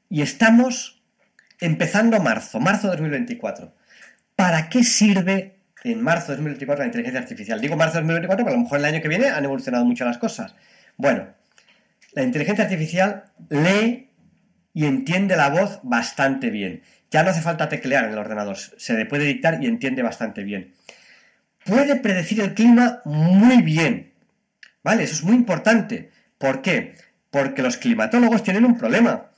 [0.07, 1.00] Y estamos
[1.61, 3.73] empezando marzo, marzo de 2024.
[4.35, 7.61] ¿Para qué sirve en marzo de 2024 la inteligencia artificial?
[7.61, 10.03] Digo marzo de 2024 porque a lo mejor el año que viene han evolucionado mucho
[10.03, 10.55] las cosas.
[10.97, 11.27] Bueno,
[12.13, 14.09] la inteligencia artificial lee
[14.73, 16.81] y entiende la voz bastante bien.
[17.11, 20.43] Ya no hace falta teclear en el ordenador, se le puede dictar y entiende bastante
[20.43, 20.73] bien.
[21.63, 24.11] Puede predecir el clima muy bien.
[24.83, 25.03] ¿Vale?
[25.03, 26.09] Eso es muy importante.
[26.39, 26.95] ¿Por qué?
[27.29, 29.30] Porque los climatólogos tienen un problema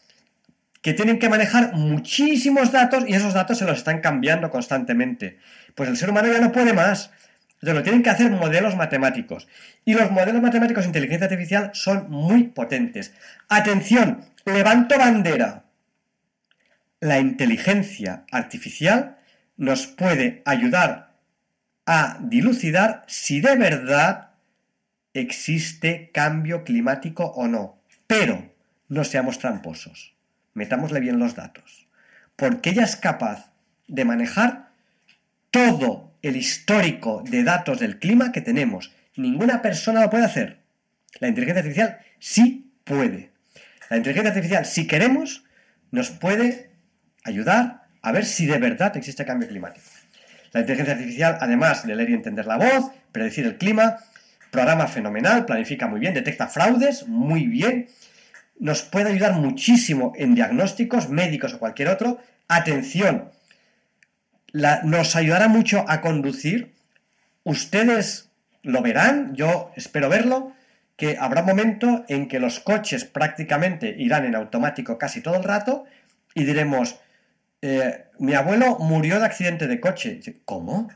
[0.84, 5.40] que tienen que manejar muchísimos datos y esos datos se los están cambiando constantemente.
[5.76, 7.10] Pues el ser humano ya no puede más.
[7.54, 9.48] Entonces lo tienen que hacer modelos matemáticos.
[9.86, 13.14] Y los modelos matemáticos de inteligencia artificial son muy potentes.
[13.48, 15.64] Atención, levanto bandera.
[17.00, 19.20] La inteligencia artificial
[19.56, 21.14] nos puede ayudar
[21.86, 24.32] a dilucidar si de verdad
[25.14, 27.80] existe cambio climático o no.
[28.06, 28.52] Pero
[28.90, 30.14] no seamos tramposos
[30.54, 31.88] metámosle bien los datos,
[32.36, 33.51] porque ella es capaz
[33.88, 34.70] de manejar
[35.51, 38.91] todo el histórico de datos del clima que tenemos.
[39.16, 40.60] Ninguna persona lo puede hacer.
[41.20, 43.32] La inteligencia artificial sí puede.
[43.89, 45.43] La inteligencia artificial, si queremos,
[45.91, 46.72] nos puede
[47.24, 49.86] ayudar a ver si de verdad existe cambio climático.
[50.51, 53.97] La inteligencia artificial, además de leer y entender la voz, predecir el clima,
[54.51, 57.88] programa fenomenal, planifica muy bien, detecta fraudes muy bien,
[58.60, 62.20] nos puede ayudar muchísimo en diagnósticos médicos o cualquier otro.
[62.47, 63.32] Atención,
[64.54, 66.74] nos ayudará mucho a conducir.
[67.43, 68.30] Ustedes
[68.62, 70.54] lo verán, yo espero verlo,
[70.95, 75.86] que habrá momento en que los coches prácticamente irán en automático casi todo el rato
[76.36, 76.99] y diremos,
[77.62, 80.20] eh, mi abuelo murió de accidente de coche.
[80.45, 80.89] ¿Cómo?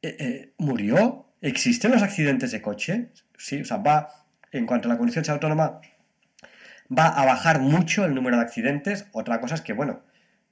[0.00, 1.26] Eh, eh, ¿Murió?
[1.40, 3.08] ¿Existen los accidentes de coche?
[3.36, 4.08] Sí, o sea, va,
[4.50, 5.80] en cuanto a la conducción autónoma,
[6.96, 9.06] va a bajar mucho el número de accidentes.
[9.12, 10.02] Otra cosa es que, bueno,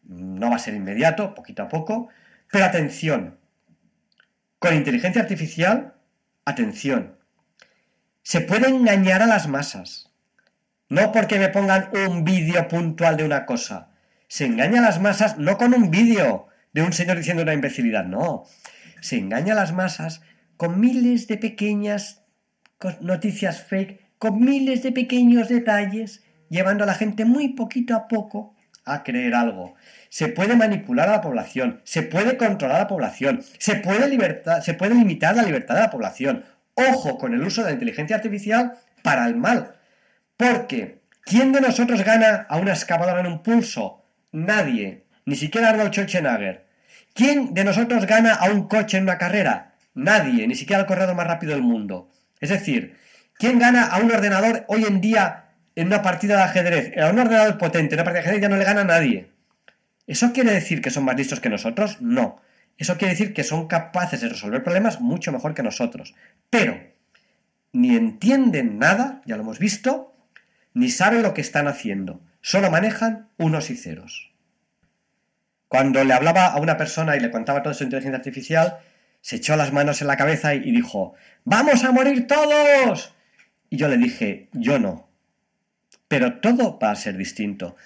[0.03, 2.09] no va a ser inmediato, poquito a poco.
[2.51, 3.39] Pero atención,
[4.59, 5.95] con inteligencia artificial,
[6.45, 7.17] atención,
[8.23, 10.13] se puede engañar a las masas.
[10.89, 13.91] No porque me pongan un vídeo puntual de una cosa.
[14.27, 18.05] Se engaña a las masas no con un vídeo de un señor diciendo una imbecilidad,
[18.05, 18.45] no.
[19.01, 20.23] Se engaña a las masas
[20.57, 22.25] con miles de pequeñas
[23.01, 28.55] noticias fake, con miles de pequeños detalles llevando a la gente muy poquito a poco
[28.85, 29.75] a creer algo.
[30.11, 35.37] Se puede manipular a la población, se puede controlar a la población, se puede, limitar
[35.37, 36.45] la libertad de la población.
[36.75, 39.77] Ojo con el uso de la inteligencia artificial para el mal.
[40.37, 44.05] Porque, ¿quién de nosotros gana a una excavadora en un pulso?
[44.33, 45.05] Nadie.
[45.27, 46.67] Ni siquiera Arnold Schwarzenegger.
[47.15, 49.75] ¿Quién de nosotros gana a un coche en una carrera?
[49.95, 52.11] Nadie, ni siquiera el corredor más rápido del mundo.
[52.41, 52.97] Es decir,
[53.35, 57.19] ¿quién gana a un ordenador hoy en día en una partida de ajedrez, en un
[57.19, 59.31] ordenador potente, en una partida de ajedrez ya no le gana a nadie.
[60.07, 62.01] ¿Eso quiere decir que son más listos que nosotros?
[62.01, 62.41] No.
[62.79, 66.15] Eso quiere decir que son capaces de resolver problemas mucho mejor que nosotros.
[66.49, 66.81] Pero
[67.73, 70.15] ni entienden nada, ya lo hemos visto,
[70.75, 72.21] ni saben lo que están haciendo.
[72.41, 74.33] Solo manejan unos y ceros.
[75.69, 78.79] Cuando le hablaba a una persona y le contaba toda su inteligencia artificial,
[79.21, 81.15] se echó las manos en la cabeza y dijo,
[81.45, 83.15] ¡Vamos a morir todos!
[83.69, 85.10] Y yo le dije, yo no.
[86.11, 87.77] Pero todo va a ser distinto.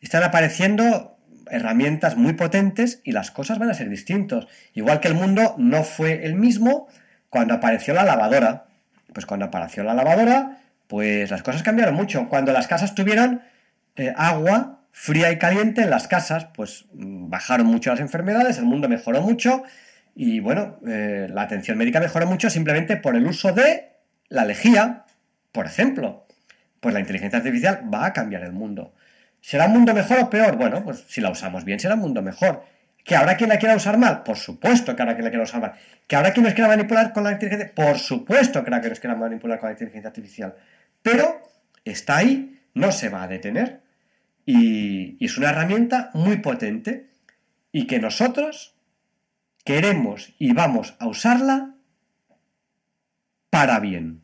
[0.00, 1.18] Están apareciendo
[1.50, 4.48] herramientas muy potentes y las cosas van a ser distintos.
[4.72, 6.88] Igual que el mundo no fue el mismo
[7.28, 8.68] cuando apareció la lavadora.
[9.12, 12.26] Pues cuando apareció la lavadora, pues las cosas cambiaron mucho.
[12.30, 13.42] Cuando las casas tuvieron
[13.96, 18.64] eh, agua fría y caliente en las casas, pues mm, bajaron mucho las enfermedades, el
[18.64, 19.62] mundo mejoró mucho
[20.14, 23.90] y bueno, eh, la atención médica mejoró mucho simplemente por el uso de
[24.30, 25.04] la lejía,
[25.52, 26.23] por ejemplo
[26.84, 28.92] pues la inteligencia artificial va a cambiar el mundo.
[29.40, 30.58] ¿Será un mundo mejor o peor?
[30.58, 32.62] Bueno, pues si la usamos bien será un mundo mejor.
[33.02, 34.22] ¿Que habrá quien la quiera usar mal?
[34.22, 35.72] Por supuesto que habrá quien la quiera usar mal.
[36.06, 37.74] ¿Que habrá quien nos quiera manipular con la inteligencia?
[37.74, 40.54] Por supuesto que habrá quien nos quiera manipular con la inteligencia artificial.
[41.00, 41.40] Pero
[41.86, 43.80] está ahí, no se va a detener.
[44.44, 47.08] Y, y es una herramienta muy potente
[47.72, 48.76] y que nosotros
[49.64, 51.76] queremos y vamos a usarla
[53.48, 54.23] para bien.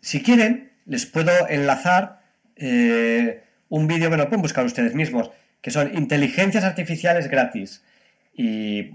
[0.00, 2.22] Si quieren, les puedo enlazar
[2.56, 5.30] eh, un vídeo, bueno, pueden buscar ustedes mismos,
[5.60, 7.82] que son inteligencias artificiales gratis.
[8.32, 8.92] Y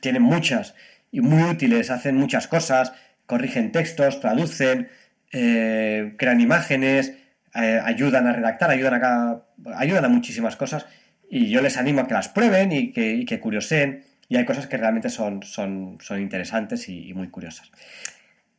[0.00, 0.74] tienen muchas
[1.10, 2.92] y muy útiles, hacen muchas cosas,
[3.26, 4.88] corrigen textos, traducen,
[5.32, 7.14] eh, crean imágenes,
[7.54, 9.42] eh, ayudan a redactar, ayudan a,
[9.76, 10.86] ayudan a muchísimas cosas
[11.30, 14.46] y yo les animo a que las prueben y que, y que curioseen y hay
[14.46, 17.70] cosas que realmente son, son, son interesantes y, muy curiosas.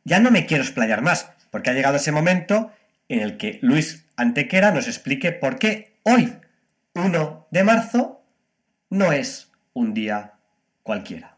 [0.04, 2.72] Ya no me quiero explayar más, porque ha llegado ese momento
[3.08, 6.36] en el que Luis Antequera nos explique por qué hoy,
[6.96, 8.24] 1 de marzo,
[8.90, 10.32] no es un día
[10.82, 11.36] cualquiera.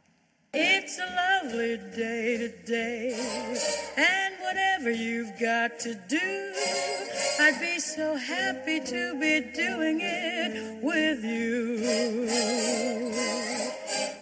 [0.54, 3.14] It's a lovely day today,
[3.98, 6.16] and whatever you've got to do,
[7.38, 11.84] I'd be so happy to be doing it with you.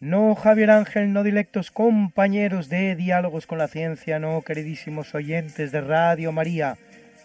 [0.00, 5.80] No, Javier Ángel, no directos compañeros de Diálogos con la Ciencia, no, queridísimos oyentes de
[5.80, 6.76] Radio María.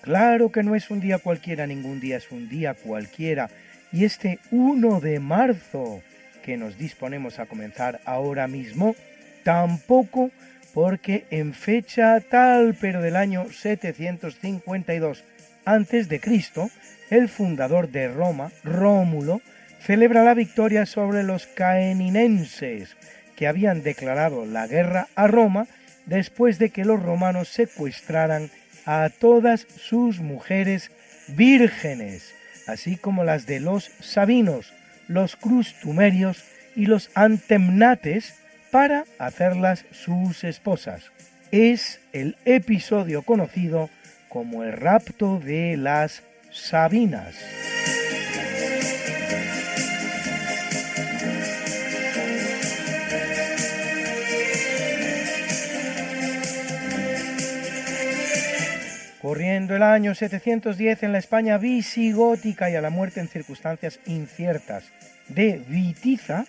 [0.02, 3.52] Claro que no es un día cualquiera, ningún día es un día cualquiera.
[3.92, 6.02] Y este 1 de marzo,
[6.44, 8.96] que nos disponemos a comenzar ahora mismo,
[9.44, 10.32] tampoco
[10.74, 15.24] porque en fecha tal pero del año 752
[15.64, 16.22] a.C.,
[17.12, 19.42] el fundador de Roma, Rómulo,
[19.84, 22.96] celebra la victoria sobre los caeninenses,
[23.36, 25.68] que habían declarado la guerra a Roma
[26.06, 28.50] después de que los romanos secuestraran
[28.86, 30.92] a todas sus mujeres
[31.28, 32.34] vírgenes,
[32.68, 34.74] así como las de los sabinos,
[35.08, 36.44] los crustumerios
[36.76, 38.36] y los antemnates,
[38.72, 41.12] para hacerlas sus esposas.
[41.52, 43.90] Es el episodio conocido
[44.30, 47.36] como el rapto de las Sabinas.
[59.24, 64.92] Corriendo el año 710 en la España visigótica y a la muerte en circunstancias inciertas
[65.30, 66.44] de Vitiza,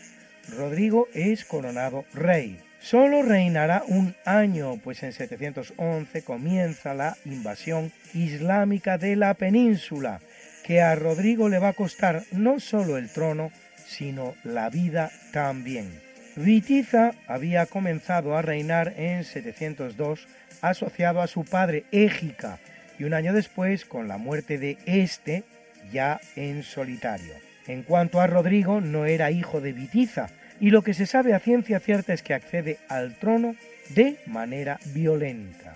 [0.59, 2.59] Rodrigo es coronado rey.
[2.81, 10.19] Solo reinará un año, pues en 711 comienza la invasión islámica de la península,
[10.65, 13.53] que a Rodrigo le va a costar no solo el trono,
[13.87, 16.03] sino la vida también.
[16.35, 20.27] Vitiza había comenzado a reinar en 702
[20.69, 22.59] asociado a su padre Égica
[22.99, 25.45] y un año después con la muerte de este
[25.93, 27.35] ya en solitario.
[27.67, 30.29] En cuanto a Rodrigo, no era hijo de Vitiza,
[30.61, 33.57] y lo que se sabe a ciencia cierta es que accede al trono
[33.91, 35.75] de manera violenta.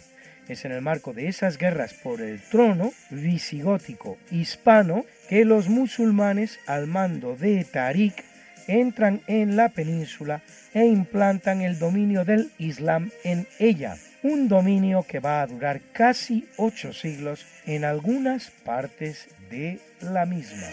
[0.49, 6.59] Es en el marco de esas guerras por el trono visigótico hispano que los musulmanes
[6.66, 8.24] al mando de Tarik
[8.66, 15.20] entran en la península e implantan el dominio del Islam en ella, un dominio que
[15.20, 20.66] va a durar casi ocho siglos en algunas partes de la misma.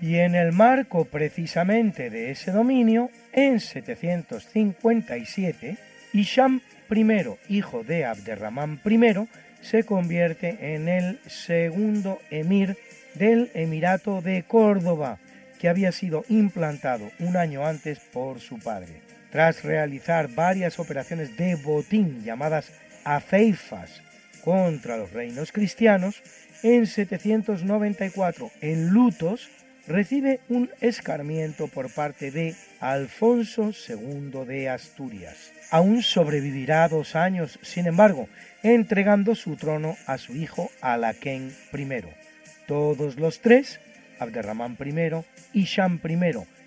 [0.00, 5.76] Y en el marco precisamente de ese dominio, en 757,
[6.12, 7.04] Isham I,
[7.48, 9.26] hijo de Abderramán I,
[9.62, 12.76] se convierte en el segundo emir
[13.18, 15.18] del Emirato de Córdoba,
[15.58, 19.00] que había sido implantado un año antes por su padre.
[19.30, 22.72] Tras realizar varias operaciones de botín llamadas
[23.04, 24.02] afeifas
[24.44, 26.22] contra los reinos cristianos,
[26.62, 29.50] en 794 en Lutos
[29.86, 35.52] recibe un escarmiento por parte de Alfonso II de Asturias.
[35.70, 38.28] Aún sobrevivirá dos años, sin embargo,
[38.62, 42.25] entregando su trono a su hijo Alaquén I.
[42.66, 43.80] Todos los tres,
[44.18, 46.18] Abderramán I, Isham I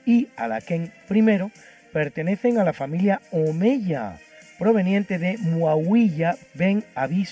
[0.06, 1.52] y Alaquén I,
[1.92, 4.18] pertenecen a la familia Omeya,
[4.58, 7.28] proveniente de Muawiyah ben Abi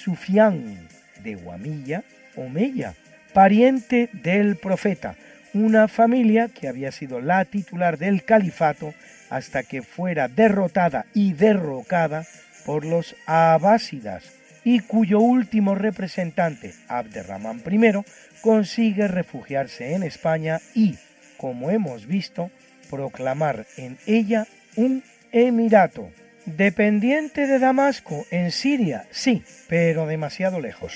[1.23, 2.03] de Guamilla,
[2.35, 2.93] Omeya,
[3.33, 5.15] pariente del profeta,
[5.53, 8.93] una familia que había sido la titular del califato
[9.29, 12.25] hasta que fuera derrotada y derrocada
[12.65, 18.03] por los abásidas y cuyo último representante, Abderramán I,
[18.41, 20.97] consigue refugiarse en España y,
[21.37, 22.51] como hemos visto,
[22.89, 26.09] proclamar en ella un emirato.
[26.45, 30.93] Dependiente de Damasco, en Siria, sí, pero demasiado lejos.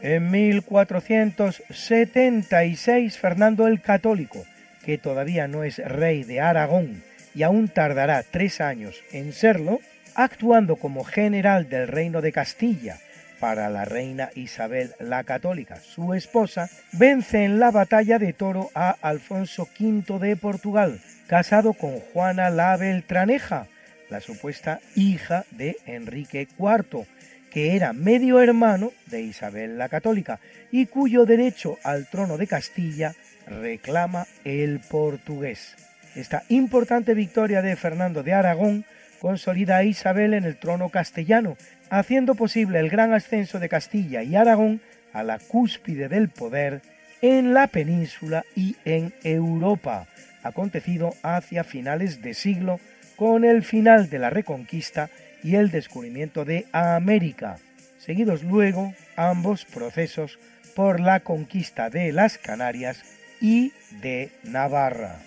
[0.00, 4.44] En 1476, Fernando el Católico,
[4.84, 7.02] que todavía no es rey de Aragón
[7.34, 9.80] y aún tardará tres años en serlo,
[10.14, 12.98] actuando como general del reino de Castilla.
[13.40, 18.90] Para la reina Isabel la Católica, su esposa, vence en la batalla de Toro a
[19.02, 23.66] Alfonso V de Portugal, casado con Juana la Beltraneja,
[24.08, 27.06] la supuesta hija de Enrique IV,
[27.50, 30.38] que era medio hermano de Isabel la Católica
[30.70, 33.14] y cuyo derecho al trono de Castilla
[33.46, 35.76] reclama el portugués.
[36.14, 38.84] Esta importante victoria de Fernando de Aragón
[39.20, 41.56] consolida a Isabel en el trono castellano,
[41.90, 44.80] haciendo posible el gran ascenso de Castilla y Aragón
[45.12, 46.82] a la cúspide del poder
[47.22, 50.06] en la península y en Europa,
[50.42, 52.80] acontecido hacia finales de siglo
[53.16, 55.08] con el final de la Reconquista
[55.42, 57.56] y el descubrimiento de América,
[57.98, 60.38] seguidos luego ambos procesos
[60.74, 63.02] por la conquista de las Canarias
[63.44, 65.18] y de Navarra.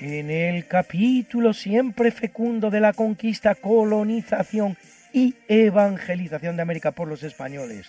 [0.00, 4.76] En el capítulo siempre fecundo de la conquista, colonización
[5.12, 7.86] y evangelización de América por los españoles,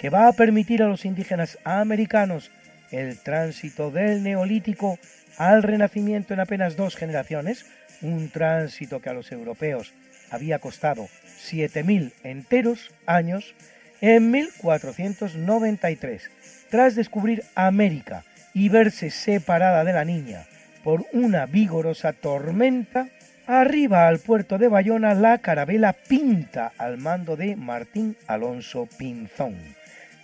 [0.00, 2.50] que va a permitir a los indígenas americanos
[2.90, 4.98] el tránsito del neolítico
[5.36, 7.66] al renacimiento en apenas dos generaciones,
[8.02, 9.92] un tránsito que a los europeos
[10.30, 11.08] había costado
[11.38, 13.54] 7.000 enteros años,
[14.00, 16.30] en 1493,
[16.70, 20.46] tras descubrir América y verse separada de la niña
[20.84, 23.08] por una vigorosa tormenta,
[23.46, 29.56] arriba al puerto de Bayona la carabela Pinta al mando de Martín Alonso Pinzón.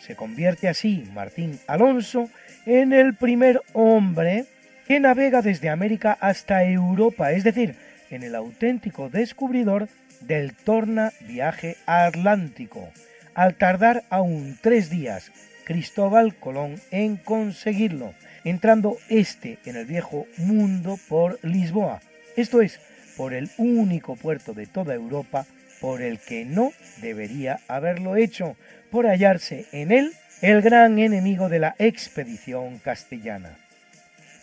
[0.01, 2.29] Se convierte así Martín Alonso
[2.67, 4.45] en el primer hombre
[4.87, 7.77] que navega desde América hasta Europa, es decir,
[8.11, 9.89] en el auténtico descubridor
[10.21, 12.91] del torna viaje atlántico,
[13.35, 15.33] al tardar aún tres días
[15.65, 22.01] Cristóbal Colón en conseguirlo, entrando este en el viejo mundo por Lisboa,
[22.37, 22.81] esto es,
[23.17, 25.47] por el único puerto de toda Europa
[25.81, 28.57] por el que no debería haberlo hecho,
[28.91, 33.57] por hallarse en él el gran enemigo de la expedición castellana.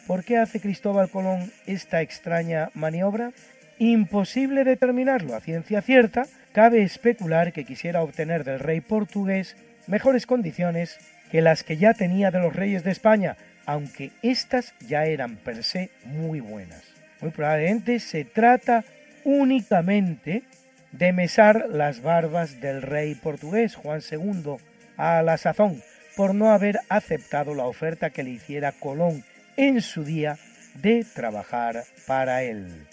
[0.07, 3.31] ¿Por qué hace Cristóbal Colón esta extraña maniobra?
[3.77, 9.55] Imposible determinarlo a ciencia cierta, cabe especular que quisiera obtener del rey portugués
[9.87, 10.97] mejores condiciones
[11.31, 15.63] que las que ya tenía de los reyes de España, aunque éstas ya eran per
[15.63, 16.83] se muy buenas.
[17.21, 18.83] Muy probablemente se trata
[19.23, 20.43] únicamente
[20.91, 24.57] de mesar las barbas del rey portugués Juan II
[24.97, 25.81] a la sazón
[26.17, 29.23] por no haber aceptado la oferta que le hiciera Colón
[29.61, 30.39] en su día
[30.81, 32.87] de trabajar para él.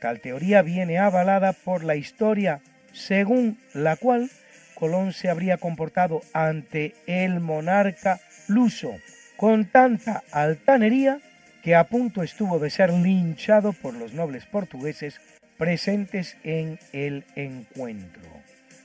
[0.00, 2.62] Tal teoría viene avalada por la historia
[2.94, 4.30] según la cual
[4.74, 8.94] Colón se habría comportado ante el monarca luso
[9.36, 11.20] con tanta altanería
[11.62, 15.20] que a punto estuvo de ser linchado por los nobles portugueses
[15.58, 18.30] presentes en el encuentro.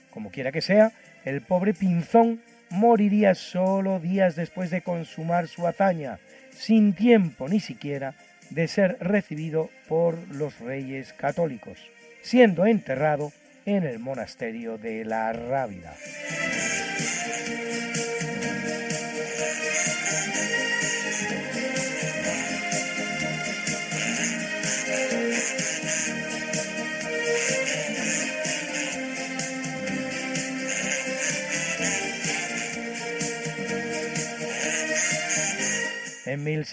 [0.10, 0.92] Como quiera que sea,
[1.24, 6.20] el pobre Pinzón moriría solo días después de consumar su hazaña,
[6.60, 8.16] sin tiempo ni siquiera
[8.50, 11.80] de ser recibido por los reyes católicos,
[12.22, 13.32] siendo enterrado
[13.66, 15.96] en el monasterio de la Rábida.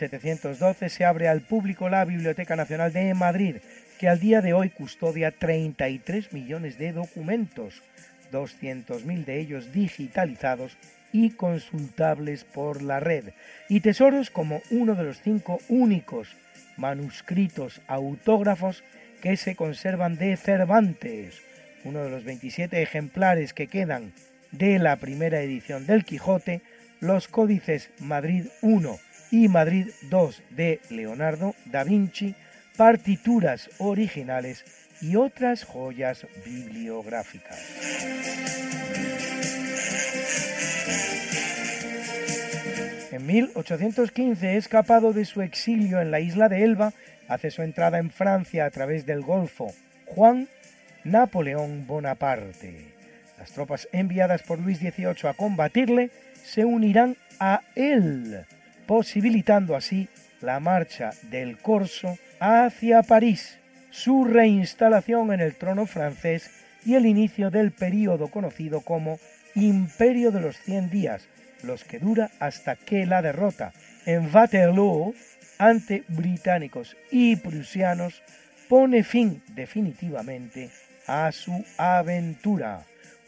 [0.00, 3.56] 1712 se abre al público la Biblioteca Nacional de Madrid,
[3.98, 7.82] que al día de hoy custodia 33 millones de documentos,
[8.30, 10.76] 200.000 de ellos digitalizados
[11.12, 13.30] y consultables por la red,
[13.68, 16.36] y tesoros como uno de los cinco únicos
[16.76, 18.84] manuscritos autógrafos
[19.22, 21.40] que se conservan de Cervantes,
[21.84, 24.12] uno de los 27 ejemplares que quedan
[24.50, 26.60] de la primera edición del Quijote,
[27.00, 28.98] los códices Madrid I
[29.36, 32.34] y Madrid II de Leonardo da Vinci,
[32.74, 34.64] partituras originales
[35.02, 37.58] y otras joyas bibliográficas.
[43.12, 46.94] En 1815, escapado de su exilio en la isla de Elba,
[47.28, 49.70] hace su entrada en Francia a través del Golfo
[50.06, 50.48] Juan
[51.04, 52.94] Napoleón Bonaparte.
[53.38, 56.10] Las tropas enviadas por Luis XVIII a combatirle
[56.42, 58.46] se unirán a él,
[58.86, 60.08] posibilitando así
[60.40, 63.58] la marcha del corso hacia París,
[63.90, 66.50] su reinstalación en el trono francés
[66.84, 69.18] y el inicio del período conocido como
[69.54, 71.28] Imperio de los Cien Días,
[71.62, 73.72] los que dura hasta que la derrota
[74.04, 75.14] en Waterloo
[75.58, 78.22] ante británicos y prusianos
[78.68, 80.70] pone fin definitivamente
[81.06, 82.82] a su aventura.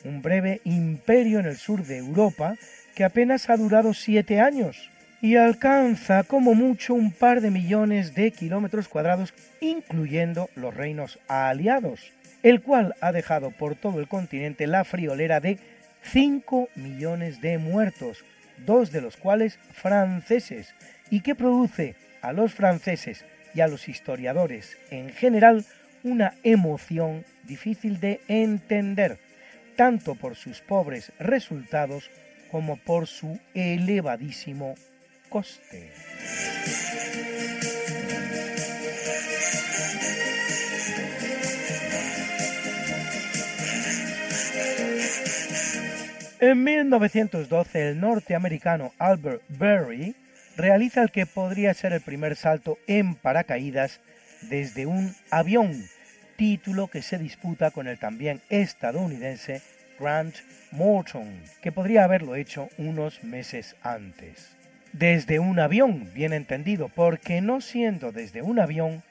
[0.05, 2.55] Un breve imperio en el sur de Europa
[2.95, 8.31] que apenas ha durado siete años y alcanza como mucho un par de millones de
[8.31, 12.13] kilómetros cuadrados, incluyendo los reinos aliados,
[12.43, 15.59] el cual ha dejado por todo el continente la friolera de
[16.03, 18.25] 5 millones de muertos,
[18.65, 20.75] dos de los cuales franceses,
[21.11, 23.25] y que produce a los franceses
[23.55, 25.65] y a los historiadores en general
[26.05, 29.19] una emoción difícil de entender,
[29.75, 32.11] tanto por sus pobres resultados
[32.51, 34.75] como por su elevadísimo
[46.41, 50.15] En 1912 el norteamericano Albert Berry
[50.57, 54.01] realiza el que podría ser el primer salto en paracaídas
[54.43, 55.85] desde un avión,
[56.37, 59.63] título que se disputa con el también estadounidense
[59.99, 60.37] Grant
[60.71, 64.58] Morton, que podría haberlo hecho unos meses antes.
[64.93, 69.03] Desde un avión, bien entendido, porque no siendo desde un avión,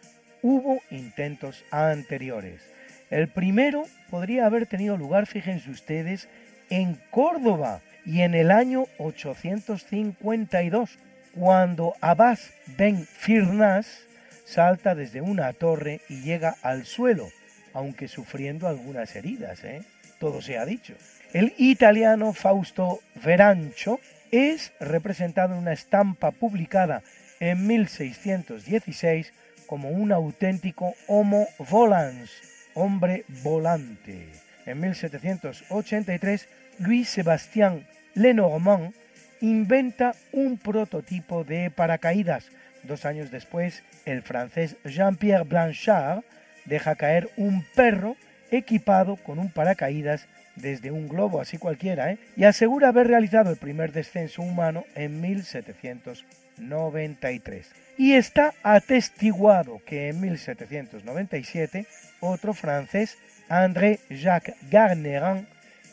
[0.42, 2.62] hubo intentos anteriores.
[3.10, 6.28] El primero podría haber tenido lugar, fíjense ustedes,
[6.70, 10.98] en Córdoba y en el año 852,
[11.34, 14.02] cuando Abbas ben Firnas
[14.46, 17.30] salta desde una torre y llega al suelo,
[17.74, 19.82] aunque sufriendo algunas heridas, ¿eh?
[20.20, 20.96] todo se ha dicho.
[21.34, 24.00] El italiano Fausto Verancho
[24.32, 27.02] es representado en una estampa publicada
[27.40, 29.34] en 1616
[29.68, 32.32] como un auténtico homo volans,
[32.74, 34.30] hombre volante.
[34.66, 36.48] En 1783,
[36.80, 37.86] Louis Sébastien
[38.16, 38.94] Lenormand
[39.42, 42.50] inventa un prototipo de paracaídas.
[42.84, 46.24] Dos años después, el francés Jean-Pierre Blanchard
[46.66, 48.16] deja caer un perro
[48.52, 52.20] equipado con un paracaídas desde un globo, así cualquiera, ¿eh?
[52.36, 57.72] y asegura haber realizado el primer descenso humano en 1793.
[57.98, 61.86] Y está atestiguado que en 1797
[62.20, 63.18] otro francés,
[63.50, 65.48] André Jacques Garnerin,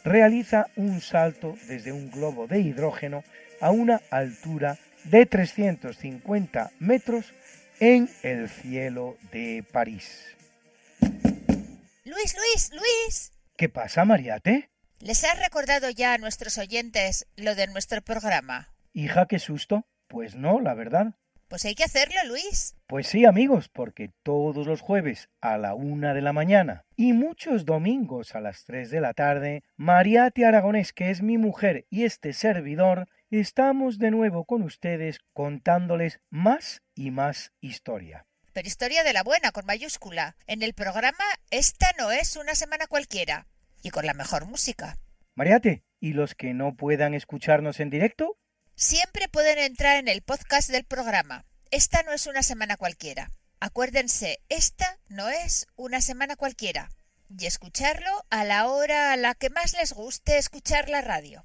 [0.05, 3.25] realiza un salto desde un globo de hidrógeno
[3.61, 7.33] a una altura de 350 metros
[7.81, 10.27] en el cielo de París.
[12.05, 13.34] Luis, Luis, Luis.
[13.57, 14.71] ¿Qué pasa, Mariate?
[14.99, 18.75] ¿Les has recordado ya a nuestros oyentes lo de nuestro programa?
[18.93, 19.87] Hija, qué susto.
[20.09, 21.15] Pues no, la verdad.
[21.47, 22.75] Pues hay que hacerlo, Luis.
[22.89, 27.65] Pues sí, amigos, porque todos los jueves a la una de la mañana y muchos
[27.65, 32.33] domingos a las tres de la tarde, Mariate Aragonés, que es mi mujer y este
[32.33, 38.27] servidor, estamos de nuevo con ustedes contándoles más y más historia.
[38.55, 40.37] Pero historia de la buena, con mayúscula.
[40.47, 43.49] En el programa Esta no es una semana cualquiera.
[43.83, 44.97] Y con la mejor música.
[45.35, 48.39] Mariate, ¿y los que no puedan escucharnos en directo?
[48.77, 51.45] Siempre pueden entrar en el podcast del programa.
[51.73, 53.33] Esta no es una semana cualquiera.
[53.59, 56.91] Acuérdense, esta no es una semana cualquiera.
[57.37, 61.45] Y escucharlo a la hora a la que más les guste escuchar la radio.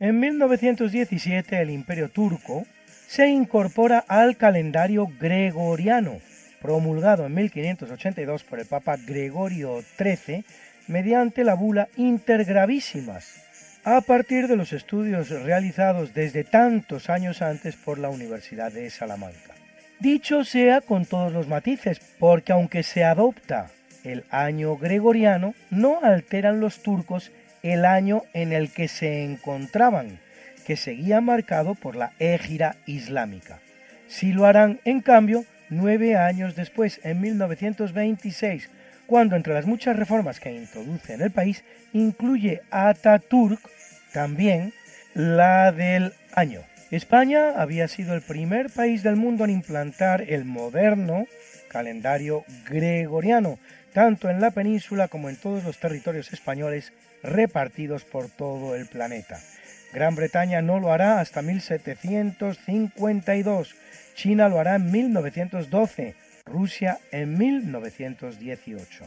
[0.00, 2.64] En 1917 el imperio turco
[3.06, 6.20] se incorpora al calendario gregoriano,
[6.62, 10.46] promulgado en 1582 por el Papa Gregorio XIII
[10.88, 13.44] mediante la bula Intergravísimas,
[13.84, 19.54] a partir de los estudios realizados desde tantos años antes por la Universidad de Salamanca.
[19.98, 23.68] Dicho sea con todos los matices, porque aunque se adopta
[24.02, 27.32] el año gregoriano, no alteran los turcos
[27.62, 30.18] el año en el que se encontraban,
[30.66, 33.60] que seguía marcado por la égira islámica.
[34.08, 38.70] Sí lo harán, en cambio, nueve años después, en 1926,
[39.06, 43.60] cuando entre las muchas reformas que introduce en el país incluye Ataturk
[44.12, 44.72] también
[45.14, 46.60] la del año.
[46.90, 51.26] España había sido el primer país del mundo en implantar el moderno
[51.68, 53.58] calendario gregoriano,
[53.92, 56.92] tanto en la península como en todos los territorios españoles
[57.22, 59.38] repartidos por todo el planeta.
[59.92, 63.74] Gran Bretaña no lo hará hasta 1752,
[64.14, 66.14] China lo hará en 1912,
[66.46, 69.04] Rusia en 1918.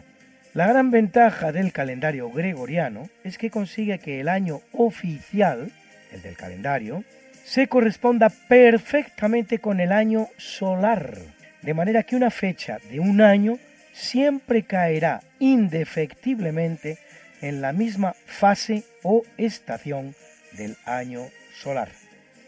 [0.53, 5.71] La gran ventaja del calendario gregoriano es que consigue que el año oficial,
[6.11, 7.03] el del calendario,
[7.43, 11.17] se corresponda perfectamente con el año solar,
[11.61, 13.57] de manera que una fecha de un año
[13.93, 16.97] siempre caerá indefectiblemente
[17.43, 20.15] en la misma fase o estación
[20.53, 21.89] del año solar.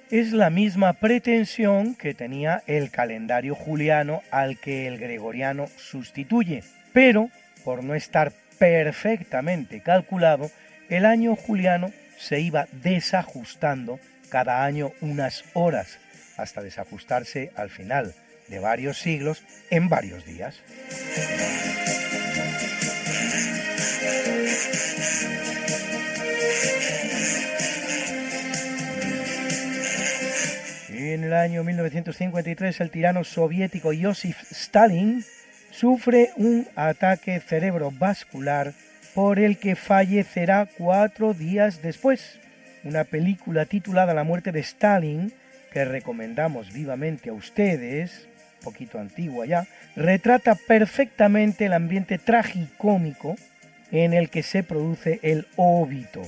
[0.09, 6.63] Es la misma pretensión que tenía el calendario juliano al que el gregoriano sustituye,
[6.93, 7.29] pero
[7.65, 10.49] por no estar perfectamente calculado,
[10.89, 13.99] el año juliano se iba desajustando
[14.29, 15.99] cada año unas horas,
[16.37, 18.13] hasta desajustarse al final
[18.47, 20.61] de varios siglos en varios días.
[30.89, 35.23] En el año 1953 el tirano soviético Joseph Stalin
[35.71, 38.73] sufre un ataque cerebrovascular
[39.13, 42.39] por el que fallecerá cuatro días después.
[42.83, 45.33] Una película titulada La muerte de Stalin,
[45.71, 48.27] que recomendamos vivamente a ustedes,
[48.63, 53.35] poquito antigua ya, retrata perfectamente el ambiente tragicómico
[54.03, 56.21] en el que se produce el óbito.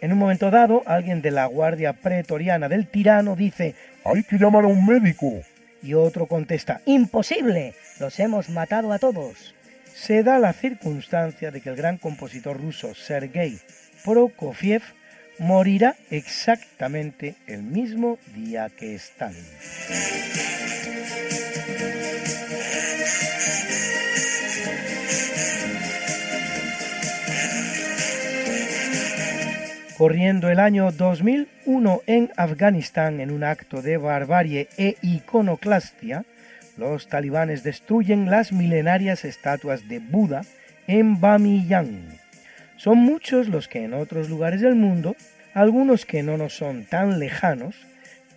[0.00, 3.74] En un momento dado, alguien de la guardia pretoriana del tirano dice
[4.04, 5.42] Hay que llamar a un médico.
[5.82, 9.54] Y otro contesta Imposible, los hemos matado a todos.
[9.92, 13.58] Se da la circunstancia de que el gran compositor ruso Sergei
[14.04, 14.82] Prokofiev
[15.38, 19.44] morirá exactamente el mismo día que Stalin.
[30.00, 36.24] Corriendo el año 2001 en Afganistán en un acto de barbarie e iconoclastia,
[36.78, 40.40] los talibanes destruyen las milenarias estatuas de Buda
[40.86, 42.18] en Bamiyan.
[42.78, 45.16] Son muchos los que en otros lugares del mundo,
[45.52, 47.76] algunos que no nos son tan lejanos,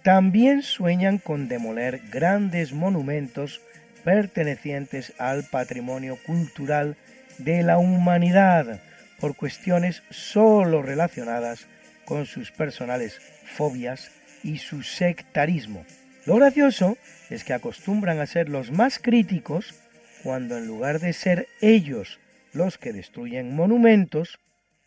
[0.01, 3.61] también sueñan con demoler grandes monumentos
[4.03, 6.97] pertenecientes al patrimonio cultural
[7.37, 8.81] de la humanidad,
[9.23, 11.69] por cuestiones sólo relacionadas
[12.03, 14.11] con sus personales fobias
[14.43, 15.85] y su sectarismo.
[16.25, 16.97] Lo gracioso
[17.29, 19.75] es que acostumbran a ser los más críticos
[20.23, 22.19] cuando en lugar de ser ellos
[22.51, 24.39] los que destruyen monumentos,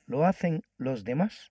[0.04, 1.50] lo hacen los demás.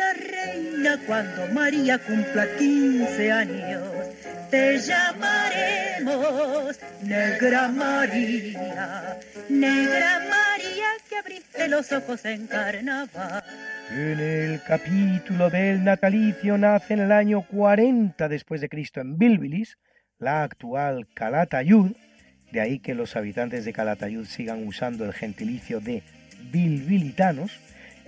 [0.00, 3.82] la reina cuando María cumpla 15 años.
[4.50, 9.18] Te llamaremos Negra María,
[9.48, 13.44] Negra María que abriste los ojos en carnaval.
[13.90, 19.78] En el capítulo del natalicio nace en el año 40 después de Cristo en Bilbilis,
[20.18, 21.92] la actual Calatayud,
[22.52, 26.02] de ahí que los habitantes de Calatayud sigan usando el gentilicio de
[26.50, 27.60] bilbilitanos,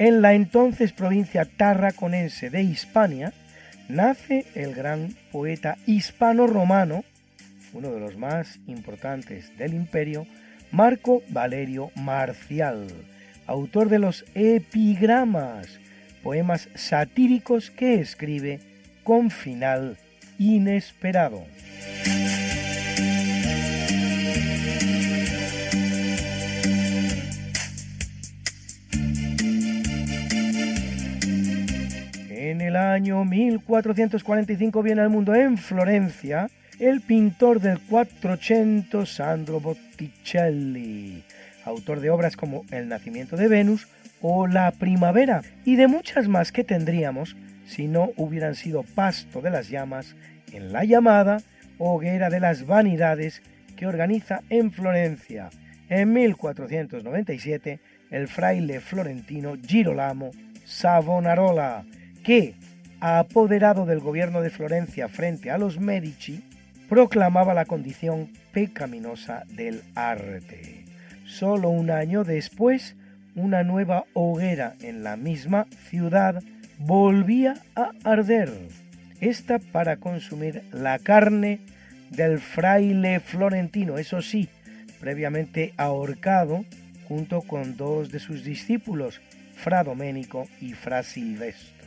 [0.03, 3.33] en la entonces provincia tarraconense de Hispania,
[3.89, 7.05] nace el gran poeta hispano-romano,
[7.73, 10.27] uno de los más importantes del imperio,
[10.73, 12.89] Marco Valerio Marcial,
[13.47, 15.69] autor de los epigramas,
[16.25, 18.59] poemas satíricos que escribe
[19.05, 19.99] con final
[20.37, 21.45] inesperado.
[32.73, 41.23] El año 1445 viene al mundo en Florencia el pintor del Quattrocento Sandro Botticelli,
[41.67, 43.89] autor de obras como El nacimiento de Venus
[44.23, 47.37] o La primavera y de muchas más que tendríamos
[47.67, 50.17] si no hubieran sido pasto de las llamas
[50.51, 51.43] en la llamada
[51.77, 53.43] Hoguera de las Vanidades
[53.77, 55.51] que organiza en Florencia
[55.91, 57.81] en 1497
[58.11, 60.31] el fraile florentino Girolamo
[60.65, 61.85] Savonarola,
[62.25, 62.55] que,
[63.05, 66.45] apoderado del gobierno de Florencia frente a los Medici,
[66.89, 70.85] proclamaba la condición pecaminosa del arte.
[71.25, 72.95] Solo un año después,
[73.35, 76.45] una nueva hoguera en la misma ciudad
[76.79, 78.53] volvía a arder,
[79.21, 81.59] esta para consumir la carne
[82.11, 84.49] del fraile florentino, eso sí,
[85.01, 86.65] previamente ahorcado
[87.09, 89.21] junto con dos de sus discípulos,
[89.57, 91.82] Fra Domenico y Fra Silvestro.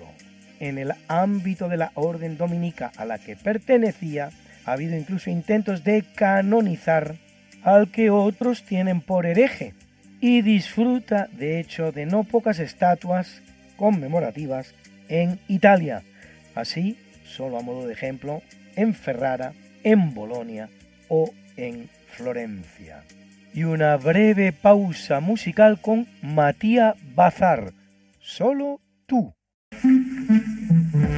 [0.60, 4.30] En el ámbito de la orden dominica a la que pertenecía,
[4.66, 7.16] ha habido incluso intentos de canonizar
[7.64, 9.74] al que otros tienen por hereje,
[10.22, 13.42] y disfruta de hecho de no pocas estatuas
[13.78, 14.74] conmemorativas
[15.10, 16.04] en Italia,
[16.56, 18.42] así, solo a modo de ejemplo,
[18.76, 19.54] en Ferrara,
[19.84, 20.70] en Bolonia
[21.10, 23.04] o en Florencia.
[23.54, 27.72] Y una breve pausa musical con Matías Bazar,
[28.20, 29.34] solo tú.
[29.72, 31.15] Thank you.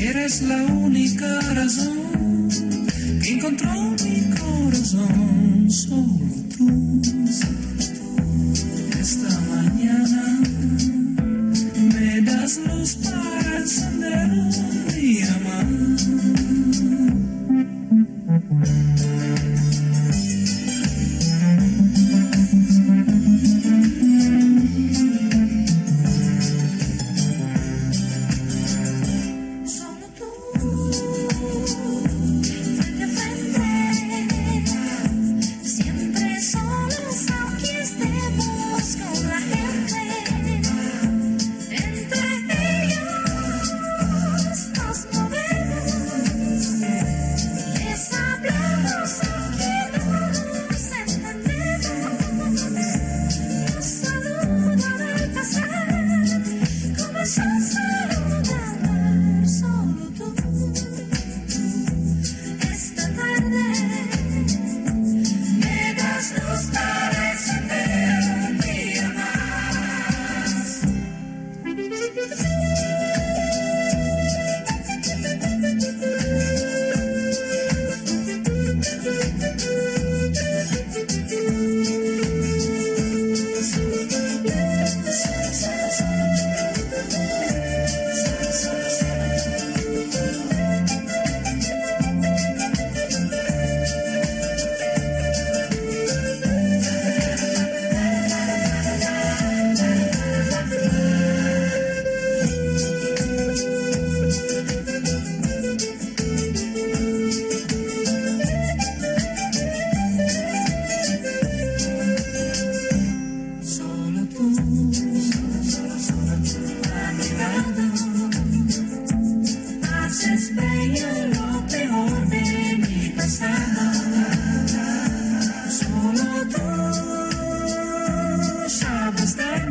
[0.00, 2.48] Eres la única razón
[3.22, 3.72] que encontró
[4.04, 6.18] mi corazón, solo
[6.56, 7.00] tú.
[9.00, 10.40] Esta mañana
[11.94, 15.74] me das luz para encender un día más.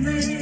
[0.06, 0.33] remember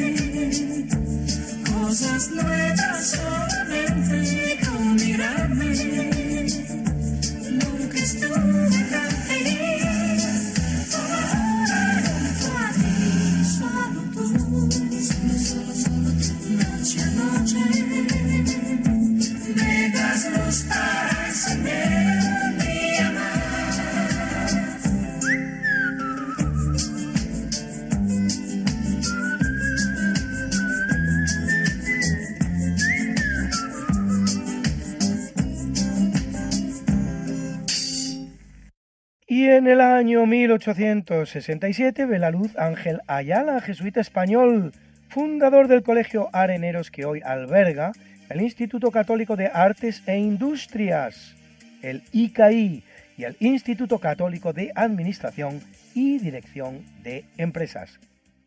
[39.61, 44.71] En el año 1867 ve la luz Ángel Ayala, jesuita español,
[45.07, 47.91] fundador del Colegio Areneros que hoy alberga
[48.31, 51.35] el Instituto Católico de Artes e Industrias,
[51.83, 52.83] el ICAI,
[53.15, 55.61] y el Instituto Católico de Administración
[55.93, 57.99] y Dirección de Empresas,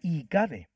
[0.03, 0.67] ICADE.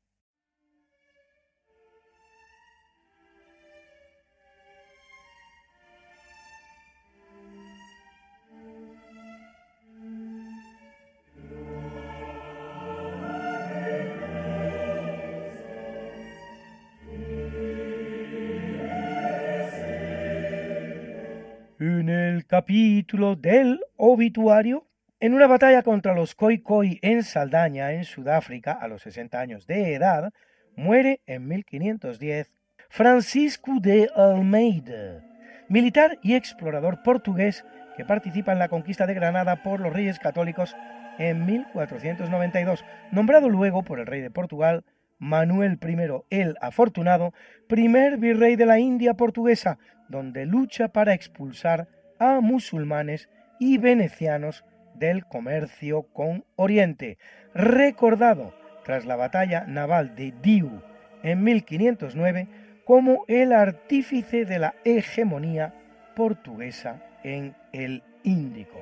[21.79, 24.85] El capítulo del obituario.
[25.21, 29.93] En una batalla contra los Khoikhoi en Saldaña, en Sudáfrica, a los 60 años de
[29.93, 30.33] edad,
[30.75, 32.51] muere en 1510
[32.89, 35.23] Francisco de Almeida,
[35.69, 37.63] militar y explorador portugués
[37.95, 40.75] que participa en la conquista de Granada por los reyes católicos
[41.17, 44.83] en 1492, nombrado luego por el rey de Portugal,
[45.17, 47.33] Manuel I el Afortunado,
[47.67, 49.77] primer virrey de la India portuguesa,
[50.09, 51.87] donde lucha para expulsar
[52.19, 53.29] a musulmanes
[53.59, 54.65] y venecianos
[54.95, 57.17] del comercio con Oriente,
[57.53, 58.53] recordado
[58.83, 60.81] tras la batalla naval de Diu
[61.23, 62.47] en 1509
[62.83, 65.73] como el artífice de la hegemonía
[66.15, 68.79] portuguesa en el Índico.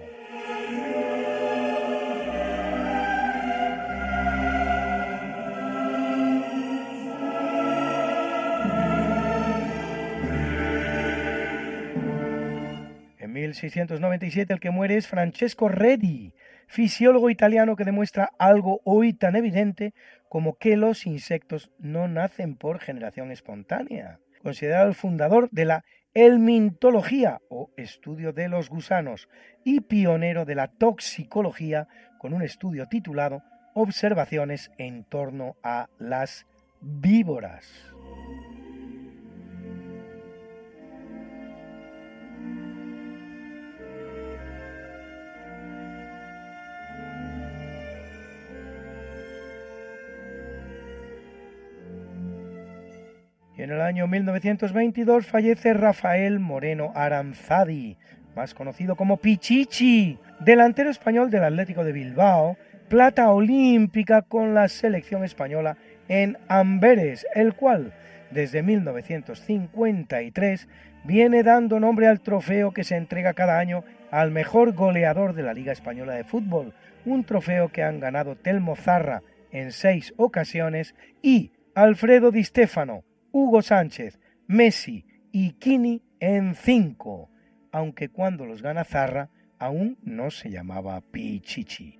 [13.27, 16.33] En 1697 el que muere es Francesco Redi,
[16.67, 19.93] fisiólogo italiano que demuestra algo hoy tan evidente
[20.29, 24.21] como que los insectos no nacen por generación espontánea.
[24.41, 25.83] Considerado el fundador de la
[26.13, 29.27] elmintología o estudio de los gusanos
[29.65, 31.89] y pionero de la toxicología
[32.19, 33.43] con un estudio titulado
[33.73, 36.47] Observaciones en torno a las
[36.79, 37.93] víboras.
[53.57, 57.97] Y en el año 1922 fallece Rafael Moreno Aranzadi,
[58.35, 62.55] más conocido como Pichichi, delantero español del Atlético de Bilbao,
[62.87, 65.75] plata olímpica con la selección española
[66.07, 67.93] en Amberes, el cual
[68.29, 70.67] desde 1953
[71.03, 75.55] viene dando nombre al trofeo que se entrega cada año al mejor goleador de la
[75.55, 76.75] Liga Española de Fútbol,
[77.05, 80.93] un trofeo que han ganado Telmo Zarra en seis ocasiones
[81.23, 83.03] y Alfredo Di Stefano,
[83.39, 87.29] Hugo Sánchez, Messi y Kini en cinco,
[87.71, 91.99] aunque cuando los gana Zarra aún no se llamaba Pichichi.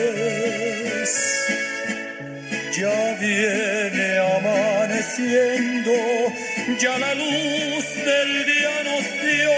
[6.79, 9.51] Ya la luz del día nos dio.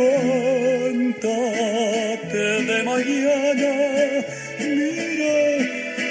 [0.00, 3.72] Levántate de mañana,
[4.60, 5.36] mira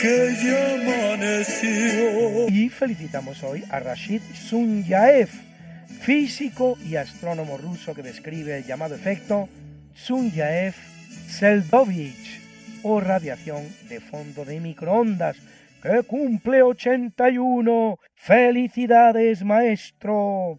[0.02, 2.48] que ya amaneció.
[2.50, 5.30] Y felicitamos hoy a Rashid Sunyaev,
[6.02, 9.48] físico y astrónomo ruso que describe el llamado efecto
[9.96, 12.42] Sunyaev-Seldovich
[12.84, 15.38] o radiación de fondo de microondas,
[15.84, 18.00] que cumple 81.
[18.16, 20.58] ¡Felicidades, maestro!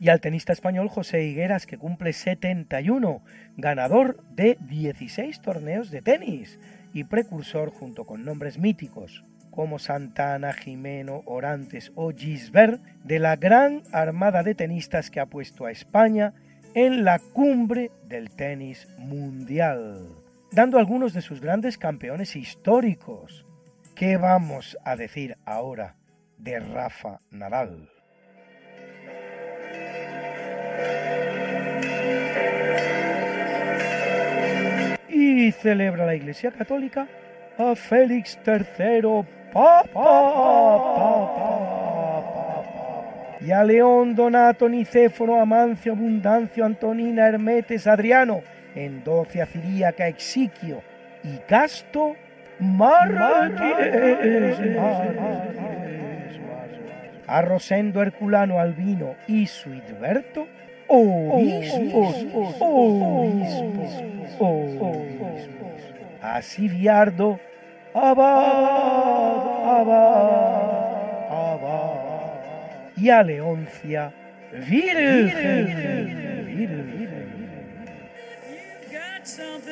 [0.00, 3.22] Y al tenista español José Higueras, que cumple 71,
[3.58, 6.58] ganador de 16 torneos de tenis
[6.94, 13.82] y precursor junto con nombres míticos como Santana, Jimeno, Orantes o Gisbert, de la gran
[13.92, 16.32] armada de tenistas que ha puesto a España
[16.74, 20.08] en la cumbre del tenis mundial,
[20.50, 23.43] dando algunos de sus grandes campeones históricos.
[23.94, 25.94] ¿Qué vamos a decir ahora
[26.36, 27.88] de Rafa Nadal?
[35.08, 37.06] Y celebra la Iglesia Católica
[37.56, 40.34] a Félix III Papa,
[43.40, 48.42] y a León, Donato, Nicéforo, Amancio, Abundancio, Antonina, Hermetes, Adriano,
[48.74, 50.82] Endocia, Ciríaca, Exiquio
[51.22, 52.16] y Casto,
[52.58, 54.58] Mártires,
[57.26, 60.46] a Rosendo, Herculano, Albino y Suidberto,
[60.88, 62.16] obispos,
[62.60, 64.04] obispos,
[64.38, 65.90] obispos,
[66.22, 67.40] a Siriardo,
[67.94, 71.94] abad, abad, abad.
[72.96, 74.12] y a Leoncia.
[74.52, 76.04] Virgen.
[79.24, 79.53] something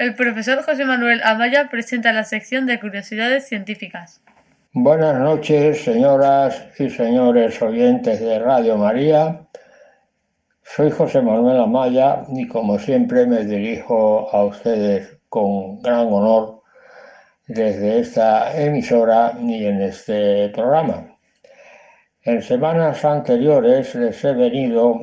[0.00, 4.22] El profesor José Manuel Amaya presenta la sección de curiosidades científicas.
[4.72, 9.42] Buenas noches, señoras y señores oyentes de Radio María.
[10.62, 16.62] Soy José Manuel Amaya y como siempre me dirijo a ustedes con gran honor
[17.46, 21.14] desde esta emisora y en este programa.
[22.22, 24.98] En semanas anteriores les he venido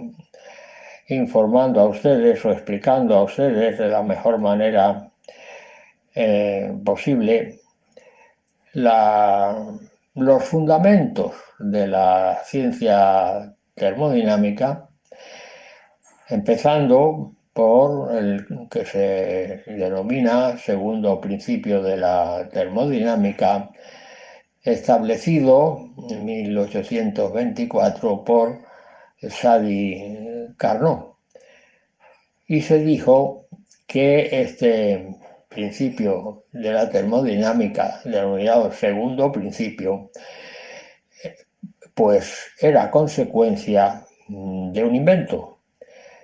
[1.07, 5.09] informando a ustedes o explicando a ustedes de la mejor manera
[6.13, 7.59] eh, posible
[8.73, 14.89] los fundamentos de la ciencia termodinámica,
[16.29, 23.71] empezando por el que se denomina segundo principio de la termodinámica,
[24.61, 28.59] establecido en 1824 por
[29.21, 31.15] Sadi Carnot.
[32.47, 33.47] Y se dijo
[33.85, 35.15] que este
[35.47, 40.11] principio de la termodinámica, denominado segundo principio,
[41.93, 45.59] pues era consecuencia de un invento.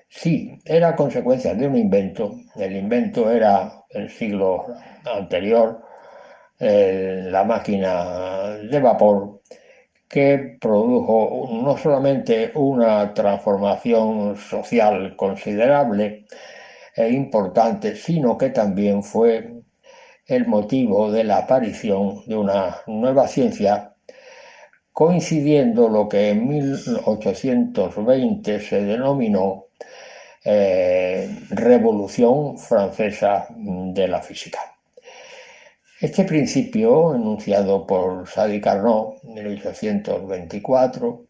[0.07, 2.35] Sí, era consecuencia de un invento.
[2.55, 4.67] El invento era el siglo
[5.05, 5.81] anterior,
[6.59, 9.32] la máquina de vapor
[10.13, 16.27] que produjo no solamente una transformación social considerable
[16.95, 19.63] e importante, sino que también fue
[20.27, 23.95] el motivo de la aparición de una nueva ciencia,
[24.91, 29.65] coincidiendo lo que en 1820 se denominó
[30.45, 34.72] eh, Revolución Francesa de la Física.
[36.03, 41.27] Este principio, enunciado por Sadi Carnot en 1824,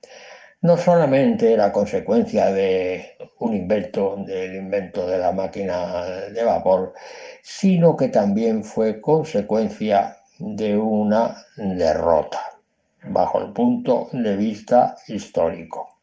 [0.62, 6.94] no solamente era consecuencia de un invento, del invento de la máquina de vapor,
[7.44, 12.42] sino que también fue consecuencia de una derrota,
[13.04, 16.00] bajo el punto de vista histórico.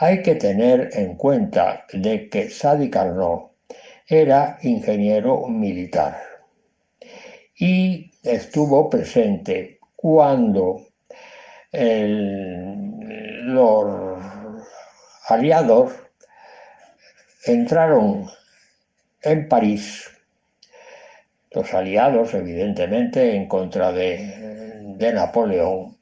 [0.00, 3.52] Hay que tener en cuenta de que Sadi Carnot
[4.06, 6.25] era ingeniero militar
[7.58, 10.82] y estuvo presente cuando
[13.44, 14.18] los
[15.28, 15.92] aliados
[17.44, 18.28] entraron
[19.22, 20.10] en París,
[21.50, 25.96] los aliados evidentemente en contra de, de Napoleón,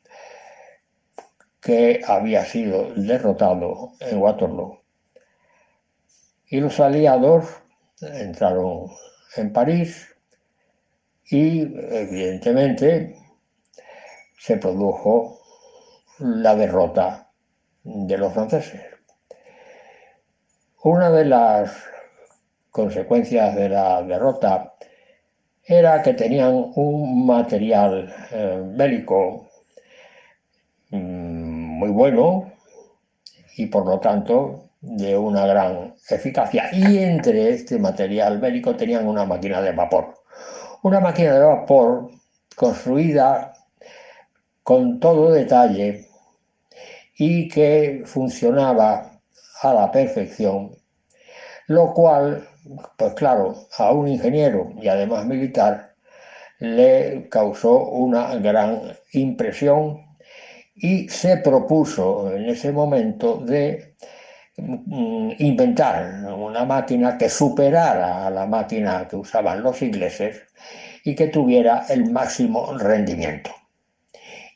[1.60, 4.82] que había sido derrotado en Waterloo.
[6.46, 7.46] Y los aliados
[8.00, 8.90] entraron
[9.36, 10.13] en París
[11.30, 13.16] y evidentemente
[14.38, 15.40] se produjo
[16.18, 17.30] la derrota
[17.82, 18.82] de los franceses.
[20.82, 21.84] Una de las
[22.70, 24.74] consecuencias de la derrota
[25.64, 29.48] era que tenían un material eh, bélico
[30.90, 32.52] mm, muy bueno
[33.56, 36.68] y por lo tanto de una gran eficacia.
[36.72, 40.23] Y entre este material bélico tenían una máquina de vapor
[40.84, 42.10] una máquina de vapor
[42.54, 43.54] construida
[44.62, 46.06] con todo detalle
[47.16, 49.18] y que funcionaba
[49.62, 50.76] a la perfección,
[51.68, 52.46] lo cual,
[52.98, 55.94] pues claro, a un ingeniero y además militar
[56.58, 60.04] le causó una gran impresión
[60.74, 63.93] y se propuso en ese momento de
[64.56, 70.42] inventar una máquina que superara a la máquina que usaban los ingleses
[71.04, 73.50] y que tuviera el máximo rendimiento.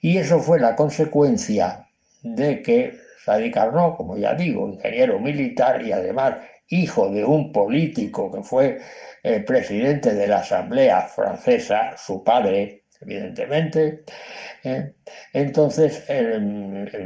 [0.00, 1.88] Y eso fue la consecuencia
[2.22, 2.94] de que
[3.24, 6.36] Sadi Carnot, como ya digo, ingeniero militar y además
[6.68, 8.78] hijo de un político que fue
[9.22, 14.04] eh, presidente de la Asamblea Francesa, su padre, evidentemente,
[14.64, 14.92] eh,
[15.32, 16.04] entonces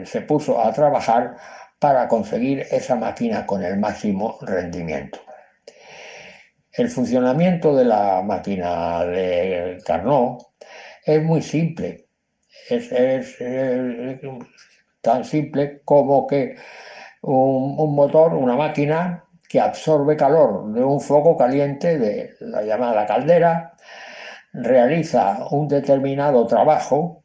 [0.05, 1.37] se puso a trabajar
[1.83, 5.19] para conseguir esa máquina con el máximo rendimiento.
[6.71, 10.47] El funcionamiento de la máquina de Carnot
[11.05, 12.07] es muy simple.
[12.71, 13.37] Es,
[15.01, 16.55] tan simple como que
[17.23, 23.75] un, motor, una máquina que absorbe calor de un foco caliente de la llamada caldera,
[24.53, 27.25] realiza un determinado trabajo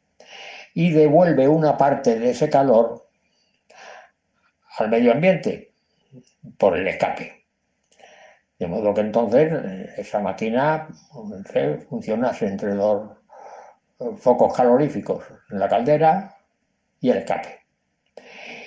[0.74, 3.07] y devuelve una parte de ese calor
[4.78, 5.72] al medio ambiente
[6.56, 7.44] por el escape.
[8.58, 10.88] De modo que entonces eh, esa máquina
[11.88, 13.10] funciona entre dos
[14.18, 16.34] focos caloríficos, la caldera
[17.00, 17.60] y el escape.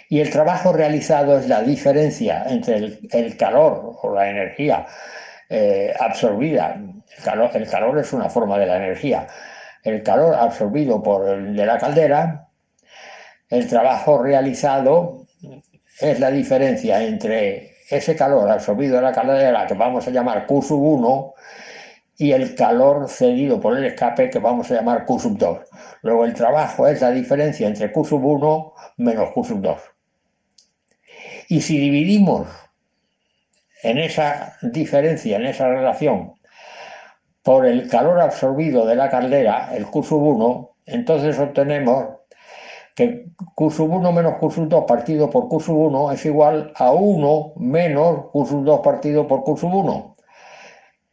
[0.10, 4.86] Y el trabajo realizado es la diferencia entre el, calor o la energía
[5.50, 6.76] eh, absorbida.
[7.18, 9.28] El calor, el calor es una forma de la energía.
[9.84, 12.48] El calor absorbido por el de la caldera,
[13.50, 15.21] el trabajo realizado
[16.02, 20.66] es la diferencia entre ese calor absorbido de la caldera que vamos a llamar Q
[20.70, 21.34] 1
[22.18, 25.60] y el calor cedido por el escape que vamos a llamar Q 2.
[26.04, 29.82] Luego el trabajo es la diferencia entre Q 1 menos Q 2.
[31.50, 32.48] Y si dividimos
[33.84, 36.34] en esa diferencia, en esa relación,
[37.44, 42.21] por el calor absorbido de la caldera, el Q 1, entonces obtenemos
[42.96, 49.44] que Q1 menos Q2 partido por Q1 es igual a 1 menos Q2 partido por
[49.44, 50.16] Q1.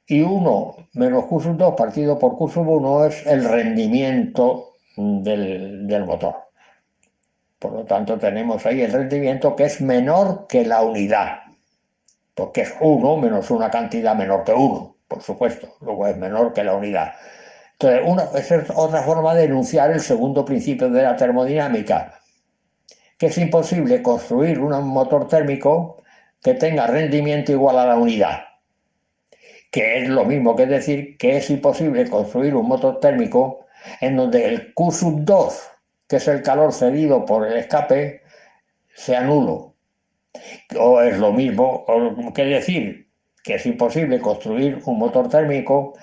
[0.06, 6.34] Y 1 menos Q2 partido por Q1 es el rendimiento del, del motor.
[7.59, 11.40] Por lo tanto, tenemos ahí el rendimiento que es menor que la unidad,
[12.34, 16.62] porque es 1 menos una cantidad menor que 1, por supuesto, luego es menor que
[16.62, 17.14] la unidad.
[17.80, 22.20] Entonces, una, esa es otra forma de enunciar el segundo principio de la termodinámica,
[23.16, 26.02] que es imposible construir un motor térmico
[26.42, 28.40] que tenga rendimiento igual a la unidad,
[29.70, 33.66] que es lo mismo que decir que es imposible construir un motor térmico
[34.00, 34.90] en donde el Q
[35.20, 35.70] 2,
[36.09, 38.22] que es el calor cedido por el escape,
[38.92, 39.76] sea nulo.
[40.76, 41.84] O es lo mismo
[42.34, 43.09] que decir
[43.44, 45.94] que es imposible construir un motor térmico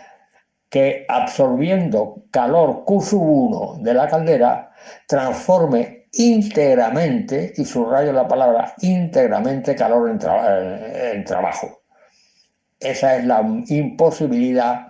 [0.75, 4.73] que absorbiendo calor Q1 de la caldera
[5.07, 11.83] transforme íntegramente, y subrayo la palabra íntegramente, calor en, eh, en trabajo.
[12.77, 13.39] Esa es la
[13.69, 14.87] imposibilidad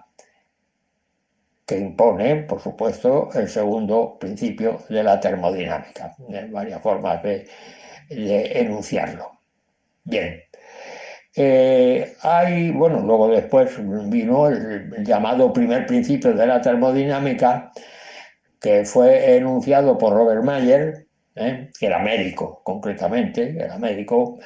[1.68, 6.16] que impone, por supuesto, el segundo principio de la termodinámica.
[6.34, 7.48] Hay varias formas de,
[8.10, 9.40] de enunciarlo.
[10.03, 10.45] Bien,
[11.36, 13.76] eh, hay, bueno, luego después
[14.10, 17.72] vino el, llamado primer principio de la termodinámica,
[18.60, 21.70] que fue enunciado por Robert Mayer, ¿eh?
[21.78, 24.40] que era médico, concretamente, era médico,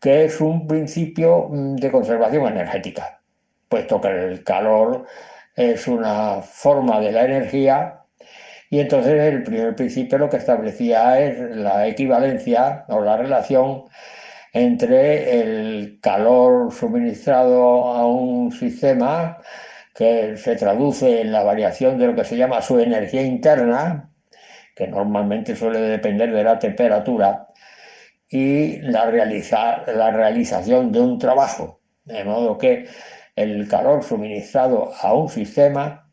[0.00, 3.20] que es un principio mm, de conservación energética,
[3.68, 5.06] puesto que el calor
[5.56, 8.00] es una forma de la energía
[8.70, 13.84] y entonces el primer principio lo que establecía es la equivalencia o la relación
[14.52, 19.38] entre el calor suministrado a un sistema
[19.94, 24.10] que se traduce en la variación de lo que se llama su energía interna,
[24.74, 27.48] que normalmente suele depender de la temperatura,
[28.30, 31.80] y la, realización de un trabajo.
[32.04, 32.86] De modo que
[33.34, 36.08] el calor suministrado a un sistema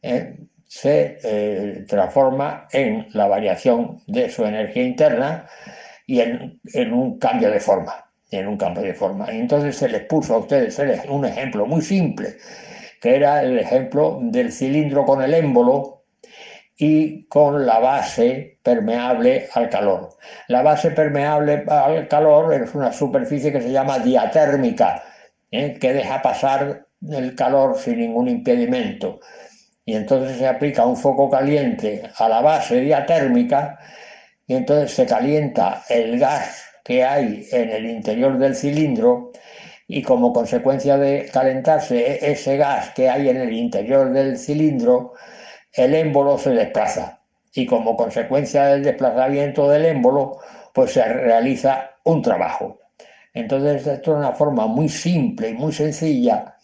[0.00, 5.48] eh, se eh, transforma en la variación de su energía interna
[6.08, 9.30] y en, un cambio de forma, en un cambio de forma.
[9.30, 12.38] Y entonces se les puso a ustedes un ejemplo muy simple,
[12.98, 16.04] que era el ejemplo del cilindro con el émbolo
[16.78, 20.16] y con la base permeable al calor.
[20.48, 25.02] La base permeable al calor es una superficie que se llama diatérmica,
[25.50, 25.76] ¿eh?
[25.78, 29.20] que deja pasar el calor sin ningún impedimento.
[29.84, 33.78] Y entonces se aplica un foco caliente a la base diatérmica
[34.48, 39.30] y entonces se calienta el gas que hay en el interior del cilindro
[39.86, 45.12] y como consecuencia de calentarse ese gas que hay en el interior del cilindro,
[45.72, 47.20] el émbolo se desplaza
[47.54, 50.38] y como consecuencia del desplazamiento del émbolo,
[50.72, 52.78] pues se realiza un trabajo.
[53.34, 56.56] Entonces esto es una forma muy simple y muy sencilla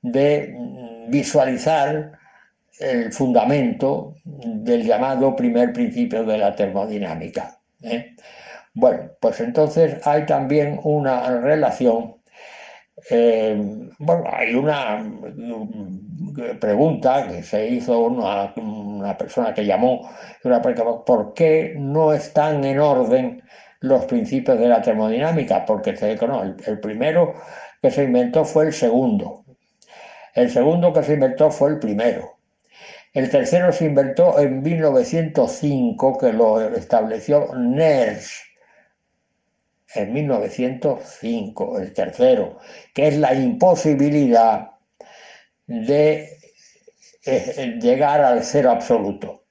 [0.00, 0.54] de
[1.08, 2.12] visualizar
[2.82, 7.58] el fundamento del llamado primer principio de la termodinámica.
[7.82, 8.14] ¿eh?
[8.74, 12.16] Bueno, pues entonces hay también una relación,
[13.10, 13.56] eh,
[13.98, 20.10] bueno, hay una mm, pregunta que se hizo una, una persona que llamó,
[21.06, 23.42] ¿por qué no están en orden
[23.80, 25.64] los principios de la termodinámica?
[25.66, 25.92] Porque
[26.26, 27.34] no, el primero
[27.80, 29.44] que se inventó fue el segundo.
[30.34, 32.38] El segundo que se inventó fue el primero.
[33.12, 38.42] El tercero se inventó en 1905, que lo estableció NERS,
[39.94, 42.58] en 1905, el tercero,
[42.94, 44.70] que es la imposibilidad
[45.66, 46.38] de
[47.26, 49.44] eh, llegar al cero absoluto.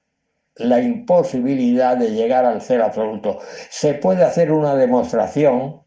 [0.56, 3.38] La imposibilidad de llegar al cero absoluto.
[3.70, 5.82] Se puede hacer una demostración,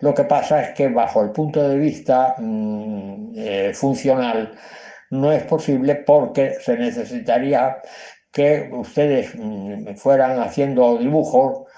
[0.00, 4.52] lo que pasa es que bajo el punto de vista mm, eh, funcional
[5.14, 7.78] no es posible porque se necesitaría
[8.32, 11.68] que ustedes mm, fueran haciendo dibujos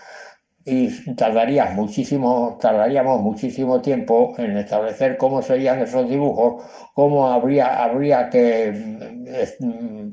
[0.65, 6.65] y tardaría muchísimo, tardaríamos muchísimo tiempo en establecer cómo serían esos dibujos,
[6.95, 8.73] cómo habría, habría que
[9.61, 10.11] mm,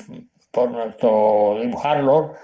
[0.51, 2.37] por nuestro dibujarlos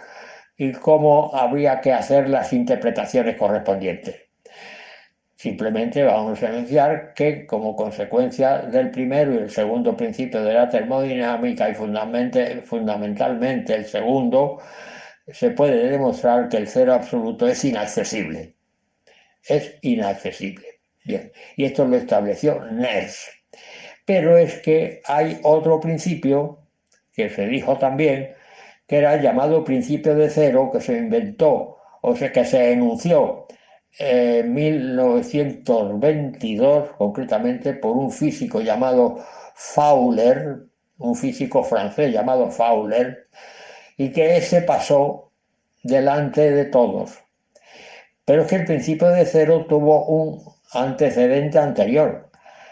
[0.57, 4.28] y cómo habría que hacer las interpretaciones correspondientes.
[5.40, 10.68] Simplemente vamos a enunciar que como consecuencia del primero y el segundo principio de la
[10.68, 14.60] termodinámica y fundamentalmente el segundo,
[15.30, 18.56] se puede demostrar que el cero absoluto es inaccesible.
[19.48, 20.82] Es inaccesible.
[21.06, 23.30] Bien, y esto lo estableció NERS.
[24.03, 26.68] Pero es que hay otro principio
[27.14, 28.36] que se dijo también,
[28.86, 33.48] que era el llamado principio de cero, que se inventó, o sea, que se enunció
[33.98, 39.18] en 1922, concretamente por un físico llamado
[39.56, 40.68] Fowler,
[40.98, 43.28] un físico francés llamado Fowler,
[43.98, 45.32] y que ese pasó
[45.84, 47.20] delante de todos.
[48.26, 50.44] Pero es que el principio de cero tuvo un
[50.74, 52.30] antecedente anterior.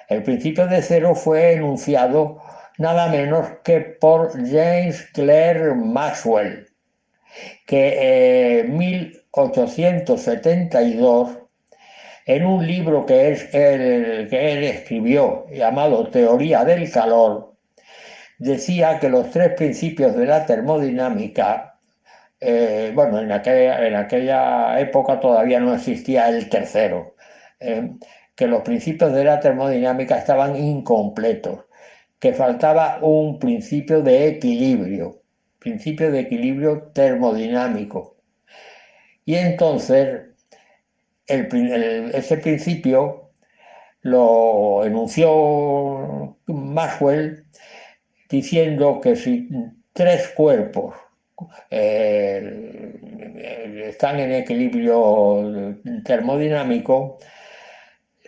[0.07, 2.41] El principio de cero fue enunciado
[2.77, 6.67] nada menos que por James Clerk Maxwell,
[7.65, 8.77] que en
[9.35, 11.37] 1872,
[12.25, 17.55] en un libro que, es el, que él escribió llamado Teoría del Calor,
[18.37, 21.79] decía que los tres principios de la termodinámica,
[22.39, 27.15] eh, bueno, en aquella, en aquella, época todavía no existía el tercero,
[27.59, 27.95] eh,
[28.35, 31.65] que los principios de la termodinámica estaban incompletos,
[32.19, 35.21] que faltaba un principio de equilibrio,
[35.59, 38.16] principio de equilibrio termodinámico.
[39.27, 40.21] Y entonces
[41.27, 43.31] ese principio
[43.99, 47.45] lo enunció Maxwell
[48.29, 49.49] diciendo que si
[49.91, 50.95] tres cuerpos
[51.69, 52.93] eh,
[53.89, 55.75] están en equilibrio
[56.05, 57.17] termodinámico,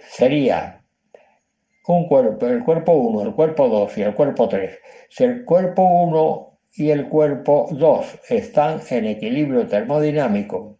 [0.05, 0.81] sería
[1.87, 4.77] un cuerpo, el cuerpo 1, el cuerpo 2 y el cuerpo 3.
[5.07, 10.78] Si el cuerpo 1 y el cuerpo 2 están en equilibrio termodinámico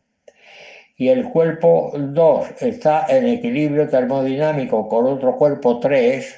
[0.99, 6.35] y el cuerpo 2 está en equilibrio termodinámico con otro cuerpo 3,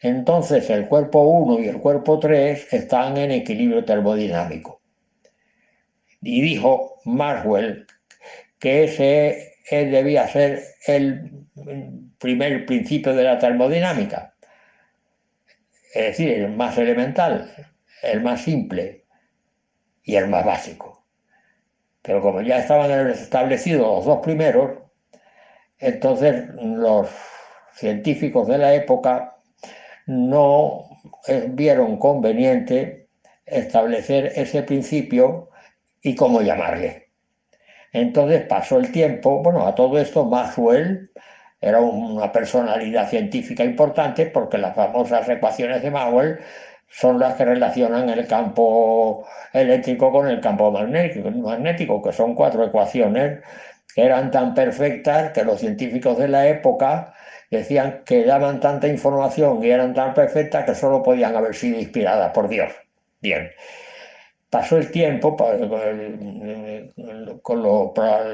[0.00, 4.82] entonces el cuerpo 1 y el cuerpo 3 están en equilibrio termodinámico.
[6.20, 7.86] Y dijo Maxwell
[8.58, 11.46] que ese debía ser el
[12.18, 14.34] primer principio de la termodinámica,
[15.94, 17.54] es decir, el más elemental,
[18.02, 19.04] el más simple
[20.02, 21.01] y el más básico.
[22.02, 24.72] Pero como ya estaban establecidos los dos primeros,
[25.78, 27.08] entonces los
[27.74, 29.36] científicos de la época
[30.06, 30.84] no
[31.50, 33.08] vieron conveniente
[33.46, 35.50] establecer ese principio
[36.00, 37.10] y cómo llamarle.
[37.92, 41.10] Entonces pasó el tiempo, bueno, a todo esto Maxwell
[41.60, 46.40] era una personalidad científica importante porque las famosas ecuaciones de Maxwell
[46.92, 53.40] son las que relacionan el campo eléctrico con el campo magnético, que son cuatro ecuaciones
[53.94, 57.14] que eran tan perfectas que los científicos de la época
[57.50, 62.32] decían que daban tanta información y eran tan perfectas que solo podían haber sido inspiradas
[62.32, 62.72] por Dios.
[63.20, 63.50] Bien,
[64.50, 65.36] pasó el tiempo
[67.42, 67.62] con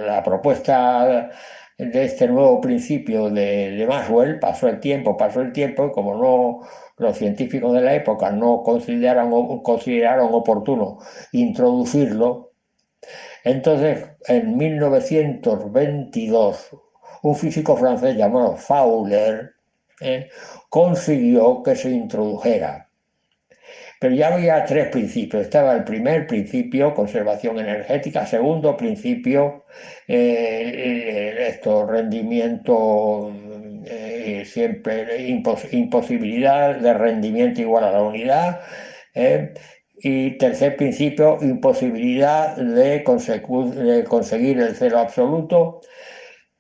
[0.07, 1.31] la propuesta
[1.77, 6.15] de este nuevo principio de, de, Maxwell, pasó el tiempo, pasó el tiempo, y como
[6.15, 6.69] no
[6.99, 10.99] los científicos de la época no consideraron, oportuno
[11.33, 12.53] introducirlo,
[13.45, 16.71] entonces en 1922
[17.23, 19.53] un físico francés llamado Fowler
[20.01, 20.29] eh,
[20.69, 22.89] consiguió que se introdujera.
[24.01, 25.43] Pero ya había tres principios.
[25.43, 28.27] Estaba el primer principio, conservación energética.
[28.27, 29.65] Segundo principio,
[30.07, 33.33] eh, esto, rendimiento,
[34.29, 35.29] eh, siempre
[35.73, 38.61] imposibilidad de rendimiento igual a la unidad.
[40.01, 45.81] y tercer principio, imposibilidad de, de conseguir el cero absoluto.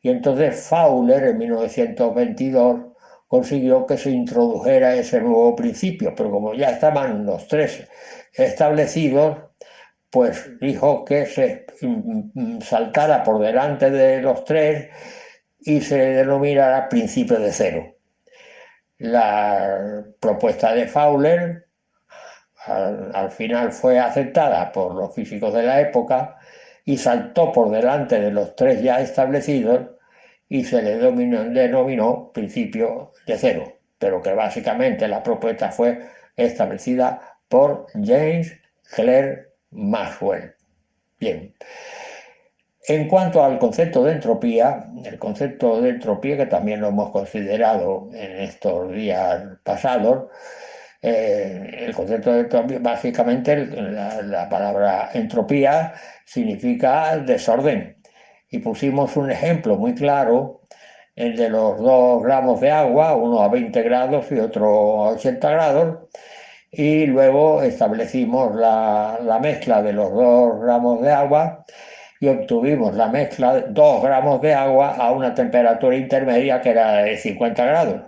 [0.02, 2.80] Y entonces Fowler en 1922
[3.28, 7.86] consiguió que se introdujera ese nuevo principio, pero como ya estaban los tres
[8.32, 9.38] establecidos,
[10.10, 11.66] pues dijo que se
[12.62, 14.88] saltara por delante de los tres
[15.68, 17.94] y se denominará principio de cero.
[18.98, 21.66] La propuesta de Fowler
[22.64, 26.38] al, al, final fue aceptada por los físicos de la época
[26.84, 29.90] y saltó por delante de los tres ya establecidos
[30.48, 36.00] y se le denominó principio de cero, pero que básicamente la propuesta fue
[36.34, 38.58] establecida por James
[38.94, 40.54] Clerk Maxwell.
[41.20, 41.54] Bien.
[42.88, 48.08] En cuanto al concepto de entropía, el concepto de entropía que también lo hemos considerado
[48.14, 50.30] en estos días pasados,
[51.02, 55.92] eh, el concepto de entropía, básicamente la, la, palabra entropía
[56.24, 57.98] significa desorden.
[58.50, 60.62] Y pusimos un ejemplo muy claro,
[61.14, 65.50] el de los dos gramos de agua, uno a 20 grados y otro a 80
[65.50, 65.98] grados,
[66.70, 71.66] y luego establecimos la mezcla de los dos gramos de agua
[72.20, 77.02] y obtuvimos la mezcla de 2 gramos de agua a una temperatura intermedia que era
[77.02, 78.02] de 50 grados.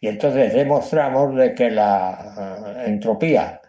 [0.00, 3.60] Y entonces demostramos de que la uh, entropía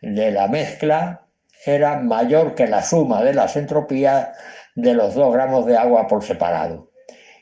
[0.00, 1.26] de la mezcla
[1.64, 4.28] era mayor que la suma de las entropías
[4.74, 6.90] de los 2 gramos de agua por separado.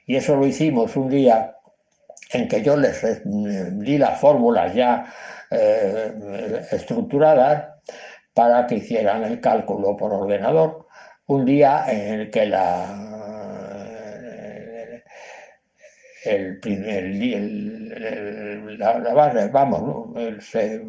[0.06, 1.56] Y eso lo hicimos un día
[2.32, 5.06] en que yo les eh, di las fórmulas ya
[5.50, 7.68] eh, estructuradas
[8.32, 10.83] para que hicieran el cálculo por ordenador
[11.26, 13.14] un día en el que la
[16.24, 17.58] el, el,
[18.78, 20.20] la, la, base, vamos, ¿no?
[20.20, 20.82] El, se,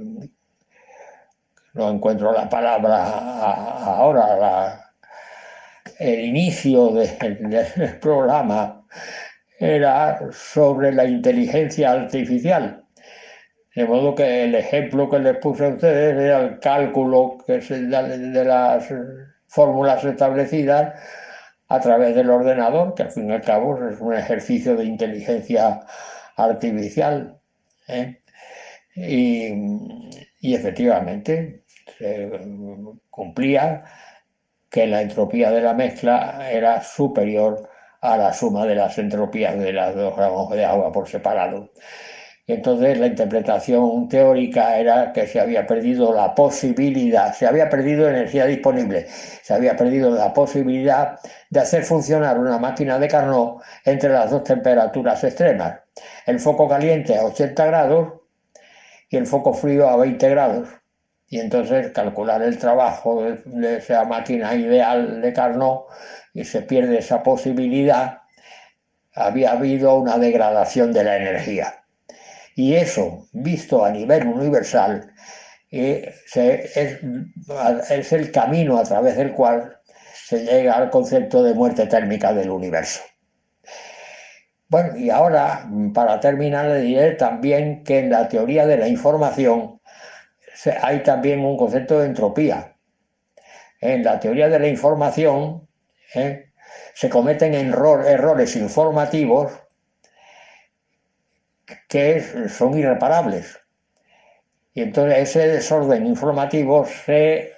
[1.73, 3.05] no encuentro la palabra
[3.97, 4.91] ahora, la,
[5.99, 7.07] el inicio de,
[7.39, 8.85] del programa
[9.59, 12.83] era sobre la inteligencia artificial.
[13.75, 17.81] De modo que el ejemplo que les puse a ustedes era el cálculo que se,
[17.81, 18.89] de las
[19.55, 20.99] fórmulas establecidas
[21.69, 25.81] a través del ordenador, que al fin y al cabo es un ejercicio de inteligencia
[26.35, 27.39] artificial.
[27.87, 28.21] ¿eh?
[28.95, 29.47] Y,
[30.41, 31.63] y, efectivamente
[31.97, 32.29] se
[33.09, 33.83] cumplía
[34.69, 37.69] que la entropía de la mezcla era superior
[38.01, 41.71] a la suma de las entropías de las dos gramos de agua por separado.
[42.47, 48.07] Y entonces la interpretación teórica era que se había perdido la posibilidad, se había perdido
[48.07, 51.19] energía disponible, se había perdido la posibilidad
[51.49, 55.79] de hacer funcionar una máquina de Carnot entre las dos temperaturas extremas,
[56.27, 58.13] el foco caliente a 80 grados
[59.09, 60.69] y el foco frío a 20 grados.
[61.27, 65.87] Y entonces calcular el trabajo de, de esa máquina ideal de Carnot
[66.33, 68.21] y se pierde esa posibilidad,
[69.15, 71.84] había habido una degradación de la energía.
[72.55, 75.13] Y eso, visto a nivel universal,
[75.69, 79.77] eh, es, el camino a través del cual
[80.13, 83.01] se llega al concepto de muerte térmica del universo.
[84.69, 89.81] Bueno, y ahora, para terminar, le diré también que en la teoría de la información
[90.81, 92.75] hay también un concepto de entropía.
[93.81, 95.67] En la teoría de la información
[96.15, 96.51] ¿eh?
[96.93, 99.51] se cometen error, errores informativos
[101.87, 103.59] que son irreparables.
[104.73, 107.53] Y entonces ese desorden informativo se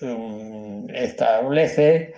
[0.00, 2.14] um, establece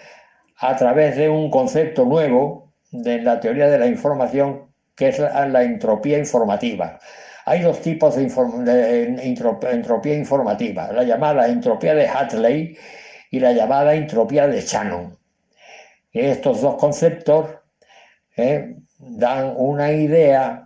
[0.59, 5.63] a través de un concepto nuevo de la teoría de la información que es la,
[5.63, 6.99] entropía informativa.
[7.45, 8.25] Hay dos tipos de,
[9.71, 12.77] entropía informativa, la llamada entropía de Hadley
[13.31, 15.17] y la llamada entropía de Shannon.
[16.13, 17.51] Estos dos conceptos
[18.37, 20.66] eh, dan una idea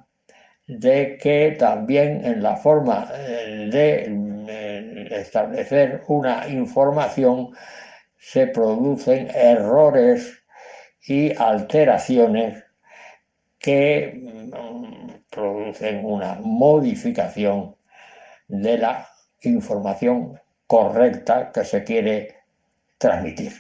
[0.79, 4.07] de que también en la forma eh, de
[4.49, 7.51] eh, establecer una información
[8.17, 10.45] se producen errores
[11.03, 12.63] y alteraciones
[13.59, 17.75] que mm, producen una modificación
[18.47, 19.09] de la
[19.43, 20.39] información
[20.69, 22.37] correcta que se quiere
[22.97, 23.53] transmitir.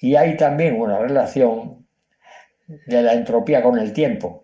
[0.00, 1.86] Y hay también una relación
[2.66, 4.43] de la entropía con el tiempo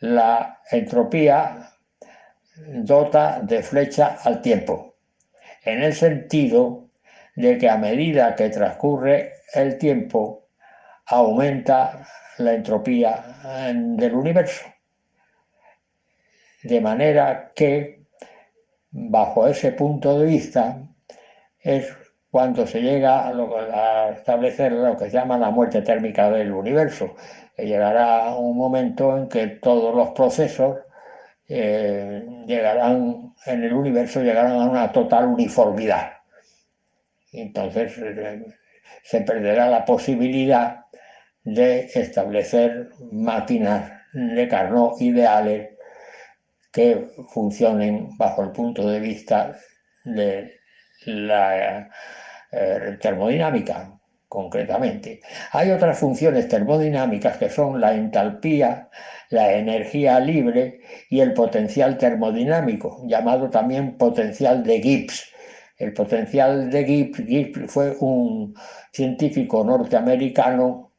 [0.00, 1.72] la entropía
[2.56, 4.96] dota de flecha al tiempo,
[5.64, 6.90] en el sentido
[7.34, 10.48] de que a medida que transcurre el tiempo,
[11.06, 12.06] aumenta
[12.38, 14.66] la entropía del universo.
[16.62, 18.06] De manera que,
[18.90, 20.78] bajo ese punto de vista,
[21.60, 21.94] es
[22.36, 27.14] cuando se llega a, establecer lo que se llama la muerte térmica del universo,
[27.56, 30.76] llegará un momento en que todos los procesos
[31.48, 36.12] eh, llegarán en el universo llegarán a una total uniformidad.
[37.32, 38.44] Entonces eh,
[39.02, 40.84] se perderá la posibilidad
[41.42, 45.70] de establecer máquinas de Carnot ideales
[46.70, 49.56] que funcionen bajo el punto de vista
[50.04, 50.56] de
[51.06, 51.88] la
[52.52, 53.98] eh, termodinámica,
[54.28, 55.20] concretamente.
[55.52, 58.88] Hay otras funciones termodinámicas que son la entalpía,
[59.30, 65.32] la energía libre y el potencial termodinámico, llamado también potencial de Gibbs.
[65.78, 68.54] El potencial de Gibbs, fue un
[68.92, 70.92] científico norteamericano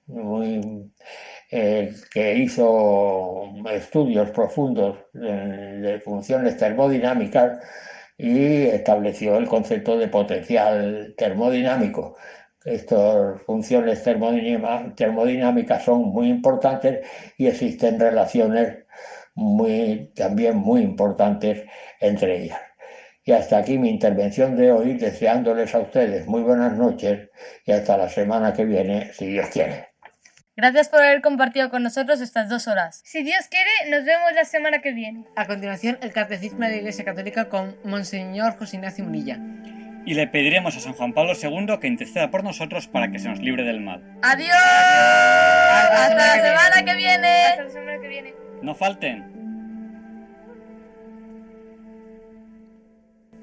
[1.49, 7.59] eh, que hizo estudios profundos de funciones termodinámicas
[8.17, 12.17] y estableció el concepto de potencial termodinámico.
[12.65, 17.07] Estas funciones termodinámicas son muy importantes
[17.37, 18.85] y existen relaciones
[19.35, 21.63] muy, también muy importantes
[21.99, 22.59] entre ellas.
[23.23, 27.29] Y hasta aquí mi intervención de hoy, deseándoles a ustedes muy buenas noches
[27.65, 29.96] y hasta la semana que viene, si Dios quiere.
[30.57, 33.01] Gracias por haber compartido con nosotros estas dos horas.
[33.05, 35.23] Si Dios quiere, nos vemos la semana que viene.
[35.35, 39.37] A continuación, el Catecismo de la Iglesia Católica con Monseñor José Ignacio Munilla.
[40.07, 43.29] Y le pediremos a San Juan Pablo II que interceda por nosotros para que se
[43.29, 44.01] nos libre del mal.
[44.23, 44.49] ¡Adiós!
[44.55, 47.27] ¡Hasta, la semana que viene!
[47.27, 48.33] Hasta la semana que viene.
[48.63, 49.25] No falten.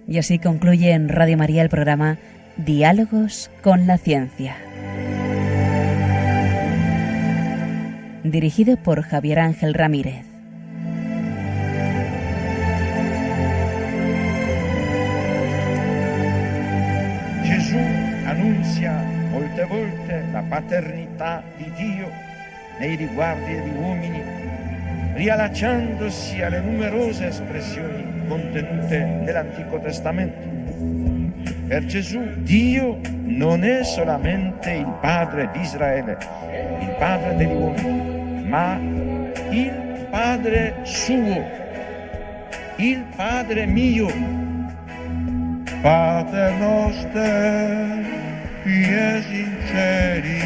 [0.08, 2.18] Y así concluye en Radio María el programa
[2.56, 4.63] Diálogos con la Ciencia.
[8.24, 10.24] Dirigido por Javier Ángel Ramírez.
[17.42, 17.76] Gesù
[18.26, 22.08] annuncia molte volte la paternità di Dio
[22.78, 24.22] nei riguardi degli uomini,
[25.14, 30.48] riallacciandosi alle numerose espressioni contenute nell'Antico Testamento.
[31.68, 36.16] Per Gesù Dio non è solamente il Padre di Israele,
[36.80, 38.13] il Padre degli uomini,
[38.54, 38.78] ma
[39.50, 39.74] il
[40.10, 41.44] Padre suo,
[42.76, 44.08] il Padre mio.
[45.82, 48.04] Pater noster,
[48.62, 48.84] qui
[49.28, 50.42] sinceri,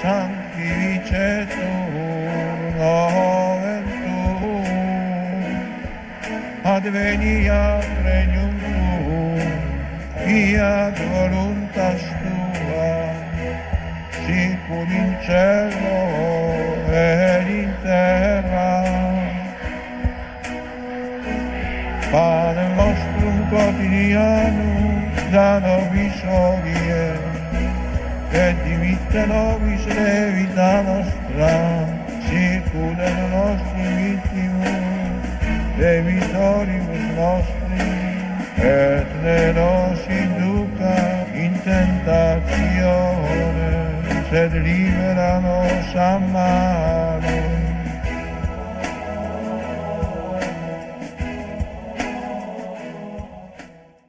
[0.00, 1.90] sanctificetur
[2.80, 4.66] nomen tuum,
[6.74, 9.48] adveniat regnum tuum,
[10.24, 12.37] fiat voluntas tua,
[14.28, 15.96] siccome in cielo
[16.92, 18.84] ed in terra.
[22.10, 24.68] Pane nostro quotidiano,
[25.30, 27.18] da nobis odie,
[28.30, 31.86] che dimitte nobis le vita nostra,
[32.28, 34.72] circude le nostre vittime,
[35.78, 37.88] e vittoribus nostri,
[38.56, 42.78] e ne nos induca in tentazione,
[44.30, 47.67] sed libera nos a malo.